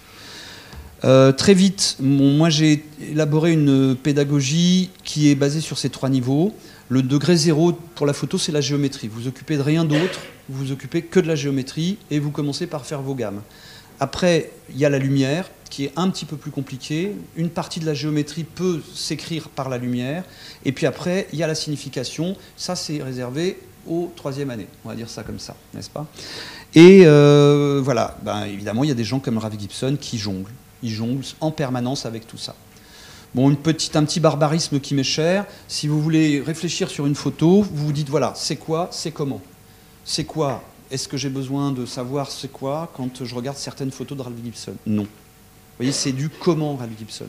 Euh, 1.04 1.32
très 1.32 1.54
vite, 1.54 1.98
moi 2.00 2.50
j'ai 2.50 2.84
élaboré 3.12 3.52
une 3.52 3.96
pédagogie 3.96 4.90
qui 5.04 5.30
est 5.30 5.36
basée 5.36 5.62
sur 5.62 5.78
ces 5.78 5.92
trois 5.92 6.10
niveaux. 6.10 6.56
Le 6.90 7.04
degré 7.04 7.38
zéro 7.38 7.74
pour 7.94 8.08
la 8.08 8.14
photo, 8.14 8.40
c'est 8.40 8.52
la 8.52 8.62
géométrie. 8.62 9.10
Vous 9.10 9.22
vous 9.22 9.28
occupez 9.28 9.58
de 9.58 9.62
rien 9.62 9.86
d'autre, 9.86 10.22
vous 10.50 10.66
vous 10.66 10.72
occupez 10.72 11.04
que 11.04 11.20
de 11.20 11.28
la 11.28 11.36
géométrie 11.36 12.00
et 12.10 12.18
vous 12.18 12.32
commencez 12.32 12.66
par 12.66 12.84
faire 12.84 13.04
vos 13.04 13.14
gammes. 13.14 13.42
Après, 14.00 14.52
il 14.70 14.78
y 14.78 14.86
a 14.86 14.90
la 14.90 15.00
lumière, 15.00 15.50
qui 15.70 15.86
est 15.86 15.92
un 15.96 16.10
petit 16.10 16.26
peu 16.26 16.38
plus 16.38 16.52
compliquée. 16.52 17.14
Une 17.36 17.50
partie 17.50 17.80
de 17.80 17.86
la 17.86 17.94
géométrie 17.94 18.44
peut 18.44 18.82
s'écrire 18.94 19.50
par 19.50 19.70
la 19.70 19.78
lumière. 19.78 20.24
Et 20.64 20.72
puis 20.72 20.86
après, 20.86 21.28
il 21.34 21.40
y 21.40 21.44
a 21.44 21.48
la 21.48 21.56
signification. 21.56 22.36
Ça, 22.56 22.76
c'est 22.76 23.02
réservé 23.02 23.60
aux 23.88 24.12
troisième 24.16 24.50
année. 24.50 24.68
On 24.84 24.90
va 24.90 24.96
dire 24.96 25.10
ça 25.10 25.24
comme 25.24 25.40
ça, 25.40 25.56
n'est-ce 25.74 25.90
pas? 25.90 26.06
Et 26.74 27.04
euh, 27.06 27.82
voilà, 27.84 28.18
ben, 28.24 28.46
évidemment, 28.46 28.84
il 28.84 28.88
y 28.88 28.92
a 28.92 28.96
des 28.96 29.04
gens 29.04 29.20
comme 29.20 29.38
Ravi 29.38 29.60
Gibson 29.60 29.98
qui 30.00 30.18
jonglent. 30.18 30.52
Ils 30.84 30.92
jonglent 30.92 31.24
en 31.40 31.52
permanence 31.52 32.06
avec 32.06 32.28
tout 32.28 32.38
ça. 32.38 32.56
Bon, 33.34 33.52
un 33.52 33.56
petit 33.56 34.20
barbarisme 34.20 34.80
qui 34.80 34.96
m'est 34.96 35.04
cher. 35.04 35.46
Si 35.68 35.88
vous 35.88 36.02
voulez 36.02 36.42
réfléchir 36.42 36.90
sur 36.90 37.06
une 37.06 37.16
photo, 37.16 37.64
vous 37.64 37.88
vous 37.88 37.92
dites 37.92 38.10
voilà, 38.10 38.34
c'est 38.36 38.56
quoi, 38.56 38.88
c'est 38.92 39.12
comment? 39.12 39.42
C'est 40.06 40.24
quoi 40.24 40.64
est-ce 40.92 41.08
que 41.08 41.18
j'ai 41.18 41.30
besoin 41.30 41.72
de 41.72 41.86
savoir 41.86 42.32
c'est 42.32 42.52
quoi 42.52 42.92
quand 42.96 43.24
je 43.24 43.36
regarde 43.36 43.58
certaines 43.58 43.92
photos 43.92 44.18
de 44.18 44.24
Ralph 44.24 44.38
Gibson? 44.44 44.76
Non. 44.86 45.04
Vous 45.04 45.10
voyez, 45.78 45.92
c'est 45.92 46.12
du 46.12 46.30
comment 46.30 46.76
Ralph 46.76 46.98
Gibson. 46.98 47.28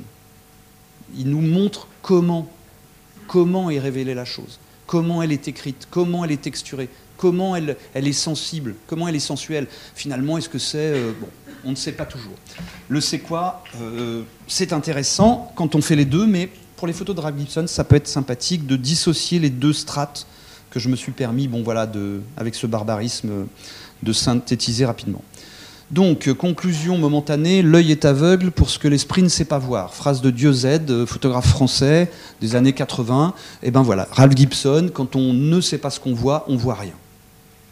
Il 1.16 1.30
nous 1.30 1.40
montre 1.40 1.88
comment, 2.02 2.48
comment 3.26 3.70
est 3.70 3.78
révélée 3.78 4.14
la 4.14 4.24
chose, 4.24 4.58
comment 4.86 5.22
elle 5.22 5.32
est 5.32 5.48
écrite, 5.48 5.88
comment 5.90 6.24
elle 6.24 6.32
est 6.32 6.42
texturée, 6.42 6.88
comment 7.16 7.56
elle, 7.56 7.76
est 7.94 8.12
sensible, 8.12 8.74
comment 8.86 9.08
elle 9.08 9.16
est 9.16 9.20
sensuelle. 9.20 9.66
Finalement, 9.94 10.38
est-ce 10.38 10.48
que 10.48 10.58
c'est... 10.58 10.78
Euh, 10.78 11.12
bon, 11.18 11.28
on 11.64 11.70
ne 11.70 11.76
sait 11.76 11.92
pas 11.92 12.06
toujours. 12.06 12.34
Le 12.88 13.00
c'est 13.00 13.18
quoi, 13.18 13.64
euh, 13.80 14.22
c'est 14.46 14.72
intéressant 14.72 15.52
quand 15.56 15.74
on 15.74 15.82
fait 15.82 15.96
les 15.96 16.04
deux, 16.04 16.26
mais 16.26 16.50
pour 16.76 16.86
les 16.86 16.92
photos 16.92 17.16
de 17.16 17.20
Ralph 17.20 17.38
Gibson, 17.38 17.66
ça 17.66 17.84
peut 17.84 17.96
être 17.96 18.08
sympathique 18.08 18.66
de 18.66 18.76
dissocier 18.76 19.38
les 19.38 19.50
deux 19.50 19.72
strates 19.72 20.26
que 20.70 20.80
je 20.80 20.88
me 20.88 20.96
suis 20.96 21.12
permis, 21.12 21.48
bon 21.48 21.62
voilà, 21.62 21.86
de, 21.86 22.20
avec 22.36 22.54
ce 22.54 22.66
barbarisme, 22.66 23.46
de 24.02 24.12
synthétiser 24.12 24.84
rapidement. 24.84 25.22
Donc, 25.90 26.32
conclusion 26.32 26.98
momentanée, 26.98 27.62
l'œil 27.62 27.92
est 27.92 28.04
aveugle 28.04 28.50
pour 28.50 28.70
ce 28.70 28.78
que 28.78 28.88
l'esprit 28.88 29.22
ne 29.22 29.28
sait 29.28 29.44
pas 29.44 29.58
voir. 29.58 29.94
Phrase 29.94 30.20
de 30.20 30.30
Dieu 30.30 30.52
Z, 30.52 31.06
photographe 31.06 31.46
français 31.46 32.10
des 32.40 32.56
années 32.56 32.72
80. 32.72 33.34
Et 33.62 33.70
ben 33.70 33.82
voilà, 33.82 34.08
Ralph 34.10 34.34
Gibson, 34.34 34.90
quand 34.92 35.14
on 35.14 35.32
ne 35.32 35.60
sait 35.60 35.78
pas 35.78 35.90
ce 35.90 36.00
qu'on 36.00 36.12
voit, 36.12 36.44
on 36.48 36.56
voit 36.56 36.74
rien. 36.74 36.94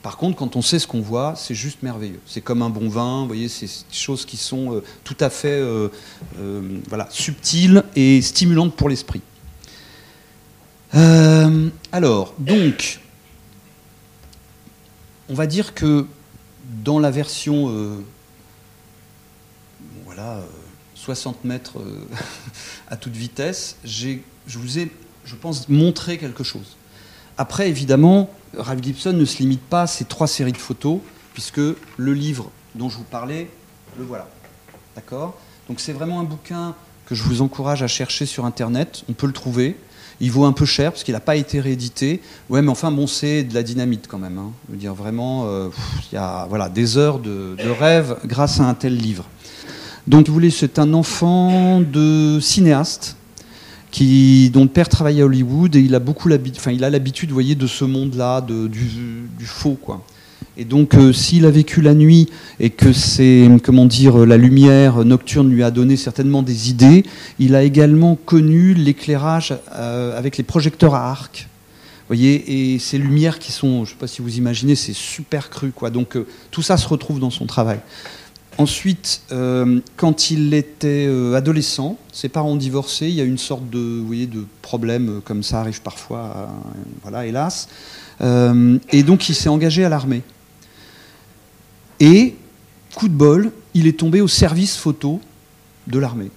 Par 0.05 0.19
contre, 0.19 0.37
quand 0.37 0.55
on 0.55 0.61
sait 0.61 0.79
ce 0.79 0.87
qu'on 0.87 1.01
voit, 1.01 1.33
c'est 1.35 1.55
juste 1.55 1.83
merveilleux. 1.83 2.21
C'est 2.27 2.43
comme 2.43 2.61
un 2.61 2.69
bon 2.69 2.91
vin, 2.91 3.23
vous 3.23 3.27
voyez, 3.27 3.49
c'est 3.49 3.65
des 3.65 3.97
choses 3.97 4.27
qui 4.27 4.37
sont 4.37 4.75
euh, 4.75 4.83
tout 5.03 5.17
à 5.19 5.31
fait 5.31 5.49
euh, 5.49 5.89
euh, 6.39 6.61
voilà, 6.91 7.09
subtiles 7.11 7.83
et 7.97 8.21
stimulantes 8.21 8.75
pour 8.75 8.91
l'esprit. 8.91 9.23
Euh, 10.95 11.69
alors, 11.91 12.35
donc, 12.39 13.01
on 15.29 15.35
va 15.35 15.47
dire 15.47 15.75
que 15.75 16.07
dans 16.85 16.99
la 16.99 17.11
version, 17.11 17.69
euh, 17.69 18.05
voilà, 20.05 20.41
60 20.95 21.37
euh, 21.37 21.49
mètres 21.49 21.79
à 22.89 22.97
toute 22.97 23.15
vitesse, 23.15 23.77
je 23.85 24.19
vous 24.47 24.79
ai, 24.79 24.91
je 25.25 25.35
pense, 25.35 25.69
montré 25.69 26.19
quelque 26.19 26.45
chose. 26.45 26.77
Après, 27.39 27.69
évidemment, 27.69 28.31
Ralph 28.57 28.83
Gibson 28.83 29.13
ne 29.13 29.25
se 29.25 29.39
limite 29.39 29.63
pas 29.63 29.83
à 29.83 29.87
ces 29.89 30.05
trois 30.05 30.29
séries 30.29 30.53
de 30.53 30.57
photos, 30.57 31.01
puisque 31.33 31.61
le 31.97 32.15
livre 32.15 32.53
dont 32.77 32.89
je 32.89 32.97
vous 32.97 33.05
parlais, 33.05 33.51
le 33.99 34.05
voilà. 34.05 34.29
D'accord? 34.95 35.37
Donc 35.69 35.81
c'est 35.81 35.93
vraiment 35.93 36.21
un 36.21 36.25
bouquin 36.25 36.77
que 37.07 37.17
je 37.17 37.25
vous 37.25 37.43
encourage 37.43 37.83
à 37.83 37.89
chercher 37.89 38.27
sur 38.27 38.45
Internet. 38.45 39.03
On 39.09 39.13
peut 39.13 39.27
le 39.27 39.33
trouver. 39.33 39.77
Il 40.21 40.31
vaut 40.31 40.45
un 40.45 40.53
peu 40.53 40.65
cher 40.65 40.93
parce 40.93 41.05
qu'il 41.05 41.15
n'a 41.15 41.21
pas 41.21 41.37
été 41.37 41.61
réédité. 41.61 42.21
Ouais, 42.49 42.63
mais 42.63 42.71
enfin, 42.71 42.91
bon, 42.91 43.07
c'est 43.07 43.43
de 43.45 43.55
la 43.55 43.63
dynamite 43.63 44.07
quand 44.09 44.19
même. 44.19 44.39
Hein. 44.39 44.53
Je 44.69 44.73
veux 44.73 44.79
dire, 44.79 44.95
vraiment, 44.95 45.45
euh, 45.47 45.69
il 46.11 46.15
y 46.15 46.19
a 46.19 46.47
voilà, 46.49 46.69
des 46.69 46.97
heures 46.97 47.19
de, 47.19 47.57
rêve 47.79 48.17
grâce 48.25 48.61
à 48.61 48.65
un 48.65 48.75
tel 48.75 48.97
livre. 48.97 49.25
Donc, 50.07 50.29
vous 50.29 50.35
voulez, 50.35 50.51
c'est 50.51 50.79
un 50.79 50.93
enfant 50.93 51.81
de 51.81 52.39
cinéaste 52.41 53.17
qui, 53.91 54.51
dont 54.51 54.63
le 54.63 54.69
père 54.69 54.89
travaille 54.89 55.23
à 55.23 55.25
Hollywood 55.25 55.77
et 55.77 55.81
il 55.81 55.95
a 55.95 56.01
beaucoup 56.01 56.29
l'habitude, 56.29 56.61
enfin, 56.61 56.73
il 56.73 56.85
a 56.85 56.91
l'habitude, 56.91 57.31
voyez, 57.31 57.55
de 57.55 57.67
ce 57.67 57.85
monde-là, 57.85 58.41
du, 58.41 58.69
du 58.69 59.47
faux, 59.47 59.79
quoi. 59.81 60.05
Et 60.57 60.65
donc, 60.65 60.95
euh, 60.95 61.13
s'il 61.13 61.47
a 61.47 61.51
vécu 61.51 61.83
la 61.83 61.95
nuit 61.95 62.29
et 62.61 62.71
que 62.71 62.93
c'est, 62.93 63.49
comment 63.65 63.87
dire, 63.87 64.19
la 64.19 64.37
lumière 64.37 65.05
nocturne 65.05 65.51
lui 65.51 65.65
a 65.65 65.71
donné 65.71 65.97
certainement 65.97 66.43
des 66.43 66.71
idées, 66.71 67.05
il 67.41 67.57
a 67.57 67.65
également 67.65 68.15
connu 68.15 68.73
l'éclairage 68.75 69.55
euh, 69.75 70.17
avec 70.17 70.37
les 70.37 70.45
projecteurs 70.45 70.95
à 70.95 71.11
arc. 71.11 71.49
Voyez, 72.07 72.75
et 72.75 72.79
ces 72.79 72.99
lumières 72.99 73.39
qui 73.39 73.51
sont, 73.51 73.79
je 73.85 73.91
ne 73.91 73.95
sais 73.95 73.99
pas 73.99 74.07
si 74.07 74.23
vous 74.23 74.37
imaginez, 74.37 74.77
c'est 74.77 74.95
super 74.95 75.51
cru, 75.51 75.73
quoi. 75.73 75.91
Donc, 75.91 76.17
euh, 76.17 76.27
tout 76.53 76.63
ça 76.63 76.77
se 76.77 76.87
retrouve 76.87 77.19
dans 77.19 77.31
son 77.31 77.47
travail. 77.47 77.81
Ensuite, 78.57 79.23
quand 79.97 80.31
il 80.31 80.55
était 80.55 81.11
adolescent, 81.35 81.99
ses 82.13 82.29
parents 82.29 82.51
ont 82.51 82.57
divorcé. 82.57 83.09
Il 83.09 83.15
y 83.17 83.21
a 83.21 83.25
une 83.25 83.37
sorte 83.37 83.69
de, 83.69 84.01
voyez, 84.07 84.29
de 84.29 84.45
problème 84.63 85.21
comme 85.25 85.43
ça 85.43 85.59
arrive 85.59 85.83
parfois, 85.83 86.55
voilà, 87.03 87.27
hélas. 87.27 87.67
et 88.21 89.03
donc, 89.03 89.29
il 89.29 89.35
s'est 89.35 89.49
engagé 89.49 89.85
à 89.85 89.89
l'armée. 89.89 90.23
Et 92.01 92.37
coup 92.95 93.09
de 93.09 93.15
bol, 93.15 93.53
il 93.75 93.87
est 93.87 93.99
tombé 93.99 94.21
au 94.21 94.29
service 94.29 94.77
photo 94.77 95.21
de 95.87 95.99
l'armée. 95.99 96.31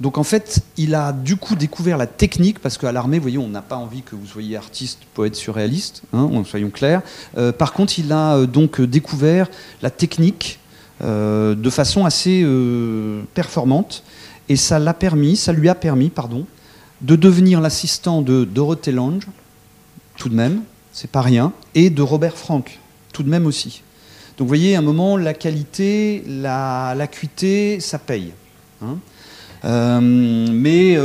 Donc 0.00 0.16
en 0.16 0.22
fait, 0.22 0.60
il 0.76 0.94
a 0.94 1.12
du 1.12 1.36
coup 1.36 1.56
découvert 1.56 1.98
la 1.98 2.06
technique, 2.06 2.60
parce 2.60 2.78
qu'à 2.78 2.92
l'armée, 2.92 3.18
vous 3.18 3.22
voyez, 3.22 3.38
on 3.38 3.48
n'a 3.48 3.62
pas 3.62 3.76
envie 3.76 4.02
que 4.02 4.14
vous 4.14 4.26
soyez 4.26 4.56
artiste, 4.56 5.00
poète, 5.14 5.34
surréaliste, 5.34 6.02
hein, 6.12 6.30
soyons 6.44 6.70
clairs. 6.70 7.02
par 7.58 7.72
contre, 7.72 7.98
il 7.98 8.12
a 8.12 8.46
donc 8.46 8.80
découvert 8.80 9.48
la 9.82 9.90
technique 9.90 10.60
euh, 11.00 11.54
de 11.54 11.70
façon 11.70 12.04
assez 12.04 12.42
euh, 12.44 13.22
performante. 13.34 14.02
Et 14.48 14.56
ça 14.56 14.78
l'a 14.78 14.94
permis, 14.94 15.36
ça 15.36 15.52
lui 15.52 15.68
a 15.68 15.74
permis, 15.74 16.08
pardon, 16.08 16.46
de 17.02 17.14
devenir 17.14 17.60
l'assistant 17.60 18.22
de 18.22 18.44
Dorothée 18.44 18.92
Lange, 18.92 19.26
tout 20.16 20.28
de 20.28 20.34
même, 20.34 20.62
c'est 20.92 21.10
pas 21.10 21.20
rien, 21.20 21.52
et 21.74 21.90
de 21.90 22.02
Robert 22.02 22.36
Frank, 22.36 22.80
tout 23.12 23.22
de 23.22 23.28
même 23.28 23.46
aussi. 23.46 23.82
Donc 24.38 24.46
vous 24.46 24.48
voyez, 24.48 24.76
à 24.76 24.78
un 24.78 24.82
moment, 24.82 25.16
la 25.16 25.34
qualité, 25.34 26.22
l'acuité, 26.26 27.80
ça 27.80 27.98
paye. 27.98 28.32
Hein. 28.80 28.98
Euh, 29.64 30.00
mais 30.00 30.96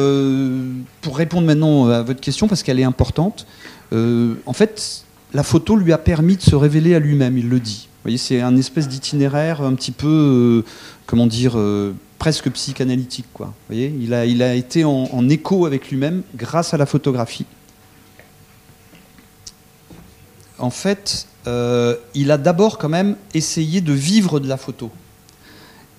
pour 1.02 1.18
répondre 1.18 1.48
maintenant 1.48 1.88
à 1.88 2.04
votre 2.04 2.22
question, 2.22 2.48
parce 2.48 2.64
qu'elle 2.64 2.80
est 2.80 2.84
importante, 2.84 3.48
en 3.92 4.54
fait, 4.54 5.04
la 5.34 5.44
photo 5.44 5.76
lui 5.76 5.92
a 5.94 5.98
permis 5.98 6.38
de 6.38 6.42
se 6.42 6.56
révéler 6.56 6.94
à 6.94 7.00
lui-même, 7.00 7.38
il 7.38 7.50
le 7.50 7.60
dit 7.60 7.90
voyez, 8.04 8.18
c'est 8.18 8.42
un 8.42 8.56
espèce 8.58 8.88
d'itinéraire 8.88 9.62
un 9.62 9.74
petit 9.74 9.92
peu, 9.92 10.64
euh, 10.66 10.70
comment 11.06 11.28
dire, 11.28 11.54
euh, 11.58 11.94
presque 12.20 12.50
psychanalytique. 12.52 13.26
Vous 13.40 13.46
voyez 13.68 13.94
il, 14.00 14.14
a, 14.14 14.26
il 14.26 14.42
a 14.44 14.54
été 14.54 14.84
en, 14.84 15.30
écho 15.30 15.66
avec 15.66 15.90
lui-même 15.90 16.24
grâce 16.36 16.74
à 16.74 16.78
la 16.78 16.86
photographie. 16.86 17.46
En 20.60 20.70
fait, 20.70 21.28
euh, 21.48 21.96
il 22.14 22.32
a 22.32 22.38
d'abord 22.38 22.78
quand 22.78 22.90
même 22.90 23.16
essayé 23.34 23.82
de 23.82 23.94
vivre 23.94 24.40
de 24.40 24.48
la 24.48 24.58
photo. 24.58 24.92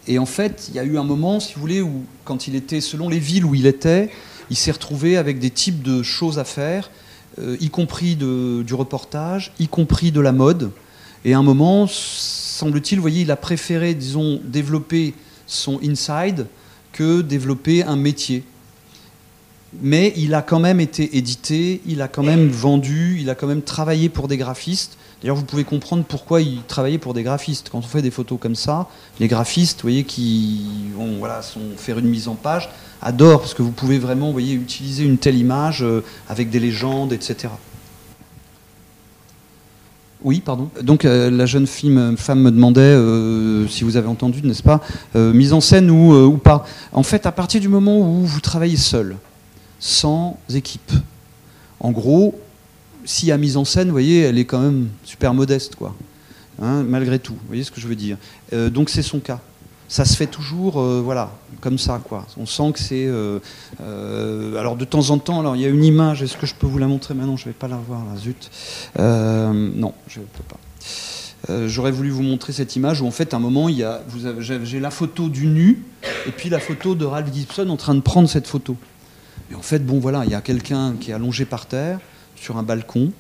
Et 0.07 0.19
en 0.19 0.27
fait, 0.27 0.67
il 0.69 0.75
y 0.75 0.79
a 0.79 0.85
eu 0.85 0.99
un 0.99 1.05
moment, 1.05 1.41
si 1.41 1.55
vous 1.55 1.61
voulez, 1.61 1.81
où 1.81 2.05
quand 2.25 2.47
il 2.47 2.55
était, 2.55 2.81
selon 2.81 3.09
les 3.09 3.19
villes 3.19 3.45
où 3.45 3.55
il 3.55 3.67
était, 3.67 4.11
il 4.51 4.57
s'est 4.57 4.73
retrouvé 4.73 5.17
avec 5.17 5.39
des 5.39 5.51
types 5.51 5.83
de 5.83 6.03
choses 6.03 6.39
à 6.39 6.45
faire, 6.45 6.91
y 7.59 7.71
compris 7.71 8.15
du 8.15 8.75
reportage, 8.75 9.53
y 9.59 9.67
compris 9.67 10.13
de 10.13 10.21
la 10.21 10.33
mode. 10.33 10.71
Et 11.25 11.33
à 11.33 11.39
un 11.39 11.43
moment, 11.43 11.87
semble-t-il, 11.89 13.01
voyez, 13.01 13.23
il 13.23 13.31
a 13.31 13.37
préféré, 13.37 13.95
disons, 13.95 14.41
développer 14.45 15.15
son 15.47 15.81
inside 15.83 16.47
que 16.93 17.23
développer 17.23 17.83
un 17.83 17.97
métier. 17.97 18.45
Mais 19.83 20.13
il 20.17 20.35
a 20.35 20.43
quand 20.43 20.61
même 20.61 20.81
été 20.81 21.17
édité, 21.17 21.81
il 21.87 22.03
a 22.03 22.09
quand 22.09 22.23
même 22.23 22.49
vendu, 22.49 23.19
il 23.21 23.31
a 23.31 23.35
quand 23.35 23.47
même 23.47 23.63
travaillé 23.63 24.09
pour 24.09 24.29
des 24.29 24.37
graphistes. 24.37 24.97
D'ailleurs, 25.21 25.37
vous 25.37 25.45
pouvez 25.45 25.65
comprendre 25.65 26.05
pourquoi 26.07 26.43
il 26.43 26.61
travaillait 26.69 26.99
pour 26.99 27.15
des 27.15 27.23
graphistes. 27.23 27.71
Quand 27.73 27.79
on 27.79 27.83
fait 27.83 28.03
des 28.03 28.11
photos 28.11 28.39
comme 28.39 28.55
ça, 28.55 28.89
les 29.21 29.27
graphistes, 29.27 29.79
vous 29.79 29.89
voyez, 29.89 30.05
qui 30.05 30.67
vont 30.95 31.17
voilà, 31.19 31.41
sont 31.41 31.61
faire 31.79 31.99
une 31.99 32.09
mise 32.09 32.29
en 32.29 32.35
page, 32.35 32.69
adorent 33.01 33.41
parce 33.41 33.55
que 33.55 33.63
vous 33.63 33.71
pouvez 33.71 33.99
vraiment, 33.99 34.33
voyez, 34.33 34.55
utiliser 34.55 35.05
une 35.05 35.17
telle 35.17 35.37
image 35.37 35.83
euh, 35.83 36.05
avec 36.29 36.51
des 36.51 36.61
légendes, 36.61 37.15
etc. 37.15 37.49
Oui, 40.23 40.41
pardon. 40.41 40.69
Donc 40.83 41.07
euh, 41.07 41.31
la 41.31 41.47
jeune 41.47 41.67
femme, 41.67 42.17
me 42.43 42.51
demandait 42.51 42.83
euh, 42.83 43.67
si 43.69 43.83
vous 43.83 43.97
avez 43.97 44.09
entendu, 44.09 44.43
n'est-ce 44.43 44.63
pas, 44.63 44.83
mise 45.15 45.55
en 45.55 45.63
scène 45.63 45.91
ou, 45.91 46.37
pas. 46.37 46.67
En 46.93 47.03
fait, 47.03 47.25
à 47.25 47.33
partir 47.33 47.63
du 47.63 47.69
moment 47.69 47.99
où 47.99 48.27
vous 48.27 48.41
travaillez 48.41 48.77
seul, 48.77 49.17
sans 49.85 50.39
équipe, 50.55 50.93
en 51.81 51.91
gros, 51.91 52.39
y 53.23 53.31
a 53.31 53.37
mise 53.37 53.57
en 53.57 53.65
scène, 53.65 53.89
vous 53.89 53.93
voyez, 53.93 54.21
elle 54.23 54.39
est 54.39 54.45
quand 54.45 54.61
même 54.61 54.89
super 55.05 55.35
modeste, 55.35 55.77
quoi. 55.77 55.95
Hein, 56.63 56.85
malgré 56.85 57.19
tout, 57.19 57.35
vous 57.35 57.47
voyez 57.49 57.65
ce 57.65 57.71
que 57.71 57.81
je 57.81 57.89
veux 57.89 57.97
dire. 57.97 58.17
donc 58.53 58.89
c'est 58.89 59.03
son 59.03 59.21
cas 59.21 59.41
ça 59.89 60.05
se 60.05 60.17
fait 60.17 60.27
toujours, 60.27 60.81
euh, 60.81 61.01
voilà, 61.05 61.31
comme 61.61 61.79
ça, 61.79 62.01
quoi. 62.03 62.27
On 62.37 62.47
sent 62.47 62.73
que 62.73 62.81
c'est. 62.81 63.07
Euh, 63.07 63.39
euh, 63.81 64.59
alors 64.59 64.77
de 64.77 64.85
temps 64.85 65.11
en 65.11 65.19
temps, 65.19 65.41
alors 65.41 65.57
il 65.57 65.63
y 65.63 65.67
a 65.67 65.69
une 65.69 65.85
image. 65.85 66.23
Est-ce 66.23 66.37
que 66.37 66.47
je 66.47 66.55
peux 66.55 66.67
vous 66.67 66.79
la 66.79 66.87
montrer 66.87 67.15
maintenant? 67.15 67.37
Je 67.37 67.45
vais 67.45 67.53
pas 67.53 67.69
la 67.69 67.77
voir 67.77 68.01
là, 68.05 68.19
zut. 68.19 68.51
non, 68.99 69.95
je 70.09 70.21
ne 70.21 70.25
peux 70.25 70.43
pas. 70.49 70.59
J'aurais 71.69 71.91
voulu 71.91 72.09
vous 72.09 72.23
montrer 72.23 72.55
cette 72.55 72.75
image 72.75 73.03
où 73.03 73.07
en 73.07 73.11
fait, 73.11 73.35
à 73.35 73.37
un 73.37 73.41
moment, 73.41 73.69
j'ai 74.39 74.81
la 74.81 74.91
photo 74.91 75.29
du 75.29 75.47
nu 75.47 75.85
et 76.27 76.31
puis 76.31 76.49
la 76.49 76.59
photo 76.59 76.95
de 76.95 77.05
Ralph 77.05 77.33
Gibson 77.33 77.69
en 77.69 77.77
train 77.77 77.95
de 77.95 78.01
prendre 78.01 78.29
cette 78.29 78.47
photo. 78.47 78.77
Et 79.51 79.55
en 79.55 79.63
fait, 79.63 79.85
bon 79.85 79.99
voilà, 79.99 80.25
il 80.25 80.31
y 80.31 80.35
a 80.35 80.41
quelqu'un 80.41 80.95
qui 80.99 81.11
est 81.11 81.15
allongé 81.15 81.45
par 81.45 81.67
terre 81.67 81.99
sur 82.37 82.57
un 82.57 82.63
balcon. 82.63 83.13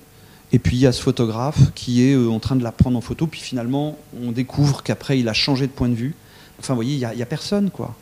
Et 0.52 0.58
puis 0.58 0.76
il 0.76 0.80
y 0.80 0.86
a 0.86 0.92
ce 0.92 1.02
photographe 1.02 1.72
qui 1.74 2.02
est 2.08 2.16
en 2.16 2.38
train 2.38 2.56
de 2.56 2.62
la 2.62 2.72
prendre 2.72 2.96
en 2.96 3.00
photo. 3.00 3.26
Puis 3.26 3.40
finalement, 3.40 3.98
on 4.22 4.32
découvre 4.32 4.82
qu'après, 4.82 5.18
il 5.18 5.28
a 5.28 5.32
changé 5.32 5.66
de 5.66 5.72
point 5.72 5.88
de 5.88 5.94
vue 5.94 6.14
Enfin, 6.58 6.74
vous 6.74 6.78
voyez, 6.78 6.94
il 6.94 7.16
n'y 7.16 7.22
a, 7.22 7.26
personne, 7.26 7.70
quoi. 7.70 7.94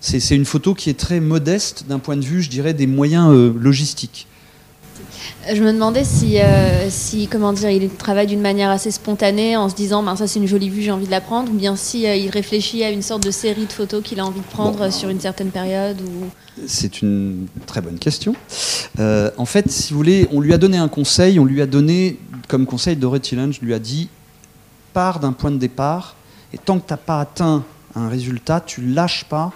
C'est 0.00 0.36
une 0.36 0.44
photo 0.44 0.74
qui 0.74 0.90
est 0.90 0.98
très 0.98 1.20
modeste 1.20 1.86
d'un 1.88 1.98
point 1.98 2.16
de 2.16 2.24
vue, 2.24 2.42
je 2.42 2.50
dirais, 2.50 2.74
des 2.74 2.86
moyens 2.86 3.32
euh, 3.32 3.54
logistiques. 3.58 4.26
Je 5.52 5.62
me 5.62 5.72
demandais 5.72 6.04
si, 6.04 6.40
euh, 6.40 6.88
si 6.90 7.28
comment 7.28 7.52
dire, 7.52 7.70
il 7.70 7.88
travaille 7.90 8.26
d'une 8.26 8.40
manière 8.40 8.70
assez 8.70 8.90
spontanée 8.90 9.56
en 9.56 9.68
se 9.68 9.74
disant, 9.74 10.02
ben, 10.02 10.16
ça 10.16 10.26
c'est 10.26 10.38
une 10.38 10.46
jolie 10.46 10.70
vue, 10.70 10.82
j'ai 10.82 10.90
envie 10.90 11.06
de 11.06 11.10
la 11.10 11.20
prendre, 11.20 11.50
ou 11.50 11.54
bien 11.54 11.76
si 11.76 12.06
euh, 12.06 12.14
il 12.14 12.30
réfléchit 12.30 12.82
à 12.84 12.90
une 12.90 13.02
sorte 13.02 13.22
de 13.22 13.30
série 13.30 13.66
de 13.66 13.72
photos 13.72 14.02
qu'il 14.02 14.20
a 14.20 14.26
envie 14.26 14.40
de 14.40 14.46
prendre 14.46 14.90
sur 14.92 15.08
une 15.08 15.20
certaine 15.20 15.50
période. 15.50 16.00
Ou... 16.00 16.26
C'est 16.66 17.02
une 17.02 17.46
très 17.66 17.80
bonne 17.80 17.98
question. 17.98 18.34
en 18.98 19.44
fait, 19.44 19.70
si 19.70 19.92
vous 19.92 19.98
voulez, 19.98 20.28
on 20.32 20.40
lui 20.40 20.54
a 20.54 20.58
donné 20.58 20.78
un 20.78 20.88
conseil, 20.88 21.38
on 21.38 21.44
lui 21.44 21.60
a 21.60 21.66
donné 21.66 22.18
comme 22.48 22.66
conseil, 22.66 22.96
Dorothy 22.96 23.36
Lange 23.36 23.60
lui 23.60 23.74
a 23.74 23.78
dit, 23.78 24.08
pars 24.92 25.20
d'un 25.20 25.32
point 25.32 25.50
de 25.50 25.56
départ, 25.56 26.16
et 26.52 26.58
tant 26.58 26.78
que 26.78 26.86
tu 26.86 26.92
n'as 26.92 26.98
pas 26.98 27.20
atteint 27.20 27.64
un 27.94 28.08
résultat, 28.08 28.60
tu 28.60 28.80
lâches 28.80 29.24
pas 29.24 29.52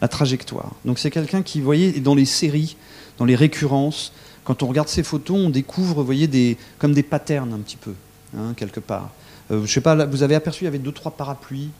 la 0.00 0.08
trajectoire. 0.08 0.72
Donc 0.84 0.98
c'est 0.98 1.10
quelqu'un 1.10 1.42
qui, 1.42 1.60
vous 1.60 1.64
voyez, 1.64 2.00
dans 2.00 2.14
les 2.14 2.24
séries, 2.24 2.76
dans 3.18 3.24
les 3.24 3.36
récurrences, 3.36 4.12
quand 4.50 4.64
on 4.64 4.66
regarde 4.66 4.88
ces 4.88 5.04
photos, 5.04 5.36
on 5.38 5.48
découvre, 5.48 6.02
voyez, 6.02 6.26
des, 6.26 6.56
comme 6.80 6.92
des 6.92 7.04
patterns 7.04 7.52
un 7.52 7.60
petit 7.60 7.76
peu, 7.76 7.92
hein, 8.36 8.52
quelque 8.56 8.80
part. 8.80 9.10
Euh, 9.52 9.64
je 9.64 9.72
sais 9.72 9.80
pas, 9.80 9.94
vous 10.06 10.24
avez 10.24 10.34
aperçu, 10.34 10.64
il 10.64 10.66
y 10.66 10.66
avait 10.66 10.80
deux, 10.80 10.90
trois 10.90 11.12
parapluies. 11.12 11.70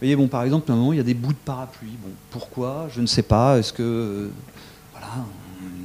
Voyez, 0.00 0.14
bon, 0.14 0.28
par 0.28 0.44
exemple, 0.44 0.70
à 0.70 0.74
un 0.74 0.76
moment, 0.76 0.92
il 0.92 0.98
y 0.98 1.00
a 1.00 1.04
des 1.04 1.14
bouts 1.14 1.32
de 1.32 1.38
parapluie. 1.44 1.96
Bon, 2.00 2.10
pourquoi? 2.30 2.88
Je 2.94 3.00
ne 3.00 3.06
sais 3.06 3.24
pas. 3.24 3.58
Est-ce 3.58 3.72
que, 3.72 3.82
euh, 3.82 4.28
voilà, 4.92 5.08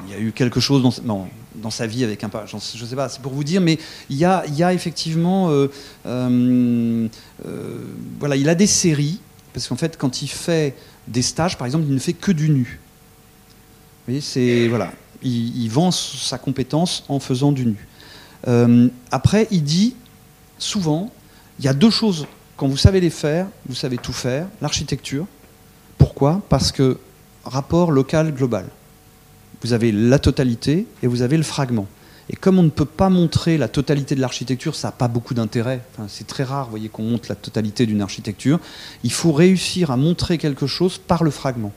il 0.05 0.13
y 0.13 0.15
a 0.15 0.19
eu 0.19 0.31
quelque 0.33 0.59
chose 0.59 0.83
dans, 1.03 1.27
dans 1.55 1.71
sa 1.71 1.87
vie 1.87 2.03
avec 2.03 2.23
un 2.23 2.29
je 2.45 2.57
ne 2.57 2.61
sais 2.61 2.95
pas, 2.95 3.09
c'est 3.09 3.21
pour 3.23 3.33
vous 3.33 3.43
dire, 3.43 3.59
mais 3.59 3.79
il 4.11 4.17
y 4.17 4.25
a, 4.25 4.43
il 4.45 4.53
y 4.53 4.61
a 4.61 4.71
effectivement, 4.71 5.49
euh, 5.49 7.09
voilà, 8.19 8.35
il 8.35 8.49
a 8.49 8.55
des 8.55 8.67
séries 8.67 9.19
parce 9.51 9.67
qu'en 9.67 9.77
fait, 9.77 9.97
quand 9.97 10.21
il 10.21 10.27
fait 10.27 10.75
des 11.07 11.23
stages, 11.23 11.57
par 11.57 11.65
exemple, 11.65 11.85
il 11.87 11.93
ne 11.95 11.99
fait 11.99 12.13
que 12.13 12.31
du 12.31 12.51
nu. 12.51 12.79
Vous 14.05 14.11
voyez, 14.11 14.21
c'est 14.21 14.67
voilà, 14.67 14.91
il, 15.23 15.67
vend 15.69 15.91
sa 15.91 16.37
compétence 16.37 17.03
en 17.07 17.19
faisant 17.19 17.51
du 17.51 17.65
nu. 17.65 17.87
Euh, 18.47 18.89
après, 19.11 19.47
il 19.51 19.63
dit 19.63 19.95
souvent, 20.57 21.11
il 21.59 21.65
y 21.65 21.67
a 21.67 21.73
deux 21.73 21.89
choses. 21.89 22.27
Quand 22.57 22.67
vous 22.67 22.77
savez 22.77 22.99
les 22.99 23.09
faire, 23.09 23.47
vous 23.67 23.75
savez 23.75 23.97
tout 23.97 24.13
faire. 24.13 24.47
L'architecture. 24.61 25.25
Pourquoi? 25.97 26.41
Parce 26.49 26.71
que 26.71 26.97
rapport 27.45 27.91
local 27.91 28.33
global. 28.33 28.65
Vous 29.61 29.73
avez 29.73 29.91
la 29.91 30.19
totalité 30.19 30.87
et 31.01 31.07
vous 31.07 31.21
avez 31.21 31.37
le 31.37 31.43
fragment. 31.43 31.87
Et 32.29 32.35
comme 32.35 32.57
on 32.57 32.63
ne 32.63 32.69
peut 32.69 32.85
pas 32.85 33.09
montrer 33.09 33.57
la 33.57 33.67
totalité 33.67 34.15
de 34.15 34.21
l'architecture, 34.21 34.75
ça 34.75 34.89
n'a 34.89 34.91
pas 34.93 35.07
beaucoup 35.07 35.33
d'intérêt. 35.33 35.81
c'est 36.07 36.27
très 36.27 36.43
rare, 36.43 36.69
voyez, 36.69 36.89
qu'on 36.89 37.03
montre 37.03 37.27
la 37.29 37.35
totalité 37.35 37.85
d'une 37.85 38.01
architecture. 38.01 38.59
Il 39.03 39.11
faut 39.11 39.33
réussir 39.33 39.91
à 39.91 39.97
montrer 39.97 40.37
quelque 40.37 40.67
chose 40.67 40.97
par 40.97 41.23
le 41.23 41.31
fragment. 41.31 41.73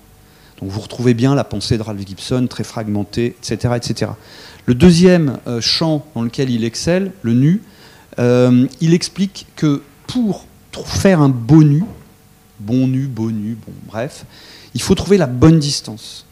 Donc 0.60 0.70
vous 0.70 0.80
retrouvez 0.80 1.14
bien 1.14 1.34
la 1.34 1.44
pensée 1.44 1.76
de 1.78 1.82
Ralph 1.82 2.06
Gibson, 2.06 2.46
très 2.48 2.64
fragmentée, 2.64 3.36
etc. 3.42 3.74
etc. 3.76 4.12
Le 4.64 4.74
deuxième 4.74 5.38
euh, 5.46 5.60
champ 5.60 6.06
dans 6.14 6.22
lequel 6.22 6.50
il 6.50 6.64
excelle, 6.64 7.12
le 7.22 7.34
nu, 7.34 7.62
euh, 8.18 8.66
il 8.80 8.94
explique 8.94 9.46
que 9.56 9.82
pour 10.06 10.46
faire 10.84 11.20
un 11.20 11.28
beau 11.28 11.62
nu, 11.62 11.84
bon 12.60 12.86
nu, 12.86 13.06
beau 13.06 13.30
nu, 13.30 13.56
bon, 13.66 13.72
bref, 13.86 14.24
il 14.74 14.80
faut 14.82 14.94
trouver 14.94 15.18
la 15.18 15.26
bonne 15.26 15.58
distance. 15.58 16.26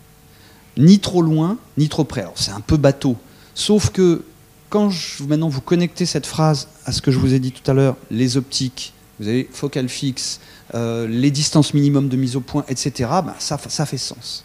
Ni 0.77 0.99
trop 0.99 1.23
loin, 1.23 1.59
ni 1.77 1.89
trop 1.89 2.05
près. 2.05 2.23
Alors 2.23 2.35
c'est 2.37 2.51
un 2.51 2.61
peu 2.61 2.77
bateau, 2.77 3.17
Sauf 3.55 3.91
que 3.91 4.25
quand 4.69 4.91
maintenant 5.29 5.49
vous 5.49 5.61
connectez 5.61 6.07
cette 6.07 6.27
phrase 6.27 6.69
à 6.85 6.93
ce 6.93 7.01
que 7.01 7.13
je 7.13 7.19
vous 7.19 7.35
ai 7.35 7.39
dit 7.39 7.53
tout 7.53 7.69
à 7.71 7.75
l'heure, 7.75 7.97
les 8.11 8.37
optiques, 8.37 8.93
vous 9.21 9.29
avez 9.29 9.49
focal 9.53 9.89
fixe, 9.89 10.41
euh, 10.75 11.07
les 11.07 11.31
distances 11.31 11.75
minimum 11.75 12.09
de 12.09 12.17
mise 12.17 12.37
au 12.37 12.41
point, 12.41 12.65
etc., 12.69 13.11
ça, 13.39 13.59
ça 13.69 13.87
fait 13.87 13.99
sens. 13.99 14.45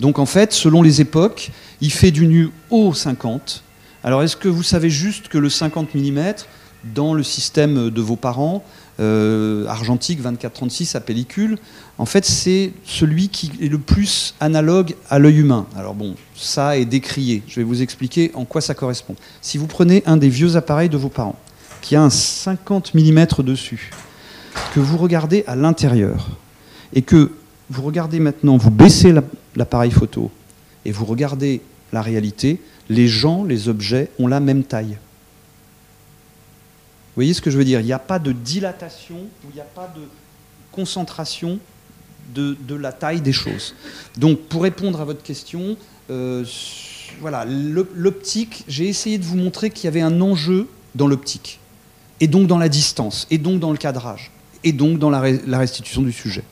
Donc 0.00 0.18
en 0.18 0.26
fait, 0.26 0.52
selon 0.52 0.82
les 0.82 1.00
époques, 1.00 1.50
il 1.80 1.92
fait 1.92 2.10
du 2.10 2.26
nu 2.26 2.50
au 2.70 2.92
50. 2.92 3.62
Alors 4.04 4.22
est-ce 4.22 4.36
que 4.36 4.48
vous 4.48 4.62
savez 4.62 4.90
juste 4.90 5.28
que 5.28 5.38
le 5.38 5.48
50 5.48 5.94
mm, 5.94 6.20
dans 6.94 7.14
le 7.14 7.22
système 7.22 7.90
de 7.90 8.00
vos 8.00 8.16
parents, 8.16 8.64
euh, 9.00 9.66
argentique 9.68 10.20
24-36 10.22 10.96
à 10.96 11.00
pellicule, 11.00 11.58
en 11.98 12.06
fait, 12.06 12.24
c'est 12.24 12.72
celui 12.84 13.28
qui 13.28 13.52
est 13.60 13.68
le 13.68 13.78
plus 13.78 14.34
analogue 14.40 14.94
à 15.08 15.18
l'œil 15.18 15.38
humain. 15.38 15.66
Alors 15.76 15.94
bon, 15.94 16.14
ça 16.34 16.76
est 16.76 16.84
décrié. 16.84 17.42
Je 17.46 17.56
vais 17.56 17.64
vous 17.64 17.80
expliquer 17.80 18.32
en 18.34 18.44
quoi 18.44 18.60
ça 18.60 18.74
correspond. 18.74 19.14
Si 19.40 19.56
vous 19.56 19.66
prenez 19.66 20.02
un 20.06 20.16
des 20.16 20.28
vieux 20.28 20.56
appareils 20.56 20.88
de 20.88 20.96
vos 20.96 21.08
parents, 21.08 21.38
qui 21.80 21.96
a 21.96 22.02
un 22.02 22.10
50 22.10 22.94
mm 22.94 23.26
dessus, 23.44 23.90
que 24.74 24.80
vous 24.80 24.98
regardez 24.98 25.44
à 25.46 25.56
l'intérieur, 25.56 26.28
et 26.92 27.02
que 27.02 27.32
vous 27.70 27.82
regardez 27.82 28.20
maintenant, 28.20 28.56
vous 28.56 28.70
baissez 28.70 29.14
l'appareil 29.56 29.90
photo, 29.90 30.30
et 30.84 30.92
vous 30.92 31.04
regardez 31.04 31.62
la 31.92 32.02
réalité, 32.02 32.60
les 32.88 33.08
gens, 33.08 33.44
les 33.44 33.68
objets 33.68 34.10
ont 34.18 34.26
la 34.26 34.40
même 34.40 34.64
taille. 34.64 34.96
Vous 37.12 37.16
voyez 37.16 37.34
ce 37.34 37.40
que 37.42 37.50
je 37.50 37.58
veux 37.58 37.64
dire? 37.64 37.80
Il 37.80 37.86
n'y 37.86 37.92
a 37.92 37.98
pas 37.98 38.18
de 38.18 38.32
dilatation, 38.32 39.18
il 39.44 39.54
n'y 39.54 39.60
a 39.60 39.64
pas 39.64 39.92
de 39.94 40.02
concentration 40.70 41.58
de, 42.34 42.56
la 42.74 42.92
taille 42.92 43.20
des 43.20 43.32
choses. 43.32 43.74
Donc, 44.16 44.40
pour 44.40 44.62
répondre 44.62 45.00
à 45.00 45.04
votre 45.04 45.22
question, 45.22 45.76
euh, 46.10 46.44
voilà, 47.20 47.44
l'optique, 47.44 48.64
j'ai 48.68 48.88
essayé 48.88 49.18
de 49.18 49.24
vous 49.24 49.36
montrer 49.36 49.70
qu'il 49.70 49.84
y 49.84 49.88
avait 49.88 50.00
un 50.00 50.20
enjeu 50.20 50.68
dans 50.94 51.06
l'optique, 51.06 51.60
et 52.20 52.26
donc 52.26 52.46
dans 52.46 52.58
la 52.58 52.68
distance, 52.68 53.26
et 53.30 53.38
donc 53.38 53.60
dans 53.60 53.72
le 53.72 53.78
cadrage, 53.78 54.31
et 54.64 54.72
donc 54.72 54.98
dans 54.98 55.10
la, 55.10 55.20
restitution 55.20 56.02
du 56.02 56.12
sujet. 56.12 56.42